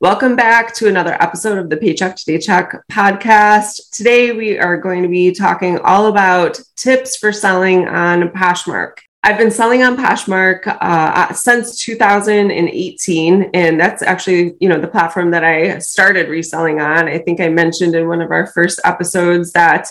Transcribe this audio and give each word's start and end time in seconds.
Welcome 0.00 0.36
back 0.36 0.72
to 0.74 0.86
another 0.86 1.20
episode 1.20 1.58
of 1.58 1.70
the 1.70 1.76
Paycheck 1.76 2.14
to 2.14 2.24
Daycheck 2.24 2.86
podcast. 2.88 3.90
Today 3.90 4.30
we 4.30 4.56
are 4.56 4.76
going 4.76 5.02
to 5.02 5.08
be 5.08 5.32
talking 5.32 5.80
all 5.80 6.06
about 6.06 6.60
tips 6.76 7.16
for 7.16 7.32
selling 7.32 7.88
on 7.88 8.28
Poshmark. 8.28 8.98
I've 9.24 9.38
been 9.38 9.50
selling 9.50 9.82
on 9.82 9.96
Poshmark 9.96 10.68
uh, 10.68 11.32
since 11.32 11.82
2018, 11.84 13.50
and 13.52 13.80
that's 13.80 14.00
actually 14.02 14.54
you 14.60 14.68
know 14.68 14.80
the 14.80 14.86
platform 14.86 15.32
that 15.32 15.42
I 15.42 15.80
started 15.80 16.28
reselling 16.28 16.80
on. 16.80 17.08
I 17.08 17.18
think 17.18 17.40
I 17.40 17.48
mentioned 17.48 17.96
in 17.96 18.06
one 18.06 18.22
of 18.22 18.30
our 18.30 18.46
first 18.46 18.78
episodes 18.84 19.50
that 19.54 19.88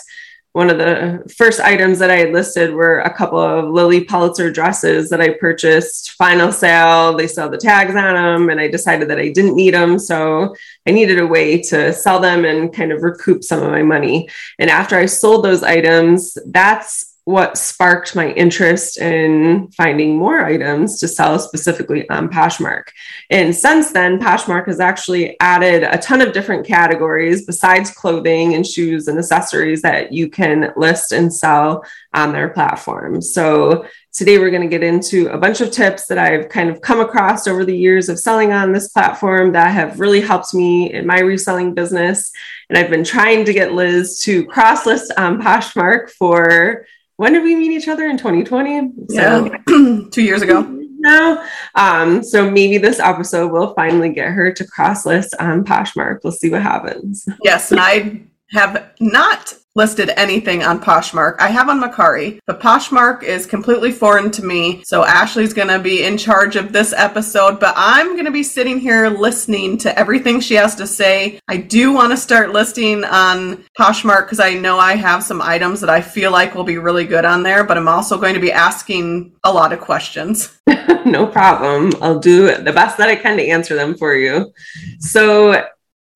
one 0.58 0.70
of 0.70 0.78
the 0.78 1.22
first 1.36 1.60
items 1.60 2.00
that 2.00 2.10
I 2.10 2.16
had 2.16 2.32
listed 2.32 2.74
were 2.74 2.98
a 2.98 3.14
couple 3.14 3.38
of 3.38 3.70
Lilly 3.70 4.02
Pulitzer 4.02 4.50
dresses 4.50 5.08
that 5.08 5.20
I 5.20 5.34
purchased 5.34 6.10
final 6.14 6.50
sale. 6.50 7.16
They 7.16 7.28
sell 7.28 7.48
the 7.48 7.56
tags 7.56 7.94
on 7.94 8.14
them, 8.14 8.50
and 8.50 8.58
I 8.58 8.66
decided 8.66 9.08
that 9.08 9.20
I 9.20 9.28
didn't 9.28 9.54
need 9.54 9.74
them. 9.74 10.00
So 10.00 10.56
I 10.84 10.90
needed 10.90 11.20
a 11.20 11.26
way 11.28 11.62
to 11.70 11.92
sell 11.92 12.18
them 12.18 12.44
and 12.44 12.74
kind 12.74 12.90
of 12.90 13.04
recoup 13.04 13.44
some 13.44 13.62
of 13.62 13.70
my 13.70 13.84
money. 13.84 14.28
And 14.58 14.68
after 14.68 14.96
I 14.96 15.06
sold 15.06 15.44
those 15.44 15.62
items, 15.62 16.36
that's 16.46 17.07
what 17.28 17.58
sparked 17.58 18.16
my 18.16 18.30
interest 18.32 18.96
in 18.96 19.70
finding 19.72 20.16
more 20.16 20.40
items 20.46 20.98
to 20.98 21.06
sell 21.06 21.38
specifically 21.38 22.08
on 22.08 22.26
Poshmark. 22.26 22.84
And 23.28 23.54
since 23.54 23.92
then, 23.92 24.18
Poshmark 24.18 24.66
has 24.66 24.80
actually 24.80 25.38
added 25.38 25.82
a 25.82 25.98
ton 25.98 26.22
of 26.22 26.32
different 26.32 26.66
categories 26.66 27.44
besides 27.44 27.90
clothing 27.90 28.54
and 28.54 28.66
shoes 28.66 29.08
and 29.08 29.18
accessories 29.18 29.82
that 29.82 30.10
you 30.10 30.30
can 30.30 30.72
list 30.74 31.12
and 31.12 31.30
sell 31.30 31.84
on 32.14 32.32
their 32.32 32.48
platform. 32.48 33.20
So 33.20 33.84
today 34.14 34.38
we're 34.38 34.50
going 34.50 34.62
to 34.62 34.66
get 34.66 34.82
into 34.82 35.28
a 35.28 35.36
bunch 35.36 35.60
of 35.60 35.70
tips 35.70 36.06
that 36.06 36.16
I've 36.16 36.48
kind 36.48 36.70
of 36.70 36.80
come 36.80 37.00
across 37.00 37.46
over 37.46 37.66
the 37.66 37.76
years 37.76 38.08
of 38.08 38.18
selling 38.18 38.54
on 38.54 38.72
this 38.72 38.88
platform 38.88 39.52
that 39.52 39.70
have 39.72 40.00
really 40.00 40.22
helped 40.22 40.54
me 40.54 40.94
in 40.94 41.06
my 41.06 41.18
reselling 41.18 41.74
business. 41.74 42.32
And 42.70 42.78
I've 42.78 42.88
been 42.88 43.04
trying 43.04 43.44
to 43.44 43.52
get 43.52 43.74
Liz 43.74 44.22
to 44.22 44.46
cross 44.46 44.86
list 44.86 45.12
on 45.18 45.42
Poshmark 45.42 46.08
for 46.12 46.86
when 47.18 47.32
did 47.32 47.42
we 47.42 47.56
meet 47.56 47.72
each 47.72 47.88
other 47.88 48.06
in 48.06 48.16
2020? 48.16 48.92
So, 49.10 49.16
yeah, 49.16 49.58
two 50.12 50.22
years 50.22 50.40
ago. 50.40 50.62
Now, 51.00 51.44
um, 51.74 52.22
so 52.22 52.48
maybe 52.48 52.78
this 52.78 53.00
episode 53.00 53.50
will 53.50 53.74
finally 53.74 54.10
get 54.10 54.28
her 54.28 54.52
to 54.52 54.64
cross 54.64 55.04
list 55.04 55.34
on 55.40 55.64
Poshmark. 55.64 56.20
We'll 56.22 56.32
see 56.32 56.48
what 56.48 56.62
happens. 56.62 57.28
Yes, 57.42 57.72
and 57.72 57.80
I 57.80 58.22
have 58.50 58.92
not 59.00 59.52
listed 59.78 60.10
anything 60.16 60.64
on 60.64 60.80
Poshmark. 60.80 61.36
I 61.38 61.48
have 61.50 61.68
on 61.68 61.80
Mercari, 61.80 62.40
but 62.46 62.58
Poshmark 62.60 63.22
is 63.22 63.46
completely 63.46 63.92
foreign 63.92 64.28
to 64.32 64.44
me. 64.44 64.82
So 64.84 65.04
Ashley's 65.04 65.54
going 65.54 65.68
to 65.68 65.78
be 65.78 66.02
in 66.02 66.18
charge 66.18 66.56
of 66.56 66.72
this 66.72 66.92
episode, 66.92 67.60
but 67.60 67.74
I'm 67.76 68.14
going 68.14 68.24
to 68.24 68.32
be 68.32 68.42
sitting 68.42 68.80
here 68.80 69.08
listening 69.08 69.78
to 69.78 69.96
everything 69.96 70.40
she 70.40 70.54
has 70.54 70.74
to 70.74 70.86
say. 70.86 71.38
I 71.46 71.58
do 71.58 71.92
want 71.92 72.10
to 72.10 72.16
start 72.16 72.50
listing 72.50 73.04
on 73.04 73.64
Poshmark 73.78 74.24
because 74.26 74.40
I 74.40 74.54
know 74.54 74.80
I 74.80 74.96
have 74.96 75.22
some 75.22 75.40
items 75.40 75.80
that 75.80 75.90
I 75.90 76.00
feel 76.00 76.32
like 76.32 76.56
will 76.56 76.64
be 76.64 76.78
really 76.78 77.04
good 77.04 77.24
on 77.24 77.44
there, 77.44 77.62
but 77.62 77.78
I'm 77.78 77.86
also 77.86 78.18
going 78.18 78.34
to 78.34 78.40
be 78.40 78.50
asking 78.50 79.32
a 79.44 79.52
lot 79.52 79.72
of 79.72 79.80
questions. 79.80 80.58
no 81.06 81.24
problem. 81.24 81.92
I'll 82.02 82.18
do 82.18 82.52
the 82.56 82.72
best 82.72 82.98
that 82.98 83.08
I 83.08 83.14
can 83.14 83.36
to 83.36 83.46
answer 83.46 83.76
them 83.76 83.96
for 83.96 84.16
you. 84.16 84.52
So 84.98 85.64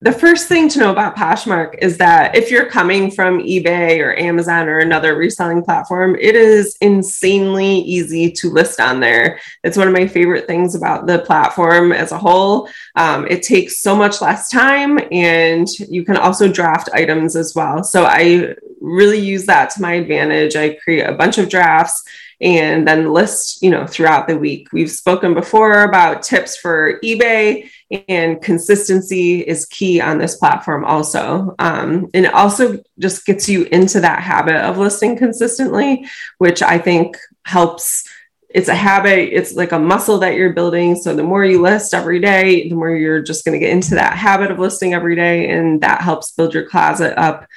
the 0.03 0.11
first 0.11 0.49
thing 0.49 0.67
to 0.67 0.79
know 0.79 0.91
about 0.91 1.15
Poshmark 1.15 1.75
is 1.81 1.97
that 1.97 2.35
if 2.35 2.51
you're 2.51 2.65
coming 2.65 3.09
from 3.09 3.39
eBay 3.39 3.99
or 4.01 4.19
Amazon 4.19 4.67
or 4.67 4.79
another 4.79 5.15
reselling 5.15 5.63
platform, 5.63 6.17
it 6.19 6.35
is 6.35 6.75
insanely 6.81 7.79
easy 7.79 8.29
to 8.29 8.49
list 8.49 8.81
on 8.81 8.99
there. 8.99 9.39
It's 9.63 9.77
one 9.77 9.87
of 9.87 9.93
my 9.93 10.05
favorite 10.05 10.45
things 10.45 10.75
about 10.75 11.07
the 11.07 11.19
platform 11.19 11.93
as 11.93 12.11
a 12.11 12.17
whole. 12.17 12.67
Um, 12.97 13.25
it 13.29 13.43
takes 13.43 13.79
so 13.79 13.95
much 13.95 14.19
less 14.19 14.49
time 14.49 14.99
and 15.09 15.69
you 15.87 16.03
can 16.03 16.17
also 16.17 16.51
draft 16.51 16.89
items 16.93 17.37
as 17.37 17.55
well. 17.55 17.81
So 17.81 18.03
I 18.03 18.55
really 18.81 19.19
use 19.19 19.45
that 19.45 19.69
to 19.71 19.81
my 19.81 19.93
advantage. 19.93 20.57
I 20.57 20.73
create 20.73 21.07
a 21.07 21.13
bunch 21.13 21.37
of 21.37 21.47
drafts 21.47 22.03
and 22.41 22.85
then 22.85 23.13
list, 23.13 23.63
you 23.63 23.69
know, 23.69 23.87
throughout 23.87 24.27
the 24.27 24.37
week. 24.37 24.67
We've 24.73 24.91
spoken 24.91 25.33
before 25.33 25.83
about 25.83 26.23
tips 26.23 26.57
for 26.57 26.99
eBay 27.01 27.69
and 28.07 28.41
consistency 28.41 29.41
is 29.41 29.65
key 29.65 30.01
on 30.01 30.17
this 30.17 30.35
platform 30.35 30.85
also. 30.85 31.55
Um, 31.59 32.09
and 32.13 32.25
it 32.25 32.33
also 32.33 32.79
just 32.99 33.25
gets 33.25 33.47
you 33.47 33.63
into 33.65 33.99
that 34.01 34.21
habit 34.21 34.55
of 34.55 34.77
listing 34.77 35.17
consistently, 35.17 36.05
which 36.37 36.61
I 36.61 36.77
think 36.77 37.17
helps 37.45 38.07
it's 38.49 38.69
a 38.69 38.75
habit 38.75 39.29
it's 39.33 39.55
like 39.55 39.71
a 39.71 39.79
muscle 39.79 40.19
that 40.19 40.35
you're 40.35 40.53
building 40.53 40.95
so 40.95 41.15
the 41.15 41.23
more 41.23 41.43
you 41.43 41.59
list 41.59 41.91
every 41.93 42.19
day 42.19 42.69
the 42.69 42.75
more 42.75 42.91
you're 42.91 43.21
just 43.21 43.43
going 43.43 43.53
to 43.53 43.59
get 43.59 43.73
into 43.73 43.95
that 43.95 44.15
habit 44.15 44.51
of 44.51 44.59
listing 44.59 44.93
every 44.93 45.15
day 45.15 45.49
and 45.49 45.81
that 45.81 46.01
helps 46.01 46.31
build 46.33 46.53
your 46.53 46.63
closet 46.63 47.17
up 47.17 47.47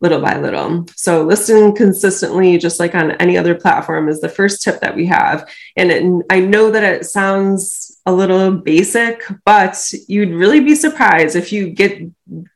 little 0.00 0.20
by 0.20 0.38
little. 0.38 0.86
So 0.96 1.24
listening 1.24 1.74
consistently, 1.74 2.58
just 2.58 2.78
like 2.78 2.94
on 2.94 3.12
any 3.12 3.38
other 3.38 3.54
platform, 3.54 4.08
is 4.08 4.20
the 4.20 4.28
first 4.28 4.62
tip 4.62 4.80
that 4.80 4.94
we 4.94 5.06
have. 5.06 5.48
And 5.76 5.90
it, 5.90 6.26
I 6.30 6.40
know 6.40 6.70
that 6.70 6.84
it 6.84 7.06
sounds 7.06 7.95
a 8.06 8.12
little 8.12 8.52
basic, 8.52 9.24
but 9.44 9.92
you'd 10.06 10.30
really 10.30 10.60
be 10.60 10.74
surprised 10.74 11.34
if 11.36 11.52
you 11.52 11.70
get 11.70 12.00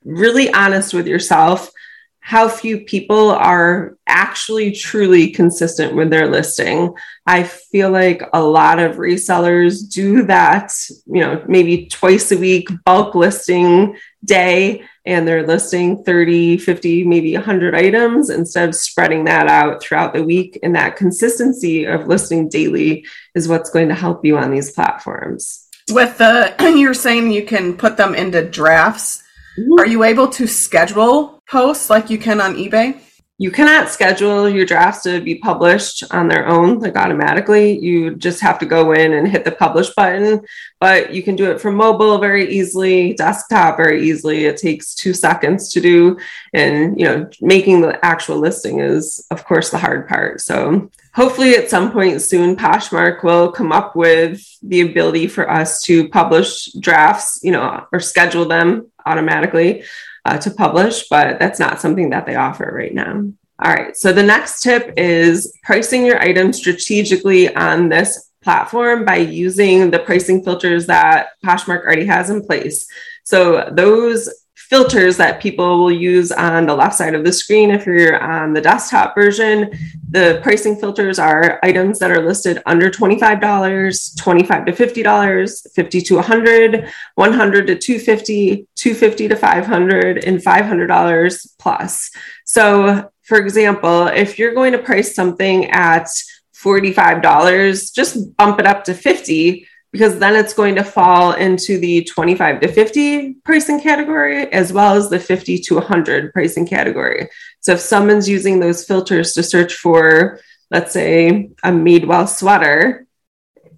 really 0.05 0.53
honest 0.53 0.94
with 0.94 1.06
yourself 1.06 1.71
how 2.20 2.48
few 2.48 2.81
people 2.84 3.31
are 3.31 3.97
actually 4.06 4.72
truly 4.72 5.31
consistent 5.31 5.94
with 5.94 6.10
their 6.10 6.28
listing. 6.28 6.94
I 7.26 7.44
feel 7.44 7.91
like 7.91 8.22
a 8.32 8.42
lot 8.42 8.78
of 8.78 8.97
resellers 8.97 9.91
do 9.91 10.25
that, 10.26 10.72
you 11.06 11.20
know, 11.20 11.42
maybe 11.48 11.86
twice 11.86 12.30
a 12.30 12.38
week 12.38 12.69
bulk 12.84 13.14
listing 13.14 13.97
day 14.25 14.84
and 15.06 15.26
they're 15.26 15.47
listing 15.47 16.04
30, 16.04 16.59
50, 16.59 17.04
maybe 17.04 17.34
100 17.34 17.75
items 17.75 18.28
instead 18.28 18.69
of 18.69 18.75
spreading 18.75 19.25
that 19.25 19.48
out 19.48 19.82
throughout 19.82 20.12
the 20.12 20.22
week. 20.22 20.59
And 20.62 20.76
that 20.76 20.97
consistency 20.97 21.84
of 21.84 22.06
listing 22.06 22.48
daily 22.48 23.06
is 23.34 23.48
what's 23.48 23.70
going 23.70 23.88
to 23.88 23.94
help 23.94 24.25
you 24.25 24.36
on 24.36 24.50
these 24.50 24.72
platforms. 24.72 25.66
With 25.91 26.19
the, 26.19 26.54
you're 26.76 26.94
saying 26.94 27.32
you 27.32 27.44
can 27.44 27.76
put 27.76 27.97
them 27.97 28.14
into 28.14 28.47
drafts. 28.47 29.22
Mm-hmm. 29.59 29.81
Are 29.81 29.87
you 29.87 30.05
able 30.05 30.28
to 30.28 30.47
schedule 30.47 31.43
posts 31.49 31.91
like 31.91 32.11
you 32.11 32.19
can 32.19 32.41
on 32.41 32.55
eBay? 32.55 33.00
you 33.41 33.50
cannot 33.50 33.88
schedule 33.88 34.50
your 34.50 34.66
drafts 34.66 35.05
to 35.05 35.19
be 35.19 35.37
published 35.37 36.05
on 36.11 36.28
their 36.28 36.47
own 36.47 36.78
like 36.78 36.94
automatically 36.94 37.78
you 37.78 38.15
just 38.16 38.39
have 38.43 38.59
to 38.59 38.66
go 38.66 38.93
in 38.93 39.15
and 39.15 39.27
hit 39.27 39.47
the 39.47 39.50
publish 39.50 39.89
button 39.94 40.43
but 40.78 41.15
you 41.15 41.22
can 41.22 41.37
do 41.37 41.50
it 41.50 41.59
from 41.59 41.75
mobile 41.75 42.19
very 42.19 42.50
easily 42.50 43.15
desktop 43.15 43.78
very 43.78 44.06
easily 44.06 44.44
it 44.44 44.59
takes 44.59 44.94
two 44.94 45.15
seconds 45.15 45.72
to 45.72 45.81
do 45.81 46.19
and 46.53 47.00
you 47.00 47.06
know 47.06 47.28
making 47.41 47.81
the 47.81 48.05
actual 48.05 48.37
listing 48.37 48.78
is 48.78 49.27
of 49.31 49.43
course 49.47 49.71
the 49.71 49.78
hard 49.78 50.06
part 50.06 50.43
so 50.43 50.91
hopefully 51.15 51.55
at 51.55 51.71
some 51.71 51.91
point 51.91 52.21
soon 52.21 52.55
poshmark 52.55 53.25
will 53.25 53.50
come 53.50 53.72
up 53.72 53.97
with 53.97 54.44
the 54.62 54.83
ability 54.83 55.27
for 55.27 55.50
us 55.50 55.81
to 55.83 56.10
publish 56.10 56.71
drafts 56.75 57.41
you 57.43 57.50
know 57.50 57.87
or 57.91 58.00
schedule 58.00 58.44
them 58.44 58.90
automatically 59.06 59.84
uh, 60.25 60.38
to 60.38 60.50
publish, 60.50 61.09
but 61.09 61.38
that's 61.38 61.59
not 61.59 61.81
something 61.81 62.11
that 62.11 62.27
they 62.27 62.37
offer 62.37 62.71
right 62.75 62.94
now. 62.94 63.25
All 63.62 63.72
right. 63.72 63.97
So 63.97 64.13
the 64.13 64.22
next 64.22 64.63
tip 64.63 64.95
is 64.97 65.57
pricing 65.63 66.07
your 66.07 66.19
items 66.21 66.57
strategically 66.57 67.54
on 67.54 67.89
this 67.91 68.30
platform 68.42 69.04
by 69.04 69.16
using 69.16 69.91
the 69.91 69.98
pricing 69.98 70.42
filters 70.42 70.86
that 70.86 71.30
Poshmark 71.45 71.84
already 71.84 72.07
has 72.07 72.30
in 72.30 72.45
place. 72.45 72.89
So 73.24 73.69
those 73.71 74.40
filters 74.71 75.17
that 75.17 75.43
people 75.43 75.78
will 75.78 75.91
use 75.91 76.31
on 76.31 76.65
the 76.65 76.75
left 76.75 76.95
side 76.95 77.17
of 77.17 77.25
the 77.25 77.33
screen. 77.33 77.72
If 77.72 77.87
you're 77.87 78.22
on 78.22 78.53
the 78.53 78.61
desktop 78.61 79.17
version, 79.17 79.77
the 80.09 80.39
pricing 80.45 80.77
filters 80.77 81.19
are 81.19 81.59
items 81.65 81.99
that 81.99 82.13
are 82.13 82.25
listed 82.25 82.63
under 82.67 82.89
$25, 82.89 84.17
25 84.17 84.65
to 84.67 84.72
$50, 84.72 85.72
50 85.75 86.01
to 86.03 86.15
100, 86.15 86.89
100 87.17 87.67
to 87.67 87.78
250, 87.78 88.69
250 88.77 89.28
to 89.28 89.37
500, 89.37 90.25
and 90.25 90.39
$500 90.39 91.49
plus. 91.59 92.11
So, 92.45 93.11
for 93.22 93.39
example, 93.39 94.07
if 94.07 94.39
you're 94.39 94.55
going 94.55 94.72
to 94.72 94.78
price 94.78 95.17
something 95.17 95.69
at 95.72 96.07
$45, 96.55 97.93
just 97.93 98.37
bump 98.37 98.61
it 98.61 98.67
up 98.67 98.84
to 98.84 98.95
50 98.95 99.67
because 99.92 100.19
then 100.19 100.37
it's 100.37 100.54
going 100.54 100.77
to 100.77 100.84
fall 100.84 101.33
into 101.33 101.78
the 101.78 102.04
25 102.04 102.60
to 102.60 102.69
50 102.69 103.34
pricing 103.45 103.81
category 103.81 104.51
as 104.53 104.72
well 104.72 104.95
as 104.95 105.10
the 105.10 105.19
50 105.19 105.59
to 105.59 105.75
100 105.75 106.33
pricing 106.33 106.66
category. 106.66 107.28
So 107.60 107.72
if 107.72 107.81
someone's 107.81 108.28
using 108.28 108.60
those 108.60 108.84
filters 108.84 109.33
to 109.33 109.42
search 109.42 109.75
for 109.75 110.41
let's 110.71 110.92
say 110.92 111.51
a 111.65 111.71
Madewell 111.71 112.28
sweater 112.28 113.07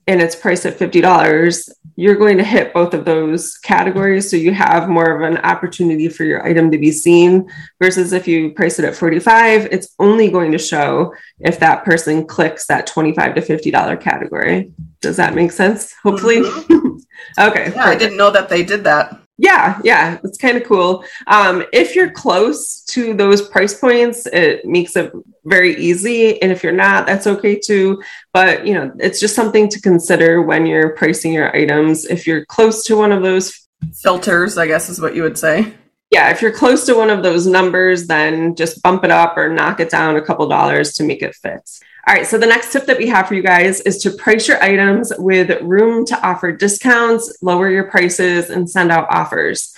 and 0.07 0.21
it's 0.21 0.35
priced 0.35 0.67
at 0.67 0.79
$50, 0.79 1.71
you're 1.97 2.17
going 2.17 2.39
to 2.39 2.45
hit 2.45 2.73
both 2.73 2.95
of 2.95 3.05
those 3.05 3.57
categories. 3.59 4.31
So 4.31 4.37
you 4.37 4.53
have 4.53 4.89
more 4.89 5.15
of 5.15 5.23
an 5.23 5.39
opportunity 5.39 6.09
for 6.09 6.25
your 6.25 6.45
item 6.45 6.71
to 6.71 6.79
be 6.79 6.91
seen 6.91 7.49
versus 7.81 8.13
if 8.13 8.27
you 8.27 8.51
price 8.53 8.79
it 8.79 8.85
at 8.85 8.97
45, 8.97 9.67
it's 9.67 9.95
only 9.99 10.29
going 10.31 10.53
to 10.53 10.59
show 10.59 11.15
if 11.41 11.61
that 11.61 11.85
person 11.85 12.27
clicks 12.27 12.67
that 12.67 12.87
25 12.87 13.37
to 13.37 13.41
$50 13.41 14.01
category. 14.01 14.73
Does 15.01 15.17
that 15.19 15.35
make 15.35 15.53
sense? 15.53 15.95
Hopefully. 16.03 16.41
Mm-hmm. 16.41 16.97
okay. 17.39 17.73
Yeah, 17.75 17.85
I 17.85 17.97
didn't 17.97 18.17
know 18.17 18.31
that 18.31 18.49
they 18.49 18.65
did 18.65 18.85
that. 18.85 19.22
Yeah, 19.43 19.81
yeah, 19.83 20.19
it's 20.23 20.39
kind 20.39 20.57
of 20.57 20.63
cool. 20.63 21.05
Um, 21.27 21.65
if 21.73 21.97
you're 21.97 22.13
close 22.13 22.81
to 22.85 23.13
those 23.13 23.49
price 23.49 23.75
points, 23.75 24.25
it 24.27 24.65
makes 24.65 24.95
it 24.95 25.13
very 25.45 25.75
easy. 25.75 26.41
And 26.41 26.53
if 26.53 26.63
you're 26.63 26.71
not, 26.71 27.07
that's 27.07 27.27
okay 27.27 27.59
too. 27.59 28.01
But 28.33 28.65
you 28.65 28.75
know, 28.75 28.93
it's 29.01 29.19
just 29.19 29.35
something 29.35 29.69
to 29.71 29.81
consider 29.81 30.43
when 30.43 30.65
you're 30.65 30.91
pricing 30.91 31.33
your 31.33 31.55
items. 31.57 32.05
If 32.05 32.25
you're 32.25 32.45
close 32.47 32.85
to 32.85 32.97
one 32.97 33.11
of 33.11 33.25
those 33.25 33.67
filters, 33.97 34.59
I 34.59 34.69
guess 34.69 34.89
is 34.89 35.01
what 35.01 35.17
you 35.17 35.25
would 35.25 35.37
say. 35.37 35.75
Yeah, 36.13 36.31
if 36.31 36.41
you're 36.41 36.53
close 36.53 36.87
to 36.87 36.95
one 36.95 37.11
of 37.11 37.25
those 37.25 37.45
numbers, 37.45 38.07
then 38.07 38.55
just 38.55 38.81
bump 38.81 39.03
it 39.03 39.11
up 39.11 39.37
or 39.37 39.49
knock 39.49 39.81
it 39.81 39.91
down 39.91 40.15
a 40.15 40.23
couple 40.23 40.47
dollars 40.47 40.93
to 40.95 41.03
make 41.03 41.21
it 41.21 41.35
fit. 41.35 41.69
All 42.05 42.15
right, 42.15 42.27
so 42.27 42.37
the 42.37 42.47
next 42.47 42.73
tip 42.73 42.87
that 42.87 42.99
we 42.99 43.07
have 43.09 43.29
for 43.29 43.35
you 43.35 43.45
guys 43.45 43.81
is 43.83 43.99
to 43.99 44.11
price 44.11 44.49
your 44.49 44.61
items 44.61 45.13
with 45.19 45.61
room 45.63 46.05
to 46.07 46.27
offer 46.27 46.51
discounts, 46.51 47.37
lower 47.43 47.71
your 47.71 47.85
prices, 47.85 48.51
and 48.51 48.69
send 48.69 48.91
out 48.91 49.07
offers. 49.09 49.73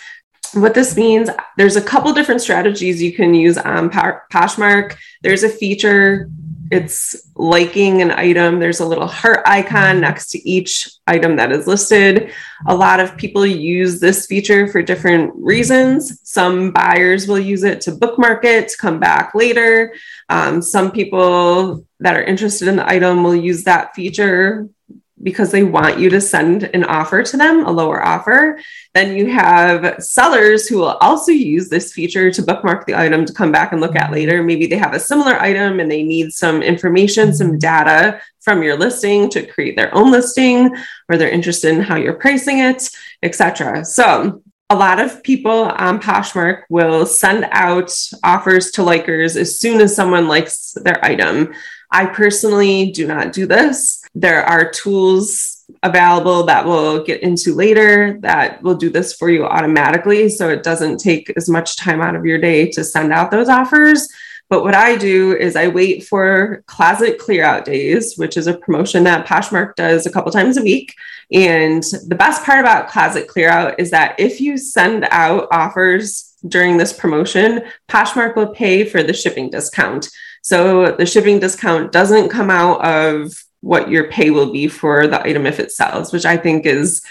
What 0.55 0.73
this 0.73 0.97
means, 0.97 1.29
there's 1.59 1.77
a 1.77 1.83
couple 1.83 2.15
different 2.15 2.41
strategies 2.41 3.03
you 3.03 3.13
can 3.13 3.35
use 3.35 3.59
on 3.59 3.91
Poshmark. 3.91 4.97
There's 5.23 5.43
a 5.43 5.51
feature 5.51 6.31
it's 6.71 7.31
liking 7.35 8.01
an 8.03 8.11
item. 8.11 8.59
There's 8.59 8.81
a 8.81 8.87
little 8.87 9.07
heart 9.07 9.43
icon 9.47 10.01
next 10.01 10.31
to 10.31 10.49
each 10.49 10.91
item 11.07 11.37
that 11.37 11.53
is 11.53 11.67
listed. 11.67 12.33
A 12.67 12.75
lot 12.75 13.01
of 13.01 13.17
people 13.17 13.47
use 13.47 14.01
this 14.01 14.27
feature 14.27 14.67
for 14.69 14.83
different 14.83 15.33
reasons. 15.37 16.21
Some 16.23 16.71
buyers 16.71 17.29
will 17.29 17.39
use 17.39 17.65
it 17.65 17.81
to 17.83 17.93
bookmark 17.93 18.45
it, 18.45 18.69
to 18.69 18.77
come 18.79 18.99
back 18.99 19.35
later. 19.35 19.95
Um, 20.29 20.63
some 20.63 20.91
people 20.91 21.87
that 22.01 22.17
are 22.17 22.25
interested 22.25 22.69
in 22.69 22.77
the 22.77 22.89
item 22.89 23.23
will 23.23 23.37
use 23.37 23.65
that 23.65 23.95
feature 23.95 24.69
because 25.25 25.51
they 25.51 25.65
want 25.65 25.99
you 25.99 26.11
to 26.11 26.21
send 26.21 26.65
an 26.75 26.85
offer 26.85 27.23
to 27.23 27.37
them, 27.37 27.65
a 27.67 27.71
lower 27.71 28.05
offer. 28.05 28.61
Then 28.93 29.17
you 29.17 29.33
have 29.33 30.05
sellers 30.05 30.69
who 30.69 30.77
will 30.77 30.99
also 31.01 31.33
use 31.33 31.69
this 31.69 31.93
feature 31.93 32.31
to 32.31 32.43
bookmark 32.43 32.87
the 32.87 32.95
item 32.95 33.25
to 33.25 33.33
come 33.33 33.51
back 33.51 33.73
and 33.73 33.81
look 33.81 33.97
at 33.97 34.13
later. 34.13 34.43
Maybe 34.43 34.67
they 34.67 34.77
have 34.77 34.95
a 34.95 35.01
similar 35.01 35.35
item 35.41 35.81
and 35.81 35.91
they 35.91 36.03
need 36.03 36.33
some 36.33 36.63
information, 36.63 37.35
some 37.35 37.59
data 37.59 38.21
from 38.43 38.63
your 38.63 38.77
listing 38.77 39.31
to 39.31 39.47
create 39.47 39.75
their 39.75 39.93
own 39.95 40.13
listing, 40.13 40.77
or 41.09 41.17
they're 41.17 41.31
interested 41.31 41.75
in 41.75 41.81
how 41.81 41.97
you're 41.97 42.15
pricing 42.15 42.59
it, 42.59 42.89
etc. 43.23 43.85
So 43.85 44.43
a 44.69 44.77
lot 44.77 45.01
of 45.01 45.23
people 45.23 45.65
on 45.65 46.01
Poshmark 46.01 46.65
will 46.69 47.07
send 47.07 47.47
out 47.51 47.91
offers 48.23 48.71
to 48.73 48.83
likers 48.83 49.37
as 49.37 49.59
soon 49.59 49.81
as 49.81 49.97
someone 49.97 50.29
likes 50.29 50.73
their 50.73 51.03
item. 51.03 51.55
I 51.91 52.07
personally 52.07 52.93
do 52.93 53.07
not 53.07 53.33
do 53.33 53.47
this. 53.47 54.04
There 54.15 54.45
are 54.45 54.71
tools 54.71 55.65
available 55.83 56.45
that 56.45 56.67
we'll 56.67 57.03
get 57.05 57.23
into 57.23 57.55
later 57.55 58.19
that 58.21 58.63
will 58.63 58.75
do 58.77 58.91
this 58.91 59.15
for 59.15 59.31
you 59.31 59.45
automatically. 59.45 60.29
So 60.29 60.49
it 60.51 60.63
doesn't 60.63 60.99
take 60.99 61.33
as 61.37 61.49
much 61.49 61.77
time 61.77 62.01
out 62.01 62.15
of 62.15 62.25
your 62.25 62.39
day 62.39 62.71
to 62.73 62.85
send 62.85 63.13
out 63.13 63.31
those 63.31 63.49
offers. 63.49 64.09
But 64.51 64.63
what 64.63 64.75
I 64.75 64.97
do 64.97 65.35
is 65.35 65.57
I 65.57 65.69
wait 65.69 66.07
for 66.07 66.63
closet 66.67 67.19
clear 67.19 67.45
out 67.45 67.65
days, 67.65 68.15
which 68.17 68.37
is 68.37 68.47
a 68.47 68.57
promotion 68.57 69.05
that 69.05 69.27
Poshmark 69.27 69.75
does 69.75 70.07
a 70.07 70.13
couple 70.13 70.31
times 70.31 70.59
a 70.59 70.63
week. 70.63 70.95
And 71.33 71.83
the 72.07 72.15
best 72.15 72.45
part 72.45 72.61
about 72.61 72.89
closet 72.89 73.27
clear 73.27 73.49
out 73.49 73.81
is 73.81 73.91
that 73.91 74.21
if 74.21 74.41
you 74.41 74.59
send 74.59 75.07
out 75.11 75.49
offers 75.51 76.35
during 76.47 76.77
this 76.77 76.93
promotion, 76.93 77.63
Poshmark 77.89 78.37
will 78.37 78.49
pay 78.49 78.85
for 78.85 79.03
the 79.03 79.15
shipping 79.15 79.49
discount. 79.49 80.11
So 80.43 80.95
the 80.95 81.07
shipping 81.07 81.41
discount 81.41 81.91
doesn't 81.91 82.29
come 82.29 82.51
out 82.51 82.85
of 82.85 83.44
what 83.65 83.89
your 83.89 84.11
pay 84.11 84.31
will 84.31 84.53
be 84.53 84.69
for 84.69 85.07
the 85.07 85.27
item 85.27 85.47
if 85.47 85.59
it 85.59 85.73
sells, 85.73 86.13
which 86.13 86.27
I 86.27 86.37
think 86.37 86.67
is 86.67 87.03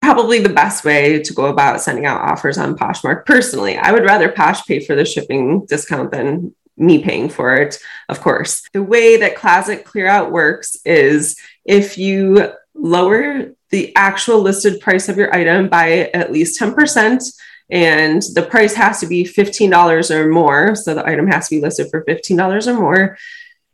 probably 0.00 0.40
the 0.40 0.48
best 0.48 0.84
way 0.84 1.22
to 1.22 1.34
go 1.34 1.46
about 1.46 1.82
sending 1.82 2.06
out 2.06 2.22
offers 2.22 2.56
on 2.56 2.78
Poshmark. 2.78 3.26
Personally, 3.26 3.76
I 3.76 3.92
would 3.92 4.04
rather 4.04 4.32
Posh 4.32 4.64
pay 4.66 4.80
for 4.80 4.94
the 4.94 5.04
shipping 5.04 5.66
discount 5.66 6.12
than 6.12 6.54
me 6.78 7.02
paying 7.02 7.28
for 7.28 7.56
it, 7.56 7.78
of 8.08 8.20
course. 8.20 8.62
The 8.72 8.82
way 8.82 9.18
that 9.18 9.36
Closet 9.36 9.84
Clearout 9.84 10.30
works 10.30 10.76
is 10.84 11.36
if 11.64 11.98
you 11.98 12.52
lower 12.74 13.52
the 13.70 13.94
actual 13.96 14.40
listed 14.40 14.80
price 14.80 15.08
of 15.10 15.18
your 15.18 15.34
item 15.34 15.68
by 15.68 16.10
at 16.14 16.32
least 16.32 16.58
10%, 16.58 17.22
and 17.68 18.22
the 18.34 18.46
price 18.48 18.74
has 18.74 19.00
to 19.00 19.06
be 19.06 19.24
$15 19.24 20.10
or 20.10 20.28
more. 20.28 20.74
So 20.74 20.94
the 20.94 21.06
item 21.06 21.26
has 21.26 21.48
to 21.48 21.56
be 21.56 21.62
listed 21.62 21.88
for 21.90 22.04
$15 22.04 22.66
or 22.66 22.74
more. 22.74 23.18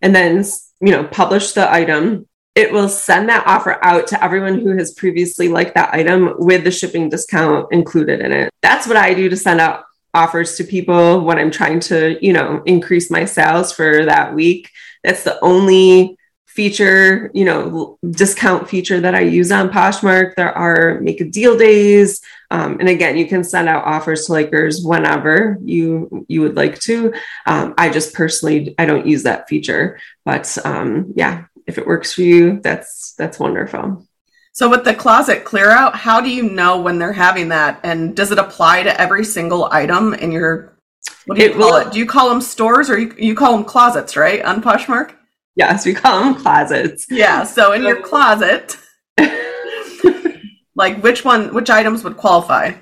And 0.01 0.17
then, 0.17 0.45
you 0.83 0.91
know, 0.91 1.05
publish 1.05 1.53
the 1.53 1.73
item. 1.73 2.27
It 2.55 2.71
will 2.71 2.89
send 2.89 3.31
that 3.31 3.47
offer 3.47 3.83
out 3.83 4.09
to 4.09 4.23
everyone 4.23 4.59
who 4.61 4.77
has 4.77 4.93
previously 4.93 5.49
liked 5.49 5.75
that 5.77 5.95
item 5.95 6.35
with 6.37 6.65
the 6.65 6.71
shipping 6.71 7.09
discount 7.09 7.73
included 7.73 8.21
in 8.21 8.33
it. 8.33 8.51
That's 8.61 8.87
what 8.87 8.99
I 8.99 9.15
do 9.15 9.31
to 9.31 9.37
send 9.37 9.61
out 9.61 9.85
offers 10.13 10.57
to 10.57 10.65
people 10.65 11.23
when 11.23 11.39
I'm 11.39 11.51
trying 11.51 11.81
to, 11.81 12.19
you 12.21 12.35
know, 12.35 12.63
increase 12.67 13.11
my 13.11 13.25
sales 13.25 13.73
for 13.73 14.05
that 14.05 14.35
week. 14.35 14.69
That's 15.03 15.25
the 15.25 15.39
only 15.41 16.19
feature, 16.55 17.31
you 17.33 17.47
know, 17.47 17.99
discount 18.11 18.69
feature 18.69 19.01
that 19.01 19.15
I 19.15 19.21
use 19.21 19.51
on 19.51 19.71
Poshmark. 19.71 20.35
There 20.35 20.53
are 20.53 21.01
make 21.01 21.21
a 21.23 21.25
deal 21.25 21.57
days. 21.57 22.21
Um, 22.51 22.79
and 22.79 22.91
again, 22.91 23.17
you 23.17 23.27
can 23.27 23.43
send 23.43 23.71
out 23.71 23.85
offers 23.85 24.27
to 24.27 24.33
likers 24.33 24.85
whenever 24.85 25.57
you 25.65 26.27
you 26.29 26.43
would 26.43 26.55
like 26.55 26.79
to. 26.81 27.15
Um, 27.47 27.75
I 27.79 27.89
just 27.89 28.13
personally 28.13 28.75
I 28.79 28.85
don't 28.85 29.07
use 29.07 29.23
that 29.23 29.49
feature, 29.49 29.99
but 30.27 30.59
um, 30.67 31.15
yeah, 31.17 31.45
if 31.67 31.79
it 31.79 31.87
works 31.87 32.13
for 32.13 32.23
you, 32.23 32.61
that's 32.61 33.15
that's 33.15 33.39
wonderful. 33.39 34.07
So 34.53 34.69
with 34.69 34.85
the 34.85 34.93
closet 34.93 35.45
clear 35.45 35.71
out, 35.71 35.97
how 35.97 36.21
do 36.21 36.29
you 36.29 36.43
know 36.43 36.83
when 36.83 36.99
they're 36.99 37.15
having 37.15 37.49
that? 37.49 37.81
And 37.83 38.15
does 38.15 38.31
it 38.31 38.39
apply 38.39 38.83
to 38.83 39.01
every 39.01 39.25
single 39.25 39.71
item 39.73 40.13
in 40.13 40.31
your 40.31 40.77
what 41.25 41.39
do 41.39 41.45
you 41.45 41.51
it 41.51 41.57
call 41.57 41.73
will, 41.73 41.77
it? 41.77 41.93
Do 41.93 41.99
you 41.99 42.05
call 42.05 42.29
them 42.29 42.43
stores 42.43 42.91
or 42.91 42.99
you, 42.99 43.15
you 43.17 43.35
call 43.35 43.57
them 43.57 43.65
closets, 43.65 44.17
right? 44.17 44.45
On 44.45 44.63
Poshmark? 44.63 45.15
Yes, 45.55 45.85
we 45.85 45.95
call 45.95 46.25
them 46.25 46.35
closets. 46.35 47.07
Yeah. 47.11 47.45
So 47.45 47.73
in 47.73 47.83
your 47.83 48.01
closet, 48.01 48.77
like 50.75 51.03
which 51.03 51.25
one, 51.25 51.55
which 51.55 51.71
items 51.71 52.05
would 52.05 52.17
qualify? 52.17 52.73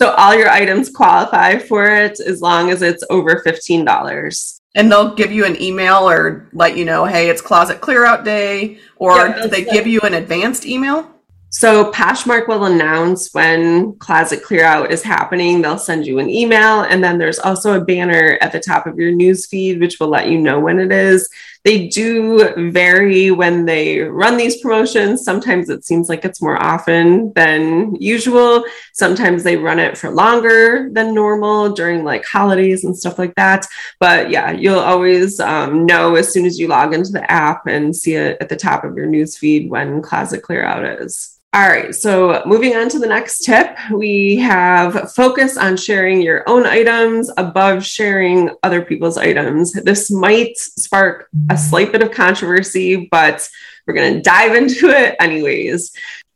So 0.00 0.12
all 0.12 0.34
your 0.34 0.48
items 0.48 0.90
qualify 0.90 1.58
for 1.58 1.84
it 1.86 2.20
as 2.20 2.40
long 2.40 2.70
as 2.70 2.82
it's 2.82 3.04
over 3.10 3.40
fifteen 3.42 3.84
dollars. 3.84 4.60
And 4.74 4.92
they'll 4.92 5.14
give 5.14 5.32
you 5.32 5.44
an 5.44 5.60
email 5.60 6.08
or 6.08 6.48
let 6.52 6.76
you 6.76 6.84
know, 6.84 7.04
hey, 7.04 7.28
it's 7.28 7.42
closet 7.42 7.80
clear 7.80 8.04
out 8.04 8.24
day, 8.24 8.78
or 8.96 9.16
yeah, 9.16 9.42
do 9.42 9.48
they 9.48 9.64
give 9.64 9.86
you 9.86 10.00
an 10.02 10.14
advanced 10.14 10.66
email? 10.66 11.10
So 11.50 11.90
Poshmark 11.92 12.46
will 12.46 12.66
announce 12.66 13.32
when 13.32 13.96
Closet 13.96 14.42
Clear 14.42 14.64
Out 14.64 14.92
is 14.92 15.02
happening. 15.02 15.62
They'll 15.62 15.78
send 15.78 16.06
you 16.06 16.18
an 16.18 16.28
email, 16.28 16.82
and 16.82 17.02
then 17.02 17.16
there's 17.16 17.38
also 17.38 17.80
a 17.80 17.84
banner 17.84 18.38
at 18.42 18.52
the 18.52 18.60
top 18.60 18.86
of 18.86 18.98
your 18.98 19.12
news 19.12 19.46
feed, 19.46 19.80
which 19.80 19.98
will 19.98 20.08
let 20.08 20.28
you 20.28 20.38
know 20.38 20.60
when 20.60 20.78
it 20.78 20.92
is. 20.92 21.28
They 21.64 21.88
do 21.88 22.70
vary 22.70 23.30
when 23.30 23.64
they 23.64 24.00
run 24.00 24.36
these 24.36 24.60
promotions. 24.60 25.24
Sometimes 25.24 25.68
it 25.68 25.84
seems 25.84 26.08
like 26.08 26.24
it's 26.24 26.42
more 26.42 26.60
often 26.62 27.32
than 27.34 27.94
usual. 27.96 28.64
Sometimes 28.94 29.42
they 29.42 29.56
run 29.56 29.78
it 29.78 29.98
for 29.98 30.10
longer 30.10 30.88
than 30.92 31.14
normal 31.14 31.70
during 31.70 32.04
like 32.04 32.24
holidays 32.24 32.84
and 32.84 32.96
stuff 32.96 33.18
like 33.18 33.34
that. 33.34 33.66
But 34.00 34.30
yeah, 34.30 34.50
you'll 34.50 34.78
always 34.78 35.40
um, 35.40 35.86
know 35.86 36.14
as 36.14 36.32
soon 36.32 36.46
as 36.46 36.58
you 36.58 36.68
log 36.68 36.94
into 36.94 37.12
the 37.12 37.30
app 37.30 37.66
and 37.66 37.94
see 37.94 38.14
it 38.14 38.38
at 38.40 38.48
the 38.48 38.56
top 38.56 38.84
of 38.84 38.96
your 38.96 39.06
news 39.06 39.36
feed 39.36 39.70
when 39.70 40.02
Closet 40.02 40.42
Clear 40.42 40.64
Out 40.64 40.84
is. 40.84 41.38
All 41.54 41.66
right, 41.66 41.94
so 41.94 42.42
moving 42.44 42.76
on 42.76 42.90
to 42.90 42.98
the 42.98 43.06
next 43.06 43.40
tip, 43.40 43.74
we 43.90 44.36
have 44.36 45.12
focus 45.14 45.56
on 45.56 45.78
sharing 45.78 46.20
your 46.20 46.46
own 46.46 46.66
items 46.66 47.30
above 47.38 47.86
sharing 47.86 48.50
other 48.62 48.82
people's 48.82 49.16
items. 49.16 49.72
This 49.72 50.10
might 50.10 50.58
spark 50.58 51.30
a 51.48 51.56
slight 51.56 51.90
bit 51.90 52.02
of 52.02 52.10
controversy, 52.10 53.08
but 53.10 53.48
we're 53.86 53.94
going 53.94 54.12
to 54.12 54.20
dive 54.20 54.56
into 54.56 54.88
it 54.90 55.16
anyways. 55.20 55.90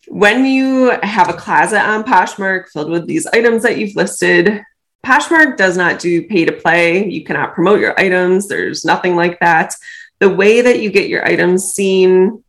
When 0.09 0.47
you 0.47 0.99
have 1.03 1.29
a 1.29 1.35
closet 1.35 1.83
on 1.83 2.05
Poshmark 2.05 2.69
filled 2.71 2.91
with 2.91 3.07
these 3.07 3.27
items 3.27 3.65
that 3.65 3.77
you've 3.77 3.97
listed, 3.97 4.63
Poshmark 5.05 5.59
does 5.59 5.77
not 5.77 6.01
do 6.01 6.27
pay 6.27 6.47
to 6.47 6.53
play. 6.53 7.07
You 7.07 7.23
cannot 7.23 7.55
promote 7.55 7.81
your 7.81 8.01
items, 8.01 8.49
there's 8.49 8.83
nothing 8.83 9.15
like 9.15 9.39
that. 9.41 9.75
The 10.21 10.31
way 10.31 10.63
that 10.63 10.81
you 10.81 10.91
get 10.91 11.11
your 11.11 11.27
items 11.27 11.65
seen 11.65 12.43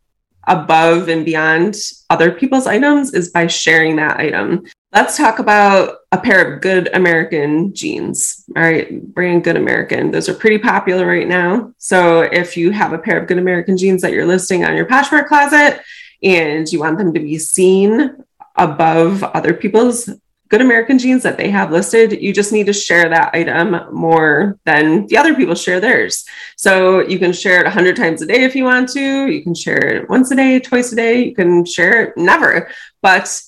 above 0.48 1.08
and 1.10 1.26
beyond 1.26 1.76
other 2.10 2.32
people's 2.32 2.68
items 2.68 3.14
is 3.14 3.30
by 3.30 3.48
sharing 3.48 3.96
that 3.96 4.20
item. 4.20 4.66
Let's 4.92 5.18
talk 5.18 5.40
about 5.40 5.98
a 6.12 6.20
pair 6.20 6.54
of 6.54 6.62
good 6.62 6.90
American 6.94 7.74
jeans. 7.74 8.46
All 8.56 8.62
right, 8.62 9.04
brand 9.14 9.44
Good 9.44 9.58
American. 9.58 10.12
Those 10.12 10.30
are 10.30 10.34
pretty 10.36 10.60
popular 10.60 11.08
right 11.08 11.28
now. 11.28 11.74
So 11.78 12.22
if 12.22 12.56
you 12.56 12.72
have 12.72 12.94
a 12.94 13.00
pair 13.00 13.20
of 13.20 13.28
Good 13.28 13.40
American 13.40 13.76
jeans 13.78 14.02
that 14.04 14.12
you're 14.12 14.28
listing 14.28 14.64
on 14.64 14.76
your 14.76 14.86
Poshmark 14.86 15.28
closet 15.28 15.82
and 16.22 16.72
you 16.72 16.80
want 16.80 17.00
them 17.00 17.14
to 17.14 17.20
be 17.20 17.40
seen 17.40 18.18
above 18.56 19.24
other 19.24 19.54
people's 19.54 20.10
good 20.54 20.62
American 20.62 21.00
jeans 21.00 21.24
that 21.24 21.36
they 21.36 21.50
have 21.50 21.72
listed, 21.72 22.22
you 22.22 22.32
just 22.32 22.54
need 22.54 22.68
to 22.68 22.74
share 22.74 23.10
that 23.10 23.34
item 23.34 23.92
more 23.92 24.60
than 24.66 25.08
the 25.08 25.18
other 25.18 25.34
people 25.34 25.56
share 25.56 25.80
theirs. 25.80 26.26
So 26.58 27.00
you 27.00 27.18
can 27.18 27.34
share 27.34 27.62
it 27.62 27.64
100 27.64 27.96
times 27.96 28.22
a 28.22 28.28
day 28.28 28.44
if 28.44 28.56
you 28.56 28.64
want 28.64 28.90
to. 28.90 29.26
You 29.26 29.42
can 29.42 29.56
share 29.56 29.84
it 29.84 30.08
once 30.08 30.30
a 30.30 30.36
day, 30.36 30.60
twice 30.60 30.92
a 30.92 30.96
day. 30.96 31.24
You 31.24 31.34
can 31.34 31.66
share 31.66 32.04
it 32.04 32.18
never. 32.18 32.70
But 33.02 33.42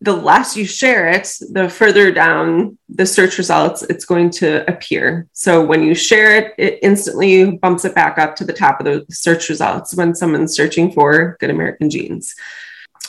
the 0.00 0.14
less 0.14 0.56
you 0.56 0.64
share 0.64 1.10
it, 1.10 1.32
the 1.52 1.68
further 1.68 2.10
down 2.10 2.76
the 2.88 3.06
search 3.06 3.38
results 3.38 3.82
it's 3.84 4.04
going 4.04 4.30
to 4.30 4.68
appear. 4.68 5.28
So 5.32 5.64
when 5.64 5.84
you 5.84 5.94
share 5.94 6.34
it, 6.38 6.54
it 6.58 6.80
instantly 6.82 7.52
bumps 7.52 7.84
it 7.84 7.94
back 7.94 8.18
up 8.18 8.34
to 8.34 8.44
the 8.44 8.52
top 8.52 8.80
of 8.80 8.86
the 8.86 9.06
search 9.14 9.48
results 9.48 9.94
when 9.94 10.12
someone's 10.16 10.56
searching 10.56 10.90
for 10.90 11.36
good 11.38 11.50
American 11.50 11.88
jeans. 11.88 12.34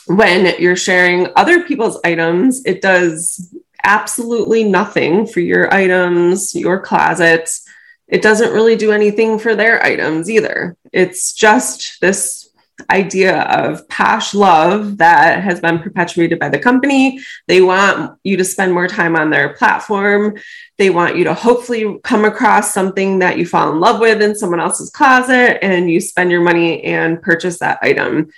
When 0.07 0.53
you're 0.59 0.75
sharing 0.75 1.27
other 1.35 1.63
people's 1.63 1.99
items, 2.03 2.63
it 2.65 2.81
does 2.81 3.55
absolutely 3.83 4.63
nothing 4.63 5.27
for 5.27 5.39
your 5.39 5.73
items, 5.73 6.55
your 6.55 6.79
closets. 6.79 7.67
It 8.07 8.21
doesn't 8.21 8.53
really 8.53 8.75
do 8.75 8.91
anything 8.91 9.39
for 9.39 9.55
their 9.55 9.83
items 9.83 10.29
either. 10.29 10.77
It's 10.91 11.33
just 11.33 11.99
this 12.01 12.49
idea 12.89 13.41
of 13.43 13.87
Posh 13.87 14.33
love 14.33 14.97
that 14.97 15.43
has 15.43 15.59
been 15.59 15.79
perpetuated 15.79 16.39
by 16.39 16.49
the 16.49 16.59
company. 16.59 17.19
They 17.47 17.61
want 17.61 18.17
you 18.23 18.37
to 18.37 18.43
spend 18.43 18.73
more 18.73 18.87
time 18.87 19.15
on 19.15 19.29
their 19.29 19.49
platform. 19.53 20.37
They 20.77 20.89
want 20.89 21.15
you 21.15 21.23
to 21.25 21.33
hopefully 21.33 21.99
come 22.03 22.25
across 22.25 22.73
something 22.73 23.19
that 23.19 23.37
you 23.37 23.45
fall 23.45 23.71
in 23.71 23.79
love 23.79 23.99
with 23.99 24.21
in 24.21 24.35
someone 24.35 24.59
else's 24.59 24.89
closet 24.89 25.63
and 25.63 25.89
you 25.89 26.01
spend 26.01 26.31
your 26.31 26.41
money 26.41 26.83
and 26.83 27.21
purchase 27.21 27.59
that 27.59 27.79
item. 27.81 28.29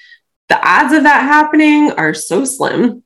The 0.50 0.68
odds 0.68 0.94
of 0.94 1.04
that 1.04 1.24
happening 1.24 1.92
are 1.92 2.14
so 2.14 2.46
slim, 2.46 3.04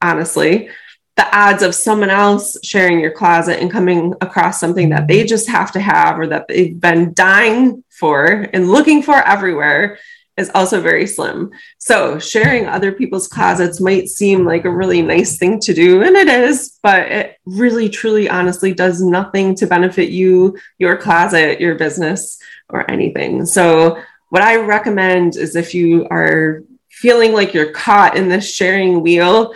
honestly. 0.00 0.70
The 1.16 1.36
odds 1.36 1.62
of 1.62 1.74
someone 1.74 2.08
else 2.08 2.56
sharing 2.64 3.00
your 3.00 3.10
closet 3.10 3.60
and 3.60 3.70
coming 3.70 4.14
across 4.20 4.58
something 4.58 4.88
that 4.90 5.06
they 5.06 5.24
just 5.24 5.48
have 5.48 5.72
to 5.72 5.80
have 5.80 6.18
or 6.18 6.26
that 6.28 6.48
they've 6.48 6.78
been 6.80 7.12
dying 7.12 7.84
for 7.90 8.48
and 8.52 8.70
looking 8.70 9.02
for 9.02 9.16
everywhere 9.16 9.98
is 10.40 10.50
also 10.54 10.80
very 10.80 11.06
slim. 11.06 11.50
So 11.78 12.18
sharing 12.18 12.66
other 12.66 12.92
people's 12.92 13.28
closets 13.28 13.80
might 13.80 14.08
seem 14.08 14.44
like 14.44 14.64
a 14.64 14.70
really 14.70 15.02
nice 15.02 15.36
thing 15.36 15.60
to 15.60 15.74
do, 15.74 16.02
and 16.02 16.16
it 16.16 16.28
is, 16.28 16.78
but 16.82 17.02
it 17.12 17.36
really, 17.44 17.88
truly, 17.88 18.28
honestly 18.28 18.72
does 18.72 19.02
nothing 19.02 19.54
to 19.56 19.66
benefit 19.66 20.08
you, 20.08 20.58
your 20.78 20.96
closet, 20.96 21.60
your 21.60 21.76
business, 21.76 22.40
or 22.68 22.90
anything. 22.90 23.44
So, 23.46 24.02
what 24.30 24.42
I 24.42 24.56
recommend 24.56 25.36
is 25.36 25.56
if 25.56 25.74
you 25.74 26.06
are 26.08 26.62
feeling 26.90 27.32
like 27.32 27.54
you're 27.54 27.72
caught 27.72 28.16
in 28.16 28.28
this 28.28 28.52
sharing 28.52 29.02
wheel, 29.02 29.54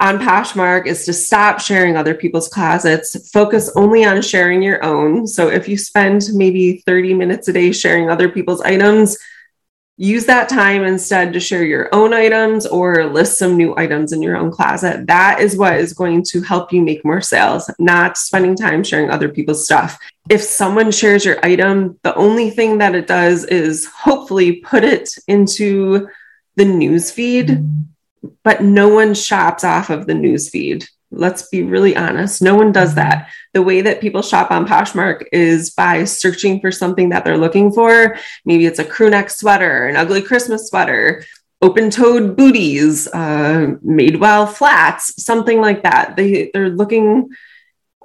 on 0.00 0.18
Poshmark 0.18 0.86
is 0.86 1.04
to 1.04 1.12
stop 1.12 1.60
sharing 1.60 1.96
other 1.96 2.14
people's 2.14 2.48
closets, 2.48 3.30
focus 3.30 3.70
only 3.76 4.02
on 4.02 4.22
sharing 4.22 4.62
your 4.62 4.82
own. 4.82 5.26
So 5.26 5.48
if 5.48 5.68
you 5.68 5.76
spend 5.76 6.28
maybe 6.32 6.82
30 6.86 7.12
minutes 7.12 7.48
a 7.48 7.52
day 7.52 7.70
sharing 7.70 8.08
other 8.08 8.30
people's 8.30 8.62
items, 8.62 9.18
use 9.98 10.24
that 10.24 10.48
time 10.48 10.84
instead 10.84 11.34
to 11.34 11.40
share 11.40 11.66
your 11.66 11.94
own 11.94 12.14
items 12.14 12.64
or 12.64 13.04
list 13.04 13.38
some 13.38 13.58
new 13.58 13.76
items 13.76 14.12
in 14.12 14.22
your 14.22 14.38
own 14.38 14.50
closet. 14.50 15.06
That 15.06 15.40
is 15.40 15.58
what 15.58 15.74
is 15.74 15.92
going 15.92 16.22
to 16.30 16.40
help 16.40 16.72
you 16.72 16.80
make 16.80 17.04
more 17.04 17.20
sales, 17.20 17.70
not 17.78 18.16
spending 18.16 18.56
time 18.56 18.82
sharing 18.82 19.10
other 19.10 19.28
people's 19.28 19.66
stuff. 19.66 19.98
If 20.30 20.40
someone 20.40 20.90
shares 20.92 21.26
your 21.26 21.44
item, 21.44 21.98
the 22.02 22.14
only 22.14 22.48
thing 22.48 22.78
that 22.78 22.94
it 22.94 23.06
does 23.06 23.44
is 23.44 23.84
hopefully 23.84 24.62
put 24.62 24.82
it 24.82 25.10
into 25.28 26.08
the 26.56 26.64
news 26.64 27.10
feed, 27.10 27.64
but 28.42 28.62
no 28.62 28.88
one 28.88 29.14
shops 29.14 29.64
off 29.64 29.90
of 29.90 30.06
the 30.06 30.14
news 30.14 30.50
feed. 30.50 30.86
Let's 31.12 31.48
be 31.48 31.62
really 31.62 31.96
honest. 31.96 32.40
No 32.40 32.54
one 32.54 32.70
does 32.70 32.94
that. 32.94 33.30
The 33.52 33.62
way 33.62 33.80
that 33.80 34.00
people 34.00 34.22
shop 34.22 34.50
on 34.50 34.66
Poshmark 34.66 35.24
is 35.32 35.70
by 35.70 36.04
searching 36.04 36.60
for 36.60 36.70
something 36.70 37.08
that 37.08 37.24
they're 37.24 37.36
looking 37.36 37.72
for. 37.72 38.16
Maybe 38.44 38.66
it's 38.66 38.78
a 38.78 38.84
crew 38.84 39.10
neck 39.10 39.30
sweater, 39.30 39.88
an 39.88 39.96
ugly 39.96 40.22
Christmas 40.22 40.68
sweater, 40.68 41.24
open 41.62 41.90
toed 41.90 42.36
booties, 42.36 43.08
uh, 43.08 43.74
Madewell 43.84 44.48
flats, 44.52 45.22
something 45.22 45.60
like 45.60 45.82
that. 45.82 46.14
They, 46.16 46.50
they're 46.54 46.70
looking 46.70 47.30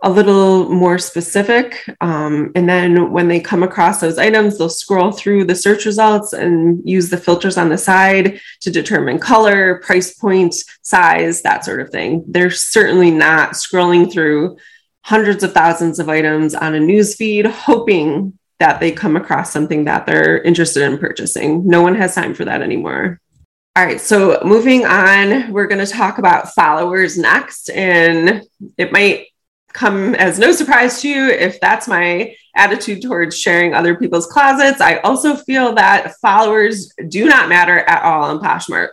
a 0.05 0.09
little 0.09 0.69
more 0.69 0.99
specific. 0.99 1.83
Um, 1.99 2.51
and 2.53 2.69
then 2.69 3.11
when 3.11 3.27
they 3.27 3.39
come 3.39 3.63
across 3.63 3.99
those 3.99 4.19
items, 4.19 4.57
they'll 4.57 4.69
scroll 4.69 5.11
through 5.11 5.45
the 5.45 5.55
search 5.55 5.85
results 5.85 6.31
and 6.31 6.79
use 6.87 7.09
the 7.09 7.17
filters 7.17 7.57
on 7.57 7.69
the 7.69 7.77
side 7.77 8.39
to 8.61 8.69
determine 8.69 9.17
color, 9.17 9.79
price 9.79 10.13
point, 10.13 10.53
size, 10.83 11.41
that 11.41 11.65
sort 11.65 11.81
of 11.81 11.89
thing. 11.89 12.23
They're 12.27 12.51
certainly 12.51 13.09
not 13.09 13.53
scrolling 13.53 14.13
through 14.13 14.57
hundreds 15.01 15.43
of 15.43 15.53
thousands 15.53 15.97
of 15.97 16.07
items 16.07 16.53
on 16.53 16.75
a 16.75 16.79
news 16.79 17.15
feed, 17.15 17.47
hoping 17.47 18.37
that 18.59 18.79
they 18.79 18.91
come 18.91 19.15
across 19.15 19.51
something 19.51 19.85
that 19.85 20.05
they're 20.05 20.39
interested 20.43 20.83
in 20.83 20.99
purchasing. 20.99 21.67
No 21.67 21.81
one 21.81 21.95
has 21.95 22.13
time 22.13 22.35
for 22.35 22.45
that 22.45 22.61
anymore. 22.61 23.19
All 23.75 23.83
right, 23.83 23.99
so 23.99 24.39
moving 24.45 24.85
on, 24.85 25.51
we're 25.51 25.67
going 25.67 25.83
to 25.83 25.91
talk 25.91 26.19
about 26.19 26.53
followers 26.53 27.17
next. 27.17 27.69
And 27.71 28.43
it 28.77 28.91
might 28.91 29.25
come 29.75 30.15
as 30.15 30.39
no 30.39 30.53
surprise 30.53 31.01
to 31.01 31.09
you 31.09 31.27
if 31.27 31.59
that's 31.59 31.87
my 31.87 32.33
attitude 32.55 33.01
towards 33.01 33.37
sharing 33.37 33.73
other 33.73 33.93
people's 33.93 34.25
closets. 34.25 34.79
I 34.79 34.97
also 34.99 35.35
feel 35.35 35.75
that 35.75 36.15
followers 36.21 36.93
do 37.09 37.25
not 37.27 37.49
matter 37.49 37.79
at 37.79 38.03
all 38.03 38.23
on 38.23 38.39
Poshmark. 38.39 38.91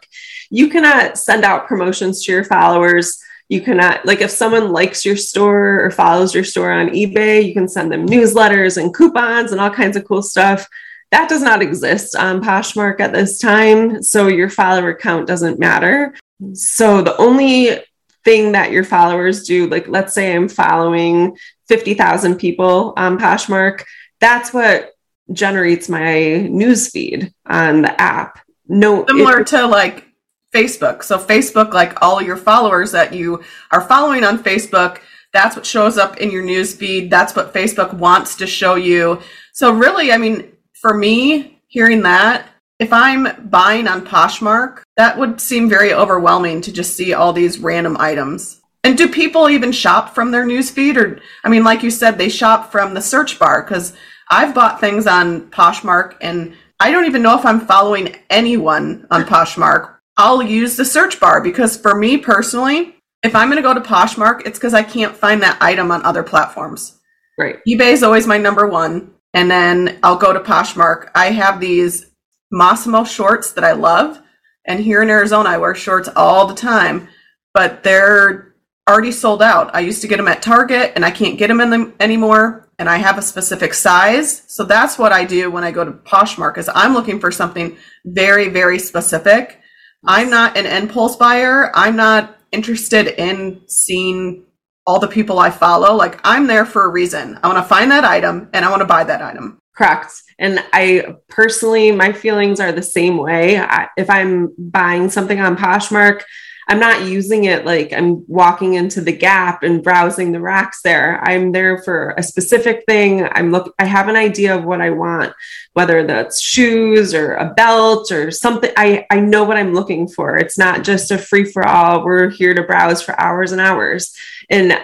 You 0.50 0.68
cannot 0.68 1.16
send 1.16 1.44
out 1.44 1.68
promotions 1.68 2.24
to 2.24 2.32
your 2.32 2.44
followers. 2.44 3.22
You 3.48 3.60
cannot, 3.60 4.04
like, 4.04 4.20
if 4.22 4.30
someone 4.32 4.72
likes 4.72 5.04
your 5.04 5.16
store 5.16 5.84
or 5.84 5.90
follows 5.92 6.34
your 6.34 6.44
store 6.44 6.72
on 6.72 6.88
eBay, 6.88 7.46
you 7.46 7.54
can 7.54 7.68
send 7.68 7.92
them 7.92 8.06
newsletters 8.06 8.76
and 8.76 8.92
coupons 8.92 9.52
and 9.52 9.60
all 9.60 9.70
kinds 9.70 9.96
of 9.96 10.04
cool 10.04 10.22
stuff. 10.22 10.66
That 11.12 11.28
does 11.28 11.42
not 11.42 11.62
exist 11.62 12.16
on 12.16 12.42
Poshmark 12.42 12.98
at 12.98 13.12
this 13.12 13.38
time. 13.38 14.02
So 14.02 14.26
your 14.26 14.50
follower 14.50 14.94
count 14.94 15.28
doesn't 15.28 15.60
matter. 15.60 16.14
So 16.54 17.02
the 17.02 17.16
only 17.18 17.84
thing 18.24 18.52
that 18.52 18.72
your 18.72 18.84
followers 18.84 19.44
do. 19.44 19.66
Like, 19.66 19.88
let's 19.88 20.14
say 20.14 20.34
I'm 20.34 20.48
following 20.48 21.36
50,000 21.68 22.36
people 22.36 22.92
on 22.96 23.18
Poshmark. 23.18 23.82
That's 24.20 24.52
what 24.52 24.92
generates 25.32 25.88
my 25.88 26.36
news 26.48 26.90
feed 26.90 27.32
on 27.46 27.82
the 27.82 28.00
app. 28.00 28.40
No, 28.68 29.04
similar 29.06 29.40
it, 29.40 29.46
to 29.48 29.66
like 29.66 30.06
Facebook. 30.54 31.02
So, 31.02 31.18
Facebook, 31.18 31.72
like 31.72 32.02
all 32.02 32.22
your 32.22 32.36
followers 32.36 32.92
that 32.92 33.12
you 33.12 33.42
are 33.70 33.80
following 33.80 34.24
on 34.24 34.42
Facebook, 34.42 35.00
that's 35.32 35.56
what 35.56 35.66
shows 35.66 35.98
up 35.98 36.18
in 36.18 36.30
your 36.30 36.44
news 36.44 36.74
feed. 36.74 37.10
That's 37.10 37.34
what 37.34 37.54
Facebook 37.54 37.94
wants 37.94 38.36
to 38.36 38.46
show 38.46 38.74
you. 38.74 39.20
So, 39.52 39.72
really, 39.72 40.12
I 40.12 40.18
mean, 40.18 40.52
for 40.74 40.94
me, 40.94 41.60
hearing 41.66 42.02
that, 42.02 42.46
if 42.78 42.92
I'm 42.92 43.48
buying 43.48 43.86
on 43.88 44.04
Poshmark, 44.04 44.82
that 45.02 45.18
would 45.18 45.40
seem 45.40 45.68
very 45.68 45.92
overwhelming 45.92 46.60
to 46.60 46.70
just 46.70 46.96
see 46.96 47.12
all 47.12 47.32
these 47.32 47.58
random 47.58 47.96
items. 47.98 48.60
And 48.84 48.96
do 48.96 49.08
people 49.08 49.50
even 49.50 49.72
shop 49.72 50.14
from 50.14 50.30
their 50.30 50.46
newsfeed? 50.46 50.96
Or, 50.96 51.20
I 51.42 51.48
mean, 51.48 51.64
like 51.64 51.82
you 51.82 51.90
said, 51.90 52.16
they 52.16 52.28
shop 52.28 52.70
from 52.70 52.94
the 52.94 53.02
search 53.02 53.36
bar 53.36 53.64
because 53.64 53.94
I've 54.30 54.54
bought 54.54 54.78
things 54.78 55.08
on 55.08 55.50
Poshmark 55.50 56.14
and 56.20 56.54
I 56.78 56.92
don't 56.92 57.06
even 57.06 57.20
know 57.20 57.36
if 57.36 57.44
I'm 57.44 57.66
following 57.66 58.14
anyone 58.30 59.08
on 59.10 59.24
Poshmark. 59.24 59.96
I'll 60.18 60.40
use 60.40 60.76
the 60.76 60.84
search 60.84 61.18
bar 61.18 61.42
because 61.42 61.76
for 61.76 61.96
me 61.96 62.16
personally, 62.16 62.94
if 63.24 63.34
I'm 63.34 63.48
going 63.50 63.60
to 63.60 63.68
go 63.68 63.74
to 63.74 63.80
Poshmark, 63.80 64.46
it's 64.46 64.58
because 64.60 64.72
I 64.72 64.84
can't 64.84 65.16
find 65.16 65.42
that 65.42 65.60
item 65.60 65.90
on 65.90 66.04
other 66.04 66.22
platforms. 66.22 67.00
Right. 67.36 67.56
eBay 67.66 67.92
is 67.92 68.04
always 68.04 68.28
my 68.28 68.38
number 68.38 68.68
one. 68.68 69.10
And 69.34 69.50
then 69.50 69.98
I'll 70.04 70.16
go 70.16 70.32
to 70.32 70.38
Poshmark. 70.38 71.10
I 71.16 71.32
have 71.32 71.58
these 71.58 72.06
Mossimo 72.54 73.04
shorts 73.04 73.52
that 73.54 73.64
I 73.64 73.72
love. 73.72 74.22
And 74.64 74.80
here 74.80 75.02
in 75.02 75.10
Arizona, 75.10 75.50
I 75.50 75.58
wear 75.58 75.74
shorts 75.74 76.08
all 76.14 76.46
the 76.46 76.54
time, 76.54 77.08
but 77.52 77.82
they're 77.82 78.54
already 78.88 79.12
sold 79.12 79.42
out. 79.42 79.74
I 79.74 79.80
used 79.80 80.02
to 80.02 80.08
get 80.08 80.16
them 80.16 80.28
at 80.28 80.42
Target 80.42 80.92
and 80.94 81.04
I 81.04 81.10
can't 81.10 81.38
get 81.38 81.48
them 81.48 81.60
in 81.60 81.70
them 81.70 81.94
anymore. 82.00 82.68
And 82.78 82.88
I 82.88 82.96
have 82.96 83.16
a 83.16 83.22
specific 83.22 83.74
size. 83.74 84.42
So 84.48 84.64
that's 84.64 84.98
what 84.98 85.12
I 85.12 85.24
do 85.24 85.50
when 85.50 85.62
I 85.62 85.70
go 85.70 85.84
to 85.84 85.92
Poshmark 85.92 86.58
is 86.58 86.68
I'm 86.74 86.94
looking 86.94 87.20
for 87.20 87.30
something 87.30 87.76
very, 88.04 88.48
very 88.48 88.78
specific. 88.78 89.60
I'm 90.04 90.30
not 90.30 90.56
an 90.56 90.66
impulse 90.66 91.14
buyer. 91.14 91.70
I'm 91.76 91.94
not 91.94 92.38
interested 92.50 93.08
in 93.20 93.62
seeing 93.68 94.44
all 94.84 94.98
the 94.98 95.06
people 95.06 95.38
I 95.38 95.50
follow. 95.50 95.94
Like 95.94 96.18
I'm 96.24 96.48
there 96.48 96.66
for 96.66 96.84
a 96.84 96.88
reason. 96.88 97.38
I 97.42 97.46
want 97.46 97.58
to 97.58 97.68
find 97.68 97.90
that 97.92 98.04
item 98.04 98.48
and 98.52 98.64
I 98.64 98.70
want 98.70 98.80
to 98.80 98.86
buy 98.86 99.04
that 99.04 99.22
item. 99.22 99.58
Correct. 99.74 100.22
And 100.38 100.62
I 100.72 101.16
personally, 101.28 101.92
my 101.92 102.12
feelings 102.12 102.60
are 102.60 102.72
the 102.72 102.82
same 102.82 103.16
way. 103.16 103.58
I, 103.58 103.88
if 103.96 104.10
I'm 104.10 104.52
buying 104.58 105.08
something 105.08 105.40
on 105.40 105.56
Poshmark, 105.56 106.22
I'm 106.68 106.78
not 106.78 107.06
using 107.08 107.44
it 107.44 107.64
like 107.64 107.92
I'm 107.92 108.24
walking 108.28 108.74
into 108.74 109.00
the 109.00 109.12
gap 109.12 109.62
and 109.62 109.82
browsing 109.82 110.32
the 110.32 110.40
racks 110.40 110.80
there. 110.82 111.20
I'm 111.22 111.52
there 111.52 111.82
for 111.82 112.14
a 112.16 112.22
specific 112.22 112.84
thing. 112.86 113.26
I'm 113.32 113.50
look 113.50 113.74
I 113.78 113.84
have 113.84 114.08
an 114.08 114.16
idea 114.16 114.54
of 114.56 114.64
what 114.64 114.80
I 114.80 114.90
want, 114.90 115.32
whether 115.72 116.06
that's 116.06 116.40
shoes 116.40 117.14
or 117.14 117.34
a 117.34 117.52
belt 117.52 118.12
or 118.12 118.30
something. 118.30 118.70
I, 118.76 119.06
I 119.10 119.20
know 119.20 119.44
what 119.44 119.56
I'm 119.56 119.74
looking 119.74 120.06
for. 120.06 120.36
It's 120.36 120.56
not 120.56 120.84
just 120.84 121.10
a 121.10 121.18
free 121.18 121.44
for 121.44 121.66
all. 121.66 122.04
We're 122.04 122.30
here 122.30 122.54
to 122.54 122.62
browse 122.62 123.02
for 123.02 123.18
hours 123.20 123.52
and 123.52 123.60
hours. 123.60 124.16
And 124.48 124.78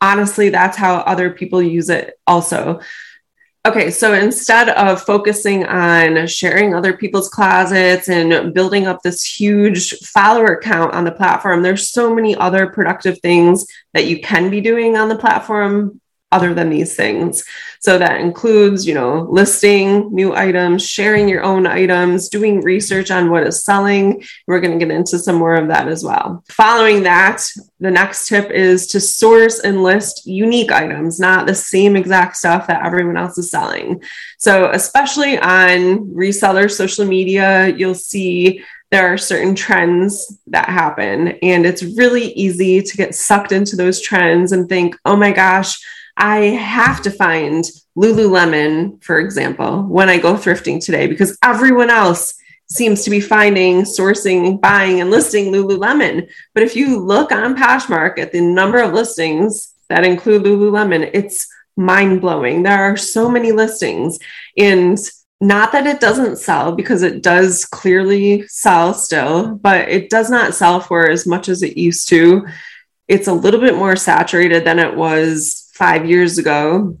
honestly, 0.00 0.50
that's 0.50 0.76
how 0.76 0.96
other 0.96 1.30
people 1.30 1.62
use 1.62 1.88
it 1.88 2.18
also. 2.26 2.80
Okay, 3.66 3.90
so 3.90 4.14
instead 4.14 4.70
of 4.70 5.02
focusing 5.02 5.66
on 5.66 6.26
sharing 6.26 6.74
other 6.74 6.96
people's 6.96 7.28
closets 7.28 8.08
and 8.08 8.54
building 8.54 8.86
up 8.86 9.02
this 9.02 9.22
huge 9.22 9.98
follower 9.98 10.58
count 10.62 10.94
on 10.94 11.04
the 11.04 11.12
platform, 11.12 11.62
there's 11.62 11.90
so 11.90 12.14
many 12.14 12.34
other 12.36 12.68
productive 12.68 13.18
things 13.20 13.66
that 13.94 14.06
you 14.06 14.20
can 14.20 14.48
be 14.48 14.60
doing 14.60 14.96
on 14.96 15.08
the 15.08 15.18
platform 15.18 16.00
other 16.30 16.52
than 16.52 16.68
these 16.68 16.94
things. 16.94 17.42
So 17.80 17.96
that 17.98 18.20
includes, 18.20 18.86
you 18.86 18.94
know, 18.94 19.26
listing 19.30 20.12
new 20.14 20.34
items, 20.34 20.86
sharing 20.86 21.28
your 21.28 21.42
own 21.42 21.66
items, 21.66 22.28
doing 22.28 22.60
research 22.60 23.10
on 23.10 23.30
what 23.30 23.46
is 23.46 23.64
selling. 23.64 24.22
We're 24.46 24.60
going 24.60 24.78
to 24.78 24.84
get 24.84 24.94
into 24.94 25.18
some 25.18 25.36
more 25.36 25.54
of 25.54 25.68
that 25.68 25.88
as 25.88 26.04
well. 26.04 26.44
Following 26.48 27.04
that, 27.04 27.46
the 27.80 27.90
next 27.90 28.28
tip 28.28 28.50
is 28.50 28.88
to 28.88 29.00
source 29.00 29.60
and 29.60 29.82
list 29.82 30.26
unique 30.26 30.72
items, 30.72 31.18
not 31.18 31.46
the 31.46 31.54
same 31.54 31.96
exact 31.96 32.36
stuff 32.36 32.66
that 32.66 32.84
everyone 32.84 33.16
else 33.16 33.38
is 33.38 33.50
selling. 33.50 34.02
So, 34.38 34.70
especially 34.72 35.38
on 35.38 36.08
reseller 36.08 36.70
social 36.70 37.06
media, 37.06 37.68
you'll 37.68 37.94
see 37.94 38.62
there 38.90 39.12
are 39.12 39.18
certain 39.18 39.54
trends 39.54 40.38
that 40.46 40.68
happen, 40.68 41.28
and 41.42 41.66
it's 41.66 41.82
really 41.82 42.32
easy 42.32 42.82
to 42.82 42.96
get 42.96 43.14
sucked 43.14 43.52
into 43.52 43.76
those 43.76 44.00
trends 44.00 44.52
and 44.52 44.68
think, 44.68 44.96
oh 45.04 45.14
my 45.14 45.30
gosh, 45.30 45.78
I 46.18 46.38
have 46.46 47.00
to 47.02 47.10
find 47.10 47.64
Lululemon, 47.96 49.02
for 49.02 49.20
example, 49.20 49.82
when 49.84 50.08
I 50.08 50.18
go 50.18 50.34
thrifting 50.34 50.84
today, 50.84 51.06
because 51.06 51.38
everyone 51.42 51.90
else 51.90 52.34
seems 52.70 53.02
to 53.04 53.10
be 53.10 53.20
finding, 53.20 53.82
sourcing, 53.82 54.60
buying, 54.60 55.00
and 55.00 55.10
listing 55.10 55.52
Lululemon. 55.52 56.28
But 56.54 56.64
if 56.64 56.76
you 56.76 56.98
look 56.98 57.32
on 57.32 57.56
Poshmark 57.56 58.18
at 58.18 58.32
the 58.32 58.40
number 58.40 58.78
of 58.78 58.92
listings 58.92 59.74
that 59.88 60.04
include 60.04 60.42
Lululemon, 60.42 61.10
it's 61.14 61.46
mind 61.76 62.20
blowing. 62.20 62.62
There 62.62 62.76
are 62.76 62.96
so 62.96 63.30
many 63.30 63.52
listings. 63.52 64.18
And 64.58 64.98
not 65.40 65.70
that 65.70 65.86
it 65.86 66.00
doesn't 66.00 66.38
sell, 66.38 66.72
because 66.72 67.02
it 67.02 67.22
does 67.22 67.64
clearly 67.64 68.46
sell 68.48 68.92
still, 68.92 69.54
but 69.54 69.88
it 69.88 70.10
does 70.10 70.30
not 70.30 70.54
sell 70.54 70.80
for 70.80 71.08
as 71.08 71.26
much 71.26 71.48
as 71.48 71.62
it 71.62 71.76
used 71.76 72.08
to. 72.08 72.44
It's 73.06 73.28
a 73.28 73.32
little 73.32 73.60
bit 73.60 73.76
more 73.76 73.94
saturated 73.96 74.64
than 74.64 74.80
it 74.80 74.94
was 74.96 75.67
five 75.78 76.08
years 76.08 76.38
ago. 76.38 76.98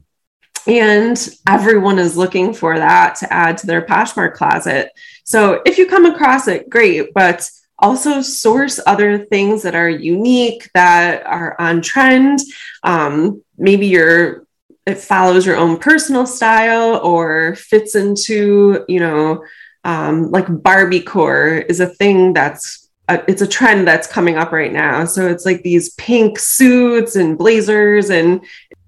And 0.66 1.18
everyone 1.48 1.98
is 1.98 2.16
looking 2.16 2.54
for 2.54 2.78
that 2.78 3.16
to 3.16 3.32
add 3.32 3.58
to 3.58 3.66
their 3.66 3.82
Poshmark 3.82 4.34
closet. 4.34 4.90
So 5.24 5.62
if 5.64 5.78
you 5.78 5.86
come 5.86 6.06
across 6.06 6.46
it, 6.46 6.70
great, 6.70 7.12
but 7.14 7.50
also 7.78 8.22
source 8.22 8.80
other 8.86 9.24
things 9.26 9.62
that 9.62 9.74
are 9.74 9.88
unique, 9.88 10.68
that 10.74 11.24
are 11.26 11.56
on 11.58 11.80
trend. 11.80 12.40
Um, 12.82 13.42
maybe 13.56 13.86
your 13.86 14.46
it 14.86 14.98
follows 14.98 15.44
your 15.44 15.56
own 15.56 15.76
personal 15.76 16.26
style 16.26 16.96
or 17.04 17.54
fits 17.56 17.94
into, 17.94 18.84
you 18.88 19.00
know, 19.00 19.44
um, 19.84 20.30
like 20.30 20.46
Barbie 20.62 21.02
core 21.02 21.48
is 21.68 21.80
a 21.80 21.86
thing 21.86 22.32
that's 22.32 22.88
a, 23.06 23.22
it's 23.28 23.42
a 23.42 23.46
trend 23.46 23.86
that's 23.86 24.06
coming 24.06 24.36
up 24.36 24.50
right 24.50 24.72
now. 24.72 25.04
So 25.04 25.28
it's 25.28 25.44
like 25.44 25.62
these 25.62 25.94
pink 25.94 26.38
suits 26.38 27.16
and 27.16 27.38
blazers, 27.38 28.10
and 28.10 28.44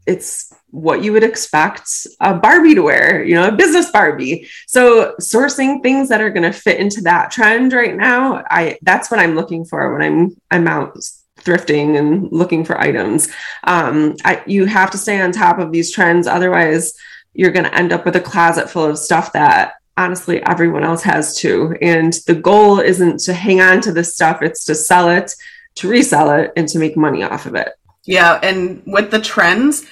it's 0.07 0.52
what 0.71 1.02
you 1.02 1.12
would 1.12 1.25
expect 1.25 2.07
a 2.21 2.35
Barbie 2.35 2.75
to 2.75 2.83
wear, 2.83 3.25
you 3.25 3.35
know, 3.35 3.49
a 3.49 3.52
business 3.52 3.90
Barbie. 3.90 4.49
So 4.66 5.14
sourcing 5.21 5.83
things 5.83 6.09
that 6.09 6.21
are 6.21 6.30
going 6.30 6.50
to 6.50 6.59
fit 6.59 6.80
into 6.80 7.00
that 7.02 7.30
trend 7.30 7.73
right 7.73 7.97
now, 7.97 8.45
I 8.50 8.78
that's 8.82 9.10
what 9.10 9.21
I'm 9.21 9.34
looking 9.34 9.65
for 9.65 9.93
when 9.93 10.02
I'm 10.02 10.36
I'm 10.50 10.69
out 10.69 10.99
thrifting 11.41 11.99
and 11.99 12.30
looking 12.30 12.65
for 12.65 12.80
items. 12.80 13.28
Um, 13.65 14.17
I, 14.25 14.43
you 14.47 14.67
have 14.67 14.91
to 14.91 14.99
stay 14.99 15.21
on 15.21 15.32
top 15.32 15.58
of 15.58 15.73
these 15.73 15.91
trends, 15.91 16.26
otherwise 16.26 16.95
you're 17.32 17.52
going 17.52 17.65
to 17.65 17.75
end 17.75 17.93
up 17.93 18.04
with 18.04 18.17
a 18.17 18.21
closet 18.21 18.69
full 18.69 18.84
of 18.84 18.99
stuff 18.99 19.32
that 19.32 19.75
honestly 19.97 20.43
everyone 20.43 20.84
else 20.84 21.02
has 21.02 21.36
too. 21.36 21.76
And 21.80 22.13
the 22.26 22.34
goal 22.34 22.80
isn't 22.80 23.21
to 23.21 23.32
hang 23.32 23.60
on 23.60 23.80
to 23.82 23.93
this 23.93 24.15
stuff; 24.15 24.43
it's 24.43 24.65
to 24.67 24.75
sell 24.75 25.10
it, 25.10 25.32
to 25.76 25.89
resell 25.89 26.30
it, 26.30 26.52
and 26.56 26.69
to 26.69 26.78
make 26.78 26.97
money 26.97 27.23
off 27.23 27.47
of 27.47 27.54
it. 27.54 27.71
Yeah, 28.06 28.39
and 28.43 28.82
with 28.86 29.10
the 29.10 29.21
trends 29.21 29.84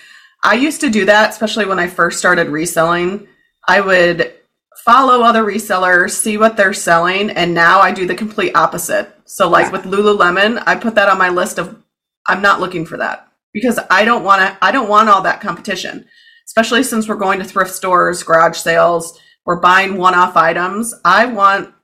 I 0.43 0.55
used 0.55 0.81
to 0.83 0.91
do 0.91 1.05
that, 1.07 1.31
especially 1.31 1.67
when 1.67 1.79
I 1.79 1.89
first 1.89 2.19
started 2.19 2.49
reselling. 2.49 3.27
I 3.67 3.81
would 3.81 4.35
follow 4.85 5.23
other 5.23 5.43
resellers, 5.43 6.13
see 6.13 6.37
what 6.37 6.57
they're 6.57 6.73
selling, 6.73 7.31
and 7.31 7.55
now 7.55 7.81
I 7.81 7.93
do 7.93 8.07
the 8.07 8.15
complete 8.15 8.55
opposite. 8.55 9.13
So, 9.25 9.49
like 9.49 9.73
with 9.73 9.83
Lululemon, 9.83 10.63
I 10.67 10.77
put 10.77 10.95
that 10.95 11.09
on 11.09 11.19
my 11.19 11.29
list 11.29 11.59
of 11.59 11.83
I'm 12.27 12.41
not 12.41 12.61
looking 12.61 12.87
for 12.87 12.97
that 12.99 13.29
because 13.53 13.79
I 13.91 14.05
don't 14.05 14.25
want 14.25 14.41
to. 14.43 14.65
I 14.65 14.71
don't 14.71 14.89
want 14.89 15.09
all 15.09 15.23
that 15.23 15.41
competition, 15.41 16.07
especially 16.47 16.85
since 16.85 17.09
we're 17.09 17.17
going 17.17 17.41
to 17.41 17.45
thrift 17.45 17.73
stores, 17.73 18.23
garage 18.23 18.57
sales, 18.57 19.19
we're 19.45 19.61
buying 19.61 19.97
one-off 19.97 20.37
items. 20.37 20.95
I 21.05 21.27
want 21.27 21.75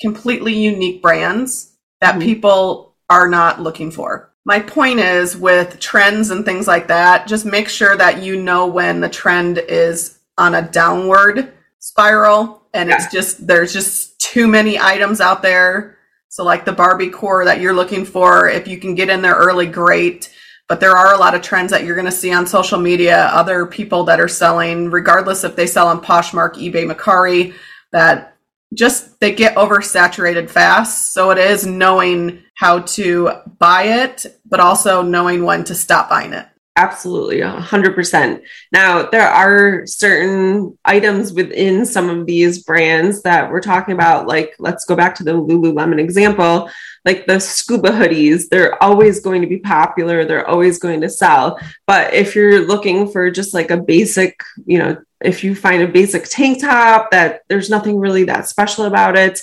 completely 0.00 0.54
unique 0.54 1.02
brands 1.02 1.76
that 2.00 2.12
mm-hmm. 2.12 2.22
people 2.22 2.94
are 3.10 3.28
not 3.28 3.60
looking 3.60 3.90
for 3.90 4.32
my 4.46 4.60
point 4.60 5.00
is 5.00 5.36
with 5.36 5.80
trends 5.80 6.30
and 6.30 6.44
things 6.44 6.68
like 6.68 6.86
that, 6.86 7.26
just 7.26 7.44
make 7.44 7.68
sure 7.68 7.96
that 7.96 8.22
you 8.22 8.40
know 8.40 8.68
when 8.68 9.00
the 9.00 9.08
trend 9.08 9.58
is 9.58 10.20
on 10.38 10.54
a 10.54 10.62
downward 10.62 11.52
spiral 11.80 12.62
and 12.72 12.88
yeah. 12.88 12.94
it's 12.94 13.12
just 13.12 13.44
there's 13.44 13.72
just 13.72 14.20
too 14.20 14.46
many 14.46 14.78
items 14.78 15.20
out 15.20 15.42
there. 15.42 15.98
So 16.28 16.44
like 16.44 16.64
the 16.64 16.72
Barbie 16.72 17.10
core 17.10 17.44
that 17.44 17.60
you're 17.60 17.74
looking 17.74 18.04
for, 18.04 18.48
if 18.48 18.68
you 18.68 18.78
can 18.78 18.94
get 18.94 19.10
in 19.10 19.20
there 19.20 19.34
early, 19.34 19.66
great. 19.66 20.32
But 20.68 20.78
there 20.78 20.96
are 20.96 21.12
a 21.12 21.18
lot 21.18 21.34
of 21.34 21.42
trends 21.42 21.72
that 21.72 21.82
you're 21.82 21.96
going 21.96 22.06
to 22.06 22.12
see 22.12 22.32
on 22.32 22.46
social 22.46 22.78
media, 22.78 23.26
other 23.32 23.66
people 23.66 24.04
that 24.04 24.20
are 24.20 24.28
selling, 24.28 24.92
regardless 24.92 25.42
if 25.42 25.56
they 25.56 25.66
sell 25.66 25.88
on 25.88 26.00
Poshmark, 26.00 26.54
eBay, 26.54 26.88
Mercari, 26.88 27.52
that 27.90 28.36
just 28.74 29.18
they 29.20 29.34
get 29.34 29.56
oversaturated 29.56 30.50
fast. 30.50 31.12
So 31.12 31.30
it 31.30 31.38
is 31.38 31.66
knowing 31.66 32.42
how 32.56 32.80
to 32.80 33.30
buy 33.58 33.84
it, 33.84 34.35
but 34.48 34.60
also 34.60 35.02
knowing 35.02 35.44
when 35.44 35.64
to 35.64 35.74
stop 35.74 36.08
buying 36.08 36.32
it. 36.32 36.46
Absolutely, 36.78 37.38
100%. 37.40 38.42
Now, 38.70 39.08
there 39.08 39.26
are 39.26 39.86
certain 39.86 40.76
items 40.84 41.32
within 41.32 41.86
some 41.86 42.10
of 42.10 42.26
these 42.26 42.64
brands 42.64 43.22
that 43.22 43.50
we're 43.50 43.62
talking 43.62 43.94
about. 43.94 44.26
Like, 44.26 44.54
let's 44.58 44.84
go 44.84 44.94
back 44.94 45.14
to 45.14 45.24
the 45.24 45.32
Lululemon 45.32 45.98
example. 45.98 46.68
Like 47.06 47.24
the 47.24 47.40
scuba 47.40 47.90
hoodies, 47.90 48.48
they're 48.50 48.82
always 48.82 49.20
going 49.20 49.40
to 49.40 49.48
be 49.48 49.58
popular, 49.58 50.26
they're 50.26 50.46
always 50.46 50.78
going 50.78 51.00
to 51.00 51.08
sell. 51.08 51.58
But 51.86 52.12
if 52.12 52.34
you're 52.34 52.66
looking 52.66 53.10
for 53.10 53.30
just 53.30 53.54
like 53.54 53.70
a 53.70 53.78
basic, 53.78 54.42
you 54.66 54.78
know, 54.78 54.98
if 55.22 55.44
you 55.44 55.54
find 55.54 55.82
a 55.82 55.88
basic 55.88 56.24
tank 56.24 56.60
top 56.60 57.12
that 57.12 57.42
there's 57.48 57.70
nothing 57.70 57.98
really 57.98 58.24
that 58.24 58.48
special 58.48 58.84
about 58.84 59.16
it, 59.16 59.40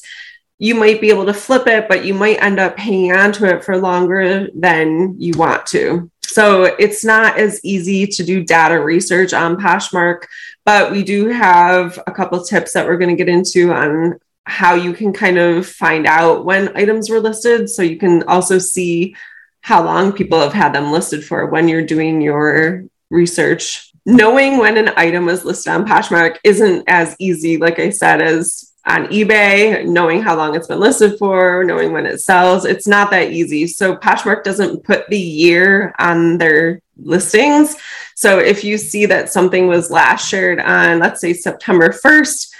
you 0.59 0.75
might 0.75 1.01
be 1.01 1.09
able 1.09 1.25
to 1.25 1.33
flip 1.33 1.67
it, 1.67 1.87
but 1.87 2.05
you 2.05 2.13
might 2.13 2.41
end 2.41 2.59
up 2.59 2.77
hanging 2.77 3.13
on 3.13 3.31
to 3.33 3.45
it 3.45 3.63
for 3.63 3.77
longer 3.77 4.47
than 4.55 5.19
you 5.19 5.33
want 5.37 5.65
to. 5.67 6.09
So 6.25 6.63
it's 6.79 7.03
not 7.03 7.37
as 7.37 7.59
easy 7.63 8.07
to 8.07 8.23
do 8.23 8.43
data 8.43 8.81
research 8.81 9.33
on 9.33 9.57
Poshmark, 9.57 10.23
but 10.65 10.91
we 10.91 11.03
do 11.03 11.27
have 11.27 11.99
a 12.07 12.11
couple 12.11 12.43
tips 12.43 12.73
that 12.73 12.87
we're 12.87 12.97
going 12.97 13.15
to 13.15 13.23
get 13.23 13.29
into 13.29 13.73
on 13.73 14.19
how 14.45 14.75
you 14.75 14.93
can 14.93 15.13
kind 15.13 15.37
of 15.37 15.67
find 15.67 16.05
out 16.05 16.45
when 16.45 16.75
items 16.75 17.09
were 17.09 17.19
listed. 17.19 17.69
So 17.69 17.81
you 17.81 17.97
can 17.97 18.23
also 18.23 18.57
see 18.57 19.15
how 19.61 19.83
long 19.83 20.11
people 20.11 20.39
have 20.39 20.53
had 20.53 20.73
them 20.73 20.91
listed 20.91 21.23
for 21.23 21.45
when 21.45 21.67
you're 21.67 21.85
doing 21.85 22.21
your 22.21 22.83
research. 23.09 23.91
Knowing 24.05 24.57
when 24.57 24.77
an 24.77 24.91
item 24.97 25.25
was 25.25 25.45
listed 25.45 25.71
on 25.71 25.85
Poshmark 25.85 26.37
isn't 26.43 26.83
as 26.87 27.15
easy, 27.19 27.57
like 27.57 27.79
I 27.79 27.89
said, 27.89 28.21
as 28.21 28.72
on 28.85 29.05
eBay, 29.07 29.85
knowing 29.87 30.21
how 30.21 30.35
long 30.35 30.55
it's 30.55 30.67
been 30.67 30.79
listed 30.79 31.17
for, 31.17 31.63
knowing 31.63 31.93
when 31.93 32.05
it 32.05 32.19
sells. 32.19 32.65
It's 32.65 32.87
not 32.87 33.11
that 33.11 33.31
easy. 33.31 33.65
So 33.65 33.95
Poshmark 33.95 34.43
doesn't 34.43 34.83
put 34.83 35.07
the 35.07 35.17
year 35.17 35.93
on 35.99 36.37
their 36.37 36.81
listings. 36.97 37.75
So 38.15 38.39
if 38.39 38.63
you 38.63 38.77
see 38.77 39.05
that 39.05 39.31
something 39.31 39.67
was 39.67 39.89
last 39.89 40.27
shared 40.27 40.59
on, 40.59 40.99
let's 40.99 41.21
say 41.21 41.33
September 41.33 41.89
1st, 41.89 42.53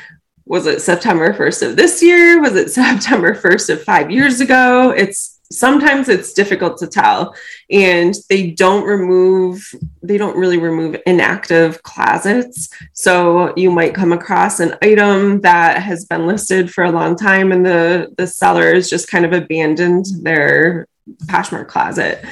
was 0.46 0.66
it 0.66 0.82
September 0.82 1.34
1st 1.34 1.70
of 1.70 1.76
this 1.76 2.02
year? 2.02 2.42
Was 2.42 2.56
it 2.56 2.72
September 2.72 3.34
1st 3.36 3.74
of 3.74 3.84
five 3.84 4.10
years 4.10 4.40
ago? 4.40 4.92
It's 4.92 5.33
sometimes 5.54 6.10
it's 6.10 6.34
difficult 6.34 6.78
to 6.78 6.88
tell 6.88 7.36
and 7.70 8.16
they 8.30 8.52
don't 8.52 8.86
remove 8.86 9.63
they 10.02 10.18
don't 10.18 10.38
really 10.38 10.58
remove 10.58 10.98
inactive 11.06 11.82
closets. 11.84 12.70
So 12.94 13.54
you 13.56 13.72
might 13.72 13.96
come 13.96 14.12
across 14.12 14.60
an 14.60 14.76
item 14.82 15.42
that 15.42 15.82
has 15.82 16.06
been 16.06 16.28
listed 16.28 16.72
for 16.72 16.84
a 16.84 16.92
long 16.92 17.16
time 17.16 17.52
and 17.52 17.66
the 17.66 18.13
the 18.18 18.28
seller 18.28 18.74
has 18.74 18.89
just 18.89 19.10
kind 19.10 19.26
of 19.26 19.34
abandoned 19.34 20.06
their 20.22 20.88
Poshmark 21.26 21.68
closet 21.68 22.24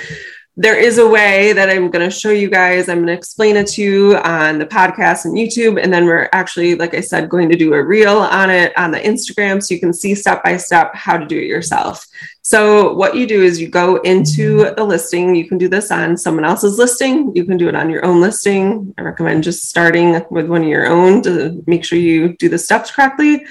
there 0.58 0.78
is 0.78 0.98
a 0.98 1.08
way 1.08 1.54
that 1.54 1.70
I'm 1.70 1.90
going 1.90 2.04
to 2.04 2.16
show 2.16 2.32
you 2.32 2.50
guys. 2.50 2.90
I'm 2.90 2.98
going 2.98 3.08
to 3.08 3.14
explain 3.14 3.56
it 3.56 3.68
to 3.68 3.82
you 3.82 4.18
on 4.18 4.60
the 4.60 4.66
podcast 4.66 5.24
and 5.24 5.34
YouTube. 5.34 5.82
And 5.82 5.94
then 5.94 6.06
we're 6.06 6.28
actually, 6.34 6.76
like 6.76 6.94
I 6.94 7.00
said, 7.00 7.30
going 7.30 7.48
to 7.50 7.56
do 7.56 7.74
a 7.74 7.82
reel 7.82 8.18
on 8.18 8.50
it 8.50 8.78
on 8.78 8.92
the 8.92 9.00
Instagram 9.00 9.64
so 9.64 9.74
you 9.74 9.80
can 9.80 9.94
see 9.94 10.14
step 10.14 10.44
by 10.44 10.58
step 10.58 10.94
how 10.94 11.18
to 11.18 11.26
do 11.26 11.38
it 11.38 11.46
yourself. 11.46 12.06
So, 12.42 12.94
what 12.96 13.16
you 13.16 13.28
do 13.28 13.42
is 13.42 13.62
you 13.62 13.70
go 13.70 13.98
into 14.02 14.74
the 14.76 14.84
listing. 14.84 15.36
You 15.36 15.48
can 15.48 15.58
do 15.58 15.70
this 15.70 15.90
on 15.90 16.18
someone 16.18 16.44
else's 16.44 16.78
listing, 16.78 17.34
you 17.34 17.46
can 17.46 17.56
do 17.56 17.70
it 17.70 17.76
on 17.76 17.90
your 17.90 18.04
own 18.04 18.20
listing. 18.20 18.94
I 18.98 19.04
recommend 19.04 19.46
just 19.46 19.70
starting 19.70 20.22
with 20.32 20.48
one 20.48 20.64
of 20.64 20.68
your 20.68 20.88
own 20.88 21.22
to 21.22 21.64
make 21.66 21.86
sure 21.86 21.98
you 21.98 22.36
do 22.36 22.50
the 22.50 22.58
steps 22.58 22.92
correctly. 22.92 23.46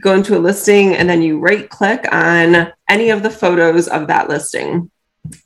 Go 0.00 0.14
into 0.14 0.36
a 0.36 0.40
listing 0.40 0.96
and 0.96 1.08
then 1.08 1.22
you 1.22 1.38
right 1.38 1.70
click 1.70 2.12
on 2.12 2.72
any 2.88 3.10
of 3.10 3.22
the 3.22 3.30
photos 3.30 3.86
of 3.86 4.08
that 4.08 4.28
listing. 4.28 4.90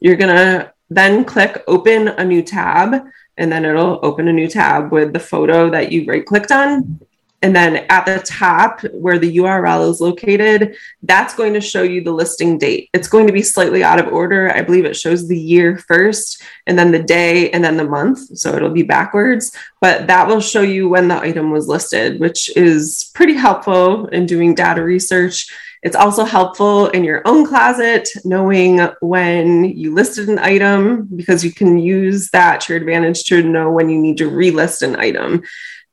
You're 0.01 0.16
going 0.16 0.35
to 0.35 0.72
then 0.90 1.24
click 1.24 1.62
open 1.66 2.09
a 2.09 2.24
new 2.24 2.42
tab, 2.42 3.05
and 3.37 3.53
then 3.53 3.64
it'll 3.64 4.01
open 4.03 4.29
a 4.29 4.33
new 4.33 4.48
tab 4.48 4.90
with 4.90 5.12
the 5.12 5.20
photo 5.20 5.70
that 5.70 5.92
you 5.92 6.05
right 6.07 6.27
clicked 6.27 6.51
on. 6.51 7.01
And 7.40 7.55
then 7.55 7.87
at 7.88 8.05
the 8.05 8.18
top 8.18 8.81
where 8.92 9.18
the 9.18 9.37
URL 9.37 9.88
is 9.88 10.01
located, 10.01 10.74
that's 11.05 11.37
going 11.37 11.55
to 11.55 11.61
show 11.61 11.85
you 11.85 12.03
the 12.03 12.11
listing 12.11 12.59
date. 12.59 12.90
It's 12.92 13.07
going 13.07 13.29
to 13.29 13.33
be 13.33 13.42
slightly 13.42 13.85
out 13.85 14.01
of 14.01 14.12
order. 14.12 14.53
I 14.53 14.62
believe 14.62 14.85
it 14.85 14.96
shows 14.96 15.29
the 15.29 15.38
year 15.38 15.79
first, 15.79 16.42
and 16.66 16.77
then 16.77 16.90
the 16.90 17.03
day, 17.03 17.51
and 17.51 17.62
then 17.62 17.77
the 17.77 17.85
month. 17.85 18.37
So 18.37 18.57
it'll 18.57 18.70
be 18.70 18.83
backwards, 18.83 19.53
but 19.81 20.09
that 20.09 20.27
will 20.27 20.40
show 20.40 20.62
you 20.62 20.88
when 20.88 21.07
the 21.07 21.20
item 21.20 21.53
was 21.53 21.68
listed, 21.68 22.18
which 22.18 22.57
is 22.57 23.12
pretty 23.14 23.35
helpful 23.35 24.07
in 24.07 24.27
doing 24.27 24.57
data 24.57 24.83
research 24.83 25.46
it's 25.83 25.97
also 25.97 26.25
helpful 26.25 26.88
in 26.88 27.05
your 27.05 27.23
own 27.25 27.47
closet, 27.47 28.09
knowing 28.25 28.81
when 29.01 29.64
you 29.64 29.95
listed 29.95 30.29
an 30.29 30.38
item, 30.38 31.09
because 31.14 31.45
you 31.45 31.53
can 31.53 31.79
use 31.79 32.31
that 32.31 32.62
to 32.62 32.73
your 32.73 32.81
advantage 32.81 33.25
to 33.25 33.43
know 33.43 33.71
when 33.71 33.88
you 33.88 33.99
need 33.99 34.19
to 34.19 34.31
relist 34.31 34.83
an 34.83 34.97
item. 34.97 35.43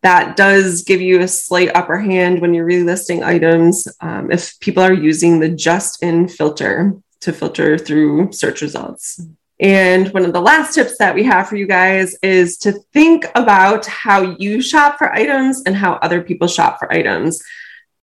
That 0.02 0.36
does 0.36 0.84
give 0.84 1.02
you 1.02 1.22
a 1.22 1.28
slight 1.28 1.72
upper 1.76 1.98
hand 1.98 2.42
when 2.42 2.54
you're 2.54 2.68
relisting 2.68 3.24
items 3.24 3.88
um, 4.02 4.32
if 4.32 4.60
people 4.60 4.84
are 4.84 4.94
using 4.94 5.40
the 5.40 5.50
just 5.50 6.02
in 6.04 6.28
filter 6.28 6.94
to 7.22 7.34
filter 7.34 7.78
through 7.78 8.32
search 8.32 8.62
results. 8.62 9.22
And 9.60 10.10
one 10.10 10.26
of 10.26 10.34
the 10.34 10.42
last 10.42 10.76
tips 10.76 10.98
that 10.98 11.16
we 11.16 11.24
have 11.24 11.48
for 11.48 11.56
you 11.56 11.66
guys 11.66 12.16
is 12.22 12.58
to 12.58 12.74
think 12.94 13.26
about 13.36 13.86
how 13.86 14.36
you 14.38 14.62
shop 14.62 14.98
for 14.98 15.14
items 15.14 15.64
and 15.66 15.76
how 15.76 15.94
other 15.94 16.22
people 16.22 16.48
shop 16.48 16.78
for 16.78 16.92
items 16.92 17.42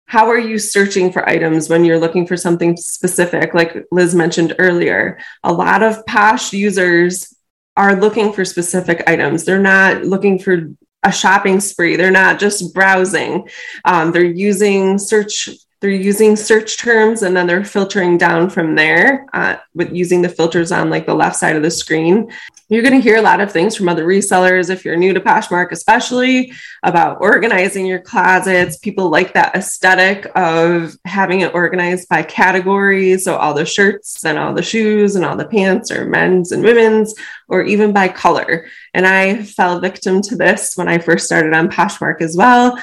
how 0.10 0.28
are 0.28 0.40
you 0.40 0.58
searching 0.58 1.12
for 1.12 1.30
items 1.30 1.70
when 1.70 1.86
you're 1.86 2.00
looking 2.00 2.26
for 2.26 2.36
something 2.36 2.76
specific? 2.76 3.54
Like 3.54 3.86
liz 3.92 4.16
mentioned 4.16 4.56
earlier 4.58 5.20
a 5.44 5.54
lot 5.54 5.84
of 5.84 6.04
Posh 6.08 6.52
users 6.52 7.32
are 7.78 7.96
looking 7.96 8.34
for 8.34 8.44
specific 8.44 9.04
items. 9.06 9.46
They're 9.46 9.60
not 9.60 10.04
looking 10.04 10.40
for 10.40 10.72
a 11.04 11.12
shopping 11.12 11.60
spree. 11.60 11.96
They're 11.96 12.10
not 12.10 12.40
just 12.40 12.74
browsing. 12.74 13.48
Um, 13.86 14.12
they're 14.12 14.24
using 14.24 14.98
search 14.98 15.50
they're 15.82 15.90
using 15.90 16.36
search 16.36 16.78
terms 16.78 17.24
and 17.24 17.36
then 17.36 17.48
they're 17.48 17.64
filtering 17.64 18.18
down 18.18 18.50
from 18.50 18.76
there 18.76 19.28
uh, 19.34 19.56
with 19.74 19.94
using 19.94 20.22
the 20.22 20.30
filters 20.30 20.72
on 20.72 20.90
like 20.90 21.06
the 21.06 21.14
left 21.14 21.36
side 21.36 21.56
of 21.56 21.64
the 21.64 21.72
screen 21.72 22.30
you're 22.70 22.84
going 22.84 22.94
to 22.94 23.02
hear 23.02 23.18
a 23.18 23.22
lot 23.22 23.42
of 23.42 23.52
things 23.52 23.76
from 23.76 23.90
other 23.90 24.06
resellers 24.06 24.70
if 24.70 24.86
you're 24.86 24.96
new 24.96 25.12
to 25.12 25.20
Poshmark, 25.20 25.72
especially 25.72 26.54
about 26.84 27.18
organizing 27.20 27.84
your 27.84 28.00
closets. 28.00 28.78
People 28.78 29.10
like 29.10 29.34
that 29.34 29.56
aesthetic 29.56 30.32
of 30.36 30.96
having 31.04 31.42
it 31.42 31.56
organized 31.56 32.08
by 32.10 32.22
categories. 32.22 33.24
So, 33.24 33.38
all 33.38 33.56
the 33.56 33.66
shirts 33.66 34.24
and 34.24 34.38
all 34.38 34.54
the 34.54 34.62
shoes 34.62 35.16
and 35.16 35.26
all 35.26 35.36
the 35.36 35.48
pants 35.48 35.90
or 35.90 36.06
men's 36.06 36.52
and 36.52 36.64
women's, 36.64 37.16
or 37.48 37.64
even 37.64 37.92
by 37.92 38.08
color. 38.08 38.68
And 38.94 39.08
I 39.08 39.42
fell 39.42 39.80
victim 39.80 40.22
to 40.24 40.36
this 40.36 40.78
when 40.78 40.88
I 40.88 41.00
first 41.00 41.26
started 41.26 41.54
on 41.54 41.72
Poshmark 41.72 42.22
as 42.22 42.38
well. 42.38 42.78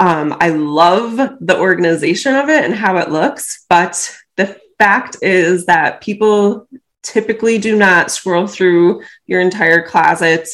Um, 0.00 0.36
I 0.40 0.50
love 0.50 1.16
the 1.40 1.58
organization 1.58 2.34
of 2.34 2.48
it 2.48 2.64
and 2.64 2.74
how 2.74 2.98
it 2.98 3.10
looks, 3.10 3.64
but 3.68 4.16
the 4.36 4.58
fact 4.78 5.16
is 5.22 5.66
that 5.66 6.00
people 6.00 6.68
typically 7.02 7.58
do 7.58 7.76
not 7.76 8.10
scroll 8.10 8.46
through 8.46 9.02
your 9.26 9.40
entire 9.40 9.82
closet 9.82 10.48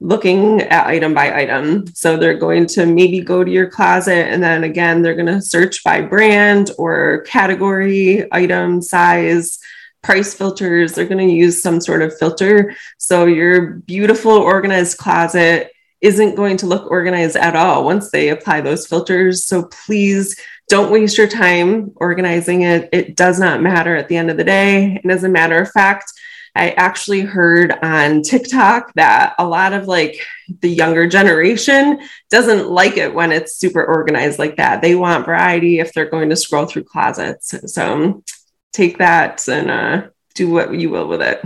looking 0.00 0.62
at 0.62 0.86
item 0.86 1.12
by 1.12 1.34
item. 1.34 1.86
So 1.88 2.16
they're 2.16 2.38
going 2.38 2.66
to 2.68 2.86
maybe 2.86 3.20
go 3.20 3.42
to 3.42 3.50
your 3.50 3.68
closet 3.68 4.28
and 4.28 4.42
then 4.42 4.64
again, 4.64 5.02
they're 5.02 5.16
going 5.16 5.26
to 5.26 5.42
search 5.42 5.82
by 5.82 6.00
brand 6.00 6.70
or 6.78 7.22
category, 7.22 8.26
item, 8.32 8.80
size, 8.80 9.58
price 10.02 10.34
filters. 10.34 10.92
They're 10.92 11.06
going 11.06 11.26
to 11.26 11.34
use 11.34 11.60
some 11.60 11.80
sort 11.80 12.02
of 12.02 12.16
filter. 12.16 12.76
So 12.98 13.26
your 13.26 13.72
beautiful 13.72 14.32
organized 14.32 14.98
closet 14.98 15.72
isn't 16.00 16.36
going 16.36 16.56
to 16.58 16.66
look 16.66 16.90
organized 16.90 17.36
at 17.36 17.56
all 17.56 17.84
once 17.84 18.10
they 18.10 18.28
apply 18.28 18.60
those 18.60 18.86
filters. 18.86 19.44
So 19.44 19.64
please 19.64 20.38
don't 20.68 20.92
waste 20.92 21.18
your 21.18 21.28
time 21.28 21.92
organizing 21.96 22.62
it. 22.62 22.88
It 22.92 23.16
does 23.16 23.40
not 23.40 23.62
matter 23.62 23.96
at 23.96 24.08
the 24.08 24.16
end 24.16 24.30
of 24.30 24.36
the 24.36 24.44
day. 24.44 25.00
And 25.02 25.10
as 25.10 25.24
a 25.24 25.28
matter 25.28 25.58
of 25.58 25.70
fact, 25.70 26.12
I 26.54 26.70
actually 26.70 27.20
heard 27.20 27.72
on 27.82 28.22
TikTok 28.22 28.92
that 28.94 29.34
a 29.38 29.46
lot 29.46 29.72
of 29.72 29.86
like 29.86 30.20
the 30.60 30.70
younger 30.70 31.06
generation 31.06 32.00
doesn't 32.30 32.68
like 32.68 32.96
it 32.96 33.14
when 33.14 33.32
it's 33.32 33.56
super 33.56 33.84
organized 33.84 34.38
like 34.38 34.56
that. 34.56 34.82
They 34.82 34.94
want 34.94 35.26
variety 35.26 35.78
if 35.78 35.92
they're 35.92 36.10
going 36.10 36.30
to 36.30 36.36
scroll 36.36 36.66
through 36.66 36.84
closets. 36.84 37.54
So 37.72 38.24
take 38.72 38.98
that 38.98 39.46
and 39.48 39.70
uh, 39.70 40.08
do 40.34 40.50
what 40.50 40.74
you 40.74 40.90
will 40.90 41.06
with 41.06 41.22
it. 41.22 41.44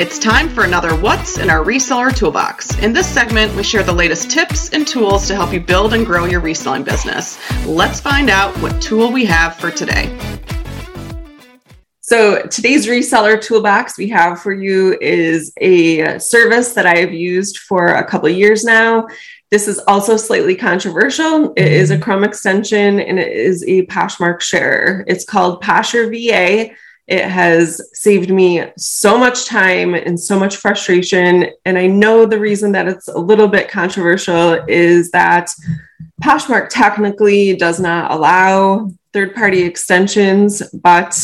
It's 0.00 0.18
time 0.18 0.48
for 0.48 0.64
another 0.64 0.96
What's 0.96 1.36
in 1.36 1.50
Our 1.50 1.62
Reseller 1.62 2.10
Toolbox. 2.16 2.78
In 2.78 2.94
this 2.94 3.06
segment, 3.06 3.54
we 3.54 3.62
share 3.62 3.82
the 3.82 3.92
latest 3.92 4.30
tips 4.30 4.70
and 4.70 4.88
tools 4.88 5.28
to 5.28 5.34
help 5.34 5.52
you 5.52 5.60
build 5.60 5.92
and 5.92 6.06
grow 6.06 6.24
your 6.24 6.40
reselling 6.40 6.84
business. 6.84 7.38
Let's 7.66 8.00
find 8.00 8.30
out 8.30 8.56
what 8.62 8.80
tool 8.80 9.12
we 9.12 9.26
have 9.26 9.56
for 9.56 9.70
today. 9.70 10.08
So, 12.00 12.40
today's 12.46 12.86
reseller 12.86 13.38
toolbox 13.38 13.98
we 13.98 14.08
have 14.08 14.40
for 14.40 14.54
you 14.54 14.96
is 15.02 15.52
a 15.58 16.18
service 16.18 16.72
that 16.72 16.86
I 16.86 16.96
have 16.96 17.12
used 17.12 17.58
for 17.58 17.88
a 17.88 18.02
couple 18.02 18.30
years 18.30 18.64
now. 18.64 19.06
This 19.50 19.68
is 19.68 19.80
also 19.80 20.16
slightly 20.16 20.56
controversial. 20.56 21.52
It 21.58 21.70
is 21.70 21.90
a 21.90 21.98
Chrome 21.98 22.24
extension 22.24 23.00
and 23.00 23.18
it 23.18 23.30
is 23.30 23.62
a 23.64 23.84
Poshmark 23.84 24.40
share. 24.40 25.04
It's 25.06 25.26
called 25.26 25.62
Posher 25.62 26.08
VA 26.08 26.74
it 27.10 27.28
has 27.28 27.80
saved 27.92 28.30
me 28.30 28.64
so 28.76 29.18
much 29.18 29.46
time 29.46 29.94
and 29.94 30.18
so 30.18 30.38
much 30.38 30.56
frustration. 30.56 31.50
And 31.64 31.76
I 31.76 31.88
know 31.88 32.24
the 32.24 32.38
reason 32.38 32.70
that 32.72 32.86
it's 32.86 33.08
a 33.08 33.18
little 33.18 33.48
bit 33.48 33.68
controversial 33.68 34.64
is 34.68 35.10
that 35.10 35.50
Poshmark 36.22 36.68
technically 36.70 37.56
does 37.56 37.80
not 37.80 38.12
allow 38.12 38.92
third 39.12 39.34
party 39.34 39.62
extensions, 39.62 40.62
but 40.70 41.20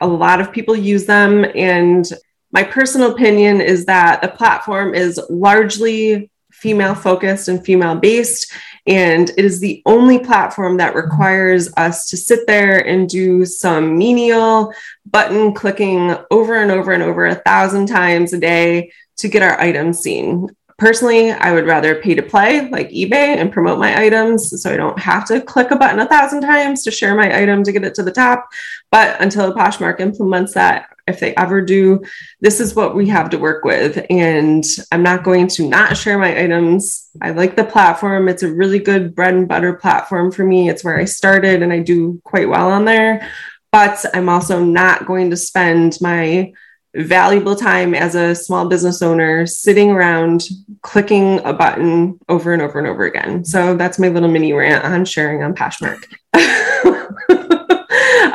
a 0.00 0.06
lot 0.06 0.40
of 0.40 0.52
people 0.52 0.74
use 0.74 1.04
them. 1.04 1.44
And 1.54 2.10
my 2.50 2.62
personal 2.62 3.12
opinion 3.12 3.60
is 3.60 3.84
that 3.84 4.22
the 4.22 4.28
platform 4.28 4.94
is 4.94 5.20
largely 5.28 6.30
female 6.50 6.94
focused 6.94 7.48
and 7.48 7.62
female 7.62 7.96
based. 7.96 8.50
And 8.86 9.30
it 9.30 9.44
is 9.44 9.60
the 9.60 9.82
only 9.84 10.18
platform 10.18 10.76
that 10.76 10.94
requires 10.94 11.72
us 11.76 12.08
to 12.10 12.16
sit 12.16 12.46
there 12.46 12.86
and 12.86 13.08
do 13.08 13.44
some 13.44 13.98
menial 13.98 14.72
button 15.10 15.52
clicking 15.54 16.16
over 16.30 16.54
and 16.54 16.70
over 16.70 16.92
and 16.92 17.02
over 17.02 17.26
a 17.26 17.34
thousand 17.34 17.86
times 17.86 18.32
a 18.32 18.38
day 18.38 18.92
to 19.18 19.28
get 19.28 19.42
our 19.42 19.60
items 19.60 19.98
seen. 19.98 20.48
Personally, 20.78 21.32
I 21.32 21.52
would 21.52 21.66
rather 21.66 21.94
pay 22.02 22.14
to 22.14 22.22
play 22.22 22.68
like 22.68 22.90
eBay 22.90 23.38
and 23.38 23.50
promote 23.50 23.78
my 23.78 23.98
items 23.98 24.62
so 24.62 24.72
I 24.72 24.76
don't 24.76 24.98
have 24.98 25.26
to 25.28 25.40
click 25.40 25.70
a 25.70 25.76
button 25.76 26.00
a 26.00 26.06
thousand 26.06 26.42
times 26.42 26.84
to 26.84 26.90
share 26.90 27.14
my 27.14 27.34
item 27.34 27.64
to 27.64 27.72
get 27.72 27.84
it 27.84 27.94
to 27.94 28.02
the 28.02 28.12
top. 28.12 28.46
But 28.90 29.20
until 29.20 29.54
Poshmark 29.54 30.00
implements 30.00 30.52
that, 30.52 30.90
if 31.06 31.20
they 31.20 31.34
ever 31.36 31.60
do, 31.60 32.02
this 32.40 32.60
is 32.60 32.74
what 32.74 32.96
we 32.96 33.08
have 33.08 33.30
to 33.30 33.38
work 33.38 33.64
with. 33.64 34.04
And 34.10 34.64
I'm 34.90 35.02
not 35.02 35.22
going 35.22 35.48
to 35.48 35.68
not 35.68 35.96
share 35.96 36.18
my 36.18 36.38
items. 36.38 37.08
I 37.20 37.30
like 37.30 37.56
the 37.56 37.64
platform. 37.64 38.28
It's 38.28 38.42
a 38.42 38.52
really 38.52 38.78
good 38.78 39.14
bread 39.14 39.34
and 39.34 39.48
butter 39.48 39.74
platform 39.74 40.32
for 40.32 40.44
me. 40.44 40.68
It's 40.68 40.84
where 40.84 40.98
I 40.98 41.04
started 41.04 41.62
and 41.62 41.72
I 41.72 41.80
do 41.80 42.20
quite 42.24 42.48
well 42.48 42.70
on 42.70 42.84
there. 42.84 43.30
But 43.72 44.04
I'm 44.14 44.28
also 44.28 44.64
not 44.64 45.06
going 45.06 45.30
to 45.30 45.36
spend 45.36 45.98
my 46.00 46.52
valuable 46.96 47.54
time 47.54 47.94
as 47.94 48.14
a 48.14 48.34
small 48.34 48.68
business 48.68 49.02
owner 49.02 49.46
sitting 49.46 49.90
around 49.90 50.48
clicking 50.82 51.40
a 51.44 51.52
button 51.52 52.18
over 52.28 52.52
and 52.52 52.62
over 52.62 52.78
and 52.78 52.88
over 52.88 53.04
again. 53.04 53.44
So 53.44 53.76
that's 53.76 53.98
my 53.98 54.08
little 54.08 54.30
mini 54.30 54.52
rant 54.52 54.84
on 54.84 55.04
sharing 55.04 55.42
on 55.42 55.54
Poshmark. 55.54 56.04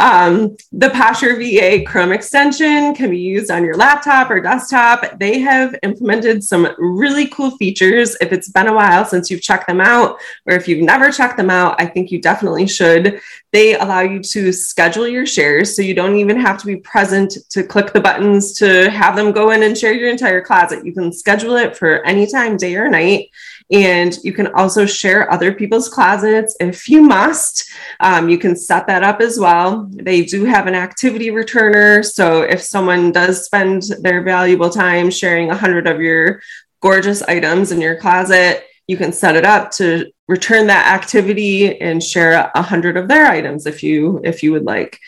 Um, 0.01 0.57
the 0.71 0.87
Posher 0.87 1.37
VA 1.37 1.85
Chrome 1.85 2.11
extension 2.11 2.95
can 2.95 3.11
be 3.11 3.19
used 3.19 3.51
on 3.51 3.63
your 3.63 3.75
laptop 3.75 4.31
or 4.31 4.41
desktop. 4.41 5.19
They 5.19 5.37
have 5.41 5.75
implemented 5.83 6.43
some 6.43 6.67
really 6.79 7.27
cool 7.27 7.51
features. 7.57 8.17
If 8.19 8.33
it's 8.33 8.49
been 8.49 8.65
a 8.65 8.73
while 8.73 9.05
since 9.05 9.29
you've 9.29 9.43
checked 9.43 9.67
them 9.67 9.79
out, 9.79 10.19
or 10.47 10.55
if 10.55 10.67
you've 10.67 10.81
never 10.81 11.11
checked 11.11 11.37
them 11.37 11.51
out, 11.51 11.79
I 11.79 11.85
think 11.85 12.09
you 12.09 12.19
definitely 12.19 12.65
should. 12.65 13.21
They 13.51 13.75
allow 13.75 13.99
you 13.99 14.23
to 14.23 14.51
schedule 14.51 15.07
your 15.07 15.27
shares 15.27 15.75
so 15.75 15.83
you 15.83 15.93
don't 15.93 16.15
even 16.15 16.39
have 16.39 16.57
to 16.61 16.65
be 16.65 16.77
present 16.77 17.37
to 17.51 17.61
click 17.61 17.93
the 17.93 18.01
buttons 18.01 18.53
to 18.53 18.89
have 18.89 19.15
them 19.15 19.31
go 19.31 19.51
in 19.51 19.61
and 19.61 19.77
share 19.77 19.93
your 19.93 20.09
entire 20.09 20.41
closet. 20.41 20.83
You 20.83 20.93
can 20.93 21.13
schedule 21.13 21.57
it 21.57 21.77
for 21.77 22.03
any 22.07 22.25
time, 22.25 22.57
day 22.57 22.75
or 22.75 22.89
night. 22.89 23.29
And 23.71 24.17
you 24.23 24.33
can 24.33 24.47
also 24.47 24.85
share 24.85 25.31
other 25.31 25.53
people's 25.53 25.87
closets 25.87 26.55
if 26.59 26.89
you 26.89 27.01
must. 27.01 27.69
Um, 27.99 28.29
you 28.29 28.37
can 28.37 28.55
set 28.55 28.87
that 28.87 29.03
up 29.03 29.21
as 29.21 29.39
well. 29.39 29.89
They 29.91 30.23
do 30.23 30.43
have 30.45 30.67
an 30.67 30.75
activity 30.75 31.29
returner. 31.29 32.03
So 32.03 32.41
if 32.41 32.61
someone 32.61 33.11
does 33.11 33.45
spend 33.45 33.83
their 34.01 34.23
valuable 34.23 34.69
time 34.69 35.09
sharing 35.09 35.47
100 35.47 35.87
of 35.87 36.01
your 36.01 36.41
gorgeous 36.81 37.21
items 37.21 37.71
in 37.71 37.79
your 37.79 37.95
closet, 37.95 38.65
you 38.87 38.97
can 38.97 39.13
set 39.13 39.37
it 39.37 39.45
up 39.45 39.71
to 39.71 40.11
return 40.27 40.67
that 40.67 40.93
activity 40.93 41.79
and 41.79 42.03
share 42.03 42.51
a 42.53 42.61
hundred 42.61 42.97
of 42.97 43.07
their 43.07 43.25
items 43.25 43.65
if 43.65 43.83
you 43.83 44.19
if 44.23 44.43
you 44.43 44.51
would 44.51 44.65
like. 44.65 44.99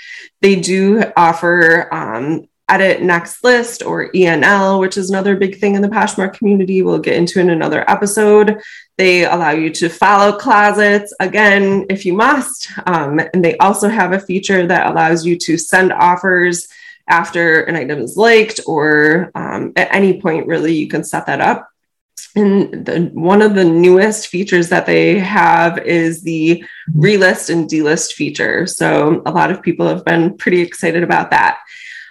They 0.41 0.55
do 0.55 1.03
offer 1.17 1.93
um, 1.93 2.47
edit 2.69 3.01
next 3.01 3.43
list 3.43 3.83
or 3.83 4.11
ENL, 4.11 4.79
which 4.79 4.97
is 4.97 5.09
another 5.09 5.35
big 5.35 5.59
thing 5.59 5.75
in 5.75 5.81
the 5.81 5.89
Poshmark 5.89 6.33
community. 6.33 6.81
We'll 6.81 6.99
get 6.99 7.15
into 7.15 7.39
in 7.39 7.49
another 7.49 7.89
episode. 7.89 8.61
They 8.97 9.25
allow 9.25 9.51
you 9.51 9.69
to 9.71 9.89
follow 9.89 10.37
closets 10.37 11.13
again 11.19 11.85
if 11.89 12.05
you 12.05 12.13
must. 12.13 12.69
Um, 12.85 13.19
and 13.33 13.43
they 13.43 13.57
also 13.57 13.89
have 13.89 14.13
a 14.13 14.19
feature 14.19 14.65
that 14.67 14.91
allows 14.91 15.25
you 15.25 15.37
to 15.39 15.57
send 15.57 15.91
offers 15.91 16.67
after 17.07 17.63
an 17.63 17.75
item 17.75 17.99
is 17.99 18.15
liked 18.15 18.61
or 18.65 19.31
um, 19.35 19.73
at 19.75 19.93
any 19.93 20.21
point, 20.21 20.47
really, 20.47 20.73
you 20.73 20.87
can 20.87 21.03
set 21.03 21.25
that 21.25 21.41
up. 21.41 21.69
And 22.35 22.85
the, 22.85 23.11
one 23.13 23.41
of 23.41 23.55
the 23.55 23.65
newest 23.65 24.27
features 24.27 24.69
that 24.69 24.85
they 24.85 25.19
have 25.19 25.79
is 25.79 26.23
the 26.23 26.63
relist 26.95 27.49
and 27.51 27.69
delist 27.69 28.13
feature. 28.13 28.65
So 28.65 29.21
a 29.25 29.31
lot 29.31 29.51
of 29.51 29.61
people 29.61 29.87
have 29.87 30.05
been 30.05 30.37
pretty 30.37 30.61
excited 30.61 31.03
about 31.03 31.29
that. 31.31 31.59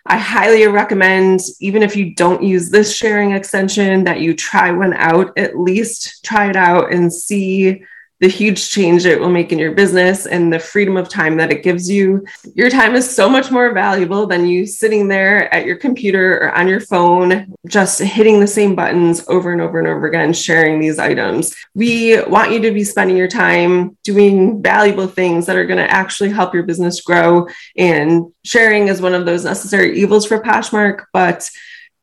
I 0.05 0.19
highly 0.19 0.67
recommend, 0.67 1.41
even 1.61 1.83
if 1.83 1.95
you 1.95 2.15
don't 2.15 2.43
use 2.43 2.71
this 2.71 2.95
sharing 2.95 3.33
extension, 3.33 4.05
that 4.05 4.21
you 4.21 4.35
try 4.35 4.73
one 4.73 4.95
out, 4.95 5.37
at 5.39 5.59
least 5.59 6.25
try 6.25 6.51
it 6.51 6.57
out 6.57 6.93
and 6.93 7.13
see 7.13 7.85
the 8.23 8.29
huge 8.29 8.71
change 8.71 9.05
it 9.05 9.19
will 9.19 9.29
make 9.29 9.51
in 9.51 9.59
your 9.59 9.73
business 9.73 10.27
and 10.27 10.53
the 10.53 10.59
freedom 10.59 10.97
of 10.97 11.09
time 11.09 11.37
that 11.37 11.51
it 11.51 11.65
gives 11.65 11.91
you. 11.91 12.25
Your 12.55 12.71
time 12.71 12.95
is 12.95 13.13
so 13.13 13.29
much 13.29 13.51
more 13.51 13.75
valuable 13.75 14.29
than 14.29 14.47
you 14.47 14.65
sitting 14.65 15.09
there 15.09 15.53
at 15.53 15.67
your 15.67 15.75
computer 15.75 16.45
or 16.45 16.55
on 16.55 16.69
your 16.69 16.79
phone, 16.79 17.53
just 17.67 17.99
hitting 17.99 18.39
the 18.39 18.47
same 18.47 18.77
buttons 18.77 19.27
over 19.27 19.51
and 19.51 19.61
over 19.61 19.81
and 19.81 19.89
over 19.89 20.07
again, 20.07 20.33
sharing 20.33 20.79
these 20.79 21.01
items. 21.01 21.57
We 21.75 22.23
want 22.23 22.53
you 22.53 22.61
to 22.61 22.71
be 22.71 22.85
spending 22.85 23.17
your 23.17 23.27
time 23.27 23.99
doing 24.05 24.63
valuable 24.63 25.09
things 25.09 25.47
that 25.47 25.57
are 25.57 25.67
going 25.67 25.85
to 25.85 25.91
actually 25.91 26.31
help 26.31 26.55
your 26.55 26.63
business 26.63 27.01
grow. 27.01 27.49
And 27.77 28.33
sharing 28.45 28.87
is 28.87 29.03
one 29.03 29.15
of 29.15 29.27
those 29.27 29.45
necessary 29.45 29.99
evils 29.99 30.27
for 30.27 30.41
Poshmark, 30.41 31.07
but 31.13 31.51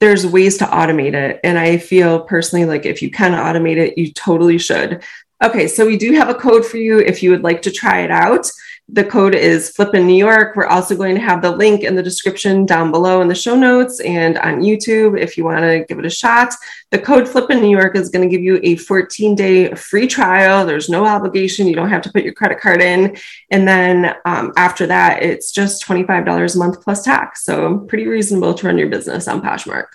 there's 0.02 0.28
ways 0.28 0.58
to 0.58 0.66
automate 0.66 1.14
it. 1.14 1.40
And 1.46 1.58
I 1.58 1.78
feel 1.78 2.22
personally 2.22 2.66
like 2.66 2.86
if 2.86 3.02
you 3.02 3.10
can 3.10 3.32
automate 3.32 3.78
it, 3.78 3.98
you 3.98 4.12
totally 4.12 4.58
should. 4.58 5.02
Okay, 5.42 5.68
so 5.68 5.86
we 5.86 5.96
do 5.96 6.12
have 6.14 6.28
a 6.28 6.36
code 6.36 6.66
for 6.66 6.78
you 6.78 7.00
if 7.00 7.24
you 7.24 7.32
would 7.32 7.44
like 7.44 7.62
to 7.62 7.72
try 7.72 8.02
it 8.02 8.12
out. 8.12 8.50
The 8.92 9.06
code 9.06 9.36
is 9.36 9.70
Flippin' 9.70 10.06
New 10.06 10.18
York. 10.18 10.56
We're 10.56 10.66
also 10.66 10.98
going 10.98 11.16
to 11.16 11.22
have 11.22 11.42
the 11.42 11.52
link 11.52 11.84
in 11.84 11.96
the 11.96 12.04
description 12.04 12.66
down 12.66 12.92
below 12.92 13.22
in 13.22 13.28
the 13.28 13.36
show 13.36 13.56
notes 13.56 14.02
and 14.02 14.38
on 14.40 14.62
YouTube 14.62 15.18
if 15.18 15.38
you 15.38 15.46
want 15.46 15.62
to 15.62 15.86
give 15.88 16.00
it 16.00 16.06
a 16.06 16.10
shot. 16.10 16.54
The 16.90 16.98
code 16.98 17.30
Flippin' 17.30 17.62
New 17.62 17.70
York 17.70 17.96
is 17.96 18.10
going 18.10 18.28
to 18.28 18.36
give 18.36 18.44
you 18.44 18.60
a 18.64 18.76
14 18.78 19.36
day 19.36 19.74
free 19.76 20.08
trial. 20.08 20.66
There's 20.66 20.90
no 20.90 21.06
obligation. 21.06 21.68
You 21.68 21.76
don't 21.76 21.90
have 21.90 22.02
to 22.02 22.12
put 22.12 22.24
your 22.24 22.34
credit 22.34 22.60
card 22.60 22.82
in. 22.82 23.16
And 23.52 23.66
then 23.66 24.16
um, 24.26 24.52
after 24.58 24.88
that, 24.88 25.22
it's 25.22 25.52
just 25.52 25.86
$25 25.86 26.56
a 26.56 26.58
month 26.58 26.82
plus 26.82 27.04
tax. 27.04 27.46
So 27.46 27.78
pretty 27.78 28.08
reasonable 28.08 28.56
to 28.56 28.68
run 28.68 28.78
your 28.78 28.90
business 28.90 29.28
on 29.28 29.42
Poshmark. 29.42 29.88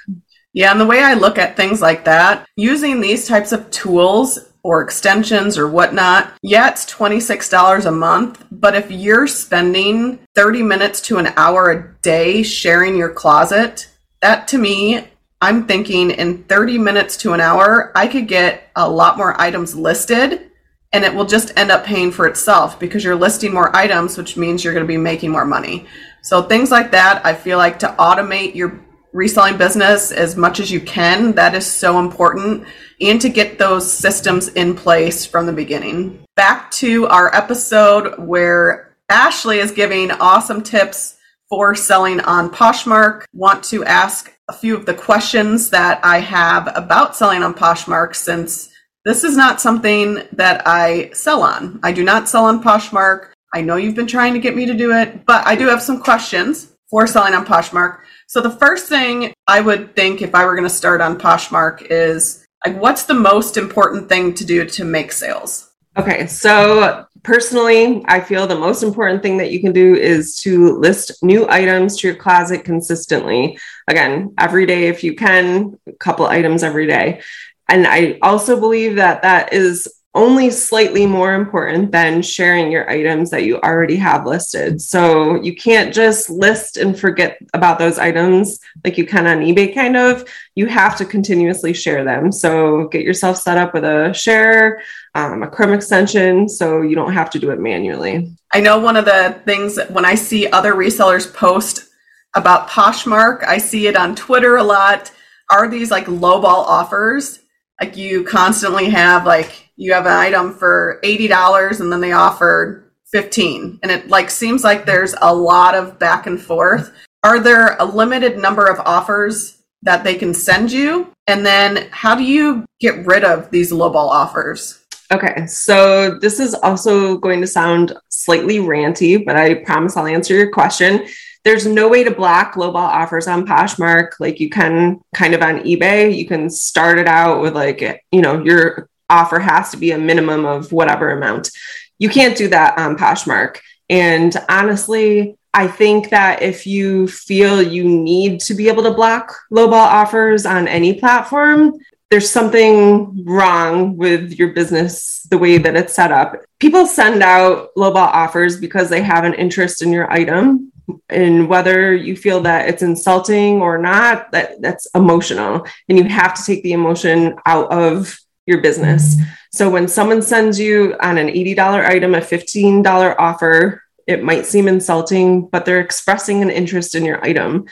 Yeah, 0.54 0.70
and 0.70 0.80
the 0.80 0.86
way 0.86 1.02
I 1.02 1.14
look 1.14 1.36
at 1.36 1.56
things 1.56 1.82
like 1.82 2.04
that, 2.04 2.46
using 2.54 3.00
these 3.00 3.26
types 3.26 3.50
of 3.50 3.68
tools 3.72 4.38
or 4.64 4.82
extensions 4.82 5.56
or 5.56 5.68
whatnot, 5.68 6.32
yeah, 6.42 6.68
it's 6.68 6.86
$26 6.86 7.86
a 7.86 7.90
month. 7.92 8.44
But 8.50 8.74
if 8.74 8.90
you're 8.90 9.28
spending 9.28 10.18
30 10.34 10.62
minutes 10.62 11.00
to 11.02 11.18
an 11.18 11.28
hour 11.36 11.70
a 11.70 11.94
day 12.02 12.42
sharing 12.42 12.96
your 12.96 13.10
closet, 13.10 13.88
that 14.20 14.48
to 14.48 14.58
me, 14.58 15.06
I'm 15.40 15.66
thinking 15.66 16.10
in 16.10 16.44
30 16.44 16.78
minutes 16.78 17.18
to 17.18 17.34
an 17.34 17.40
hour, 17.40 17.92
I 17.94 18.08
could 18.08 18.26
get 18.26 18.70
a 18.74 18.88
lot 18.88 19.18
more 19.18 19.38
items 19.38 19.76
listed 19.76 20.50
and 20.94 21.04
it 21.04 21.14
will 21.14 21.26
just 21.26 21.52
end 21.58 21.70
up 21.70 21.84
paying 21.84 22.10
for 22.10 22.26
itself 22.26 22.80
because 22.80 23.04
you're 23.04 23.16
listing 23.16 23.52
more 23.52 23.74
items, 23.76 24.16
which 24.16 24.36
means 24.36 24.64
you're 24.64 24.72
going 24.72 24.86
to 24.86 24.88
be 24.88 24.96
making 24.96 25.30
more 25.30 25.44
money. 25.44 25.86
So 26.22 26.40
things 26.40 26.70
like 26.70 26.92
that, 26.92 27.20
I 27.26 27.34
feel 27.34 27.58
like 27.58 27.78
to 27.80 27.88
automate 27.98 28.54
your 28.54 28.83
reselling 29.14 29.56
business 29.56 30.12
as 30.12 30.36
much 30.36 30.60
as 30.60 30.70
you 30.70 30.80
can. 30.80 31.32
That 31.32 31.54
is 31.54 31.64
so 31.64 31.98
important. 31.98 32.66
And 33.00 33.20
to 33.22 33.28
get 33.30 33.58
those 33.58 33.90
systems 33.90 34.48
in 34.48 34.74
place 34.74 35.24
from 35.24 35.46
the 35.46 35.52
beginning. 35.52 36.22
Back 36.36 36.70
to 36.72 37.06
our 37.06 37.34
episode 37.34 38.18
where 38.18 38.94
Ashley 39.08 39.58
is 39.58 39.70
giving 39.70 40.10
awesome 40.10 40.62
tips 40.62 41.16
for 41.48 41.74
selling 41.74 42.20
on 42.20 42.50
Poshmark. 42.50 43.24
Want 43.32 43.62
to 43.64 43.84
ask 43.84 44.32
a 44.48 44.52
few 44.52 44.76
of 44.76 44.84
the 44.84 44.94
questions 44.94 45.70
that 45.70 46.04
I 46.04 46.18
have 46.18 46.70
about 46.74 47.16
selling 47.16 47.42
on 47.42 47.54
Poshmark 47.54 48.14
since 48.14 48.68
this 49.04 49.22
is 49.22 49.36
not 49.36 49.60
something 49.60 50.22
that 50.32 50.62
I 50.66 51.10
sell 51.12 51.42
on. 51.42 51.78
I 51.82 51.92
do 51.92 52.02
not 52.02 52.28
sell 52.28 52.46
on 52.46 52.62
Poshmark. 52.62 53.28
I 53.54 53.60
know 53.60 53.76
you've 53.76 53.94
been 53.94 54.06
trying 54.06 54.32
to 54.32 54.40
get 54.40 54.56
me 54.56 54.66
to 54.66 54.74
do 54.74 54.92
it, 54.92 55.24
but 55.24 55.46
I 55.46 55.54
do 55.54 55.68
have 55.68 55.82
some 55.82 56.00
questions 56.00 56.72
for 56.90 57.06
selling 57.06 57.34
on 57.34 57.46
Poshmark. 57.46 57.98
So 58.34 58.40
the 58.40 58.50
first 58.50 58.88
thing 58.88 59.32
I 59.46 59.60
would 59.60 59.94
think 59.94 60.20
if 60.20 60.34
I 60.34 60.44
were 60.44 60.56
going 60.56 60.68
to 60.68 60.74
start 60.74 61.00
on 61.00 61.16
Poshmark 61.16 61.86
is 61.88 62.44
like, 62.66 62.76
what's 62.80 63.04
the 63.04 63.14
most 63.14 63.56
important 63.56 64.08
thing 64.08 64.34
to 64.34 64.44
do 64.44 64.64
to 64.70 64.84
make 64.84 65.12
sales? 65.12 65.70
Okay, 65.96 66.26
so 66.26 67.06
personally, 67.22 68.04
I 68.08 68.18
feel 68.18 68.48
the 68.48 68.58
most 68.58 68.82
important 68.82 69.22
thing 69.22 69.36
that 69.36 69.52
you 69.52 69.60
can 69.60 69.72
do 69.72 69.94
is 69.94 70.34
to 70.38 70.76
list 70.78 71.22
new 71.22 71.48
items 71.48 71.96
to 71.98 72.08
your 72.08 72.16
closet 72.16 72.64
consistently. 72.64 73.56
Again, 73.86 74.34
every 74.36 74.66
day 74.66 74.88
if 74.88 75.04
you 75.04 75.14
can, 75.14 75.78
a 75.86 75.92
couple 75.92 76.26
items 76.26 76.64
every 76.64 76.88
day. 76.88 77.20
And 77.68 77.86
I 77.86 78.18
also 78.20 78.58
believe 78.58 78.96
that 78.96 79.22
that 79.22 79.52
is 79.52 79.86
only 80.14 80.48
slightly 80.48 81.06
more 81.06 81.34
important 81.34 81.90
than 81.90 82.22
sharing 82.22 82.70
your 82.70 82.88
items 82.88 83.30
that 83.30 83.44
you 83.44 83.58
already 83.60 83.96
have 83.96 84.26
listed. 84.26 84.80
So 84.80 85.42
you 85.42 85.56
can't 85.56 85.92
just 85.92 86.30
list 86.30 86.76
and 86.76 86.98
forget 86.98 87.38
about 87.52 87.80
those 87.80 87.98
items 87.98 88.60
like 88.84 88.96
you 88.96 89.06
can 89.06 89.26
on 89.26 89.40
eBay, 89.40 89.74
kind 89.74 89.96
of. 89.96 90.24
You 90.54 90.66
have 90.66 90.96
to 90.98 91.04
continuously 91.04 91.72
share 91.72 92.04
them. 92.04 92.30
So 92.30 92.86
get 92.88 93.02
yourself 93.02 93.38
set 93.38 93.58
up 93.58 93.74
with 93.74 93.84
a 93.84 94.12
share, 94.12 94.82
um, 95.16 95.42
a 95.42 95.48
Chrome 95.48 95.72
extension, 95.72 96.48
so 96.48 96.82
you 96.82 96.94
don't 96.94 97.12
have 97.12 97.30
to 97.30 97.40
do 97.40 97.50
it 97.50 97.58
manually. 97.58 98.30
I 98.52 98.60
know 98.60 98.78
one 98.78 98.96
of 98.96 99.04
the 99.06 99.40
things 99.44 99.80
when 99.90 100.04
I 100.04 100.14
see 100.14 100.46
other 100.48 100.74
resellers 100.74 101.32
post 101.32 101.88
about 102.36 102.68
Poshmark, 102.68 103.44
I 103.44 103.58
see 103.58 103.88
it 103.88 103.96
on 103.96 104.14
Twitter 104.14 104.56
a 104.56 104.64
lot. 104.64 105.10
Are 105.50 105.68
these 105.68 105.90
like 105.90 106.06
lowball 106.06 106.64
offers? 106.66 107.40
Like 107.80 107.96
you 107.96 108.24
constantly 108.24 108.88
have 108.90 109.26
like 109.26 109.68
you 109.76 109.92
have 109.92 110.06
an 110.06 110.12
item 110.12 110.54
for 110.54 111.00
$80 111.02 111.80
and 111.80 111.92
then 111.92 112.00
they 112.00 112.12
offer 112.12 112.92
15 113.06 113.80
and 113.82 113.92
it 113.92 114.08
like 114.08 114.30
seems 114.30 114.64
like 114.64 114.86
there's 114.86 115.14
a 115.20 115.34
lot 115.34 115.74
of 115.74 115.98
back 115.98 116.26
and 116.26 116.40
forth. 116.40 116.92
Are 117.22 117.40
there 117.40 117.76
a 117.78 117.84
limited 117.84 118.38
number 118.38 118.66
of 118.66 118.80
offers 118.80 119.62
that 119.82 120.04
they 120.04 120.14
can 120.14 120.34
send 120.34 120.70
you? 120.70 121.12
And 121.26 121.44
then 121.44 121.88
how 121.90 122.14
do 122.14 122.22
you 122.22 122.64
get 122.80 123.06
rid 123.06 123.24
of 123.24 123.50
these 123.50 123.72
lowball 123.72 124.08
offers 124.08 124.83
Okay, 125.12 125.46
so 125.46 126.18
this 126.18 126.40
is 126.40 126.54
also 126.54 127.18
going 127.18 127.40
to 127.40 127.46
sound 127.46 127.96
slightly 128.08 128.58
ranty, 128.58 129.24
but 129.24 129.36
I 129.36 129.54
promise 129.54 129.96
I'll 129.96 130.06
answer 130.06 130.34
your 130.34 130.50
question. 130.50 131.06
There's 131.44 131.66
no 131.66 131.88
way 131.88 132.04
to 132.04 132.10
block 132.10 132.54
lowball 132.54 132.76
offers 132.76 133.26
on 133.26 133.46
Poshmark 133.46 134.12
like 134.18 134.40
you 134.40 134.48
can 134.48 135.02
kind 135.14 135.34
of 135.34 135.42
on 135.42 135.60
eBay. 135.60 136.16
You 136.16 136.26
can 136.26 136.48
start 136.48 136.98
it 136.98 137.06
out 137.06 137.42
with 137.42 137.54
like, 137.54 138.02
you 138.10 138.22
know, 138.22 138.42
your 138.42 138.88
offer 139.10 139.38
has 139.38 139.70
to 139.72 139.76
be 139.76 139.90
a 139.90 139.98
minimum 139.98 140.46
of 140.46 140.72
whatever 140.72 141.10
amount. 141.10 141.50
You 141.98 142.08
can't 142.08 142.36
do 142.36 142.48
that 142.48 142.78
on 142.78 142.96
Poshmark. 142.96 143.58
And 143.90 144.34
honestly, 144.48 145.36
I 145.52 145.68
think 145.68 146.08
that 146.10 146.42
if 146.42 146.66
you 146.66 147.06
feel 147.06 147.62
you 147.62 147.84
need 147.84 148.40
to 148.40 148.54
be 148.54 148.68
able 148.68 148.82
to 148.84 148.90
block 148.90 149.36
lowball 149.52 149.72
offers 149.74 150.46
on 150.46 150.66
any 150.66 150.98
platform, 150.98 151.74
there's 152.14 152.30
something 152.30 153.24
wrong 153.24 153.96
with 153.96 154.38
your 154.38 154.52
business 154.52 155.26
the 155.30 155.36
way 155.36 155.58
that 155.58 155.74
it's 155.74 155.94
set 155.94 156.12
up. 156.12 156.36
People 156.60 156.86
send 156.86 157.24
out 157.24 157.70
lowball 157.76 157.96
offers 157.96 158.60
because 158.60 158.88
they 158.88 159.02
have 159.02 159.24
an 159.24 159.34
interest 159.34 159.82
in 159.82 159.90
your 159.90 160.08
item 160.12 160.70
and 161.08 161.48
whether 161.48 161.92
you 161.92 162.16
feel 162.16 162.40
that 162.42 162.68
it's 162.68 162.84
insulting 162.84 163.60
or 163.60 163.78
not 163.78 164.30
that 164.30 164.62
that's 164.62 164.86
emotional 164.94 165.66
and 165.88 165.98
you 165.98 166.04
have 166.04 166.34
to 166.34 166.44
take 166.44 166.62
the 166.62 166.72
emotion 166.72 167.34
out 167.46 167.72
of 167.72 168.16
your 168.46 168.60
business 168.60 169.16
so 169.50 169.68
when 169.68 169.88
someone 169.88 170.22
sends 170.22 170.60
you 170.60 170.94
on 171.00 171.18
an 171.18 171.28
$80 171.28 171.58
item 171.84 172.14
a 172.14 172.20
$15 172.20 173.16
offer 173.18 173.82
it 174.06 174.22
might 174.22 174.46
seem 174.46 174.68
insulting 174.68 175.48
but 175.48 175.64
they're 175.64 175.80
expressing 175.80 176.42
an 176.42 176.50
interest 176.50 176.94
in 176.94 177.04
your 177.04 177.24
item 177.24 177.64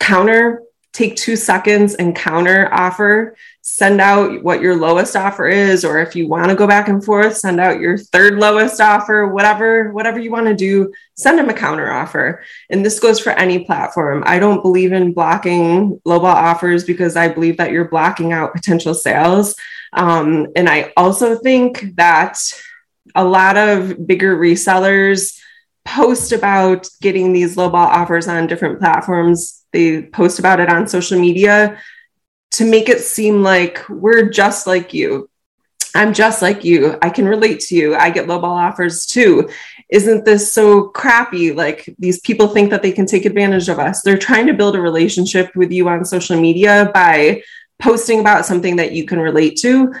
counter 0.00 0.62
take 0.92 1.14
two 1.14 1.36
seconds 1.36 1.94
and 1.94 2.16
counter 2.16 2.68
offer 2.72 3.36
send 3.70 4.00
out 4.00 4.42
what 4.42 4.62
your 4.62 4.74
lowest 4.74 5.14
offer 5.14 5.46
is 5.46 5.84
or 5.84 6.00
if 6.00 6.16
you 6.16 6.26
want 6.26 6.48
to 6.48 6.54
go 6.54 6.66
back 6.66 6.88
and 6.88 7.04
forth 7.04 7.36
send 7.36 7.60
out 7.60 7.78
your 7.78 7.98
third 7.98 8.38
lowest 8.38 8.80
offer 8.80 9.26
whatever 9.26 9.92
whatever 9.92 10.18
you 10.18 10.30
want 10.30 10.46
to 10.46 10.54
do 10.54 10.90
send 11.14 11.38
them 11.38 11.50
a 11.50 11.54
counter 11.54 11.92
offer. 11.92 12.42
And 12.70 12.82
this 12.82 12.98
goes 12.98 13.20
for 13.20 13.30
any 13.30 13.64
platform. 13.64 14.22
I 14.24 14.38
don't 14.38 14.62
believe 14.62 14.92
in 14.92 15.12
blocking 15.12 16.00
lowball 16.06 16.32
offers 16.32 16.84
because 16.84 17.14
i 17.14 17.28
believe 17.28 17.58
that 17.58 17.70
you're 17.70 17.90
blocking 17.90 18.32
out 18.32 18.54
potential 18.54 18.94
sales. 18.94 19.54
Um, 19.92 20.46
and 20.56 20.66
i 20.66 20.90
also 20.96 21.36
think 21.36 21.94
that 21.96 22.38
a 23.14 23.24
lot 23.24 23.58
of 23.58 24.06
bigger 24.06 24.34
resellers 24.34 25.38
post 25.84 26.32
about 26.32 26.88
getting 27.02 27.34
these 27.34 27.56
lowball 27.56 27.74
offers 27.74 28.28
on 28.28 28.46
different 28.46 28.78
platforms. 28.78 29.62
They 29.72 30.02
post 30.02 30.38
about 30.38 30.60
it 30.60 30.70
on 30.70 30.88
social 30.88 31.20
media 31.20 31.78
to 32.52 32.64
make 32.64 32.88
it 32.88 33.00
seem 33.00 33.42
like 33.42 33.88
we're 33.88 34.30
just 34.30 34.66
like 34.66 34.94
you. 34.94 35.28
I'm 35.94 36.12
just 36.12 36.42
like 36.42 36.64
you. 36.64 36.98
I 37.02 37.10
can 37.10 37.26
relate 37.26 37.60
to 37.60 37.76
you. 37.76 37.96
I 37.96 38.10
get 38.10 38.26
lowball 38.26 38.44
offers 38.44 39.06
too. 39.06 39.48
Isn't 39.90 40.24
this 40.24 40.52
so 40.52 40.88
crappy? 40.88 41.52
Like 41.52 41.94
these 41.98 42.20
people 42.20 42.48
think 42.48 42.70
that 42.70 42.82
they 42.82 42.92
can 42.92 43.06
take 43.06 43.24
advantage 43.24 43.68
of 43.68 43.78
us. 43.78 44.02
They're 44.02 44.18
trying 44.18 44.46
to 44.46 44.54
build 44.54 44.76
a 44.76 44.80
relationship 44.80 45.54
with 45.56 45.72
you 45.72 45.88
on 45.88 46.04
social 46.04 46.40
media 46.40 46.90
by 46.92 47.42
posting 47.78 48.20
about 48.20 48.44
something 48.44 48.76
that 48.76 48.92
you 48.92 49.06
can 49.06 49.18
relate 49.18 49.56
to 49.58 49.94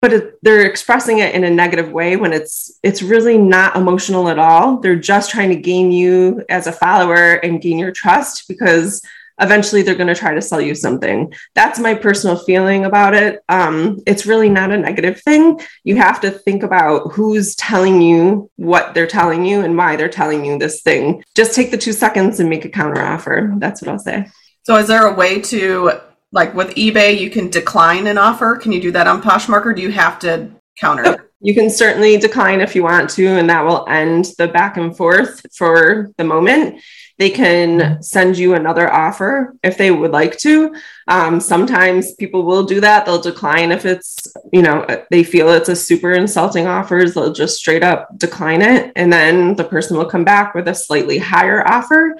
but 0.00 0.12
it, 0.12 0.38
they're 0.42 0.66
expressing 0.66 1.18
it 1.18 1.34
in 1.34 1.44
a 1.44 1.50
negative 1.50 1.92
way 1.92 2.16
when 2.16 2.32
it's 2.32 2.78
it's 2.82 3.02
really 3.02 3.38
not 3.38 3.76
emotional 3.76 4.28
at 4.28 4.38
all 4.38 4.78
they're 4.78 4.96
just 4.96 5.30
trying 5.30 5.50
to 5.50 5.56
gain 5.56 5.92
you 5.92 6.44
as 6.48 6.66
a 6.66 6.72
follower 6.72 7.34
and 7.34 7.62
gain 7.62 7.78
your 7.78 7.92
trust 7.92 8.48
because 8.48 9.02
eventually 9.40 9.82
they're 9.82 9.94
going 9.94 10.06
to 10.06 10.14
try 10.14 10.34
to 10.34 10.42
sell 10.42 10.60
you 10.60 10.74
something. 10.74 11.32
That's 11.54 11.78
my 11.78 11.94
personal 11.94 12.36
feeling 12.36 12.84
about 12.84 13.14
it. 13.14 13.42
Um, 13.48 13.98
it's 14.06 14.26
really 14.26 14.48
not 14.48 14.70
a 14.70 14.78
negative 14.78 15.20
thing. 15.22 15.60
You 15.84 15.96
have 15.96 16.20
to 16.20 16.30
think 16.30 16.62
about 16.62 17.12
who's 17.12 17.54
telling 17.56 18.00
you 18.00 18.50
what 18.56 18.94
they're 18.94 19.06
telling 19.06 19.44
you 19.44 19.60
and 19.60 19.76
why 19.76 19.96
they're 19.96 20.08
telling 20.08 20.44
you 20.44 20.58
this 20.58 20.82
thing. 20.82 21.24
Just 21.34 21.54
take 21.54 21.70
the 21.70 21.78
two 21.78 21.92
seconds 21.92 22.40
and 22.40 22.50
make 22.50 22.64
a 22.64 22.68
counter 22.68 23.02
offer. 23.02 23.54
That's 23.58 23.82
what 23.82 23.90
I'll 23.90 23.98
say. 23.98 24.28
So, 24.62 24.76
is 24.76 24.88
there 24.88 25.06
a 25.06 25.14
way 25.14 25.40
to, 25.40 25.92
like 26.32 26.54
with 26.54 26.74
eBay, 26.74 27.18
you 27.18 27.30
can 27.30 27.48
decline 27.48 28.06
an 28.06 28.18
offer? 28.18 28.56
Can 28.56 28.72
you 28.72 28.80
do 28.80 28.92
that 28.92 29.06
on 29.06 29.22
Poshmark 29.22 29.64
or 29.64 29.72
do 29.72 29.82
you 29.82 29.90
have 29.90 30.18
to 30.20 30.50
counter? 30.78 31.30
You 31.42 31.54
can 31.54 31.70
certainly 31.70 32.18
decline 32.18 32.60
if 32.60 32.74
you 32.74 32.82
want 32.82 33.08
to, 33.10 33.26
and 33.26 33.48
that 33.48 33.64
will 33.64 33.88
end 33.88 34.26
the 34.36 34.48
back 34.48 34.76
and 34.76 34.94
forth 34.94 35.40
for 35.56 36.10
the 36.18 36.24
moment. 36.24 36.82
They 37.18 37.30
can 37.30 38.02
send 38.02 38.38
you 38.38 38.54
another 38.54 38.90
offer 38.90 39.54
if 39.62 39.76
they 39.76 39.90
would 39.90 40.10
like 40.10 40.38
to. 40.38 40.74
Um, 41.06 41.38
sometimes 41.38 42.14
people 42.14 42.44
will 42.44 42.64
do 42.64 42.80
that. 42.80 43.04
They'll 43.04 43.20
decline 43.20 43.72
if 43.72 43.84
it's, 43.84 44.18
you 44.52 44.62
know, 44.62 44.86
they 45.10 45.22
feel 45.22 45.50
it's 45.50 45.68
a 45.68 45.76
super 45.76 46.12
insulting 46.12 46.66
offers. 46.66 47.12
They'll 47.12 47.32
just 47.32 47.58
straight 47.58 47.82
up 47.82 48.08
decline 48.16 48.62
it. 48.62 48.92
And 48.96 49.12
then 49.12 49.54
the 49.54 49.64
person 49.64 49.98
will 49.98 50.06
come 50.06 50.24
back 50.24 50.54
with 50.54 50.68
a 50.68 50.74
slightly 50.74 51.18
higher 51.18 51.66
offer. 51.66 52.16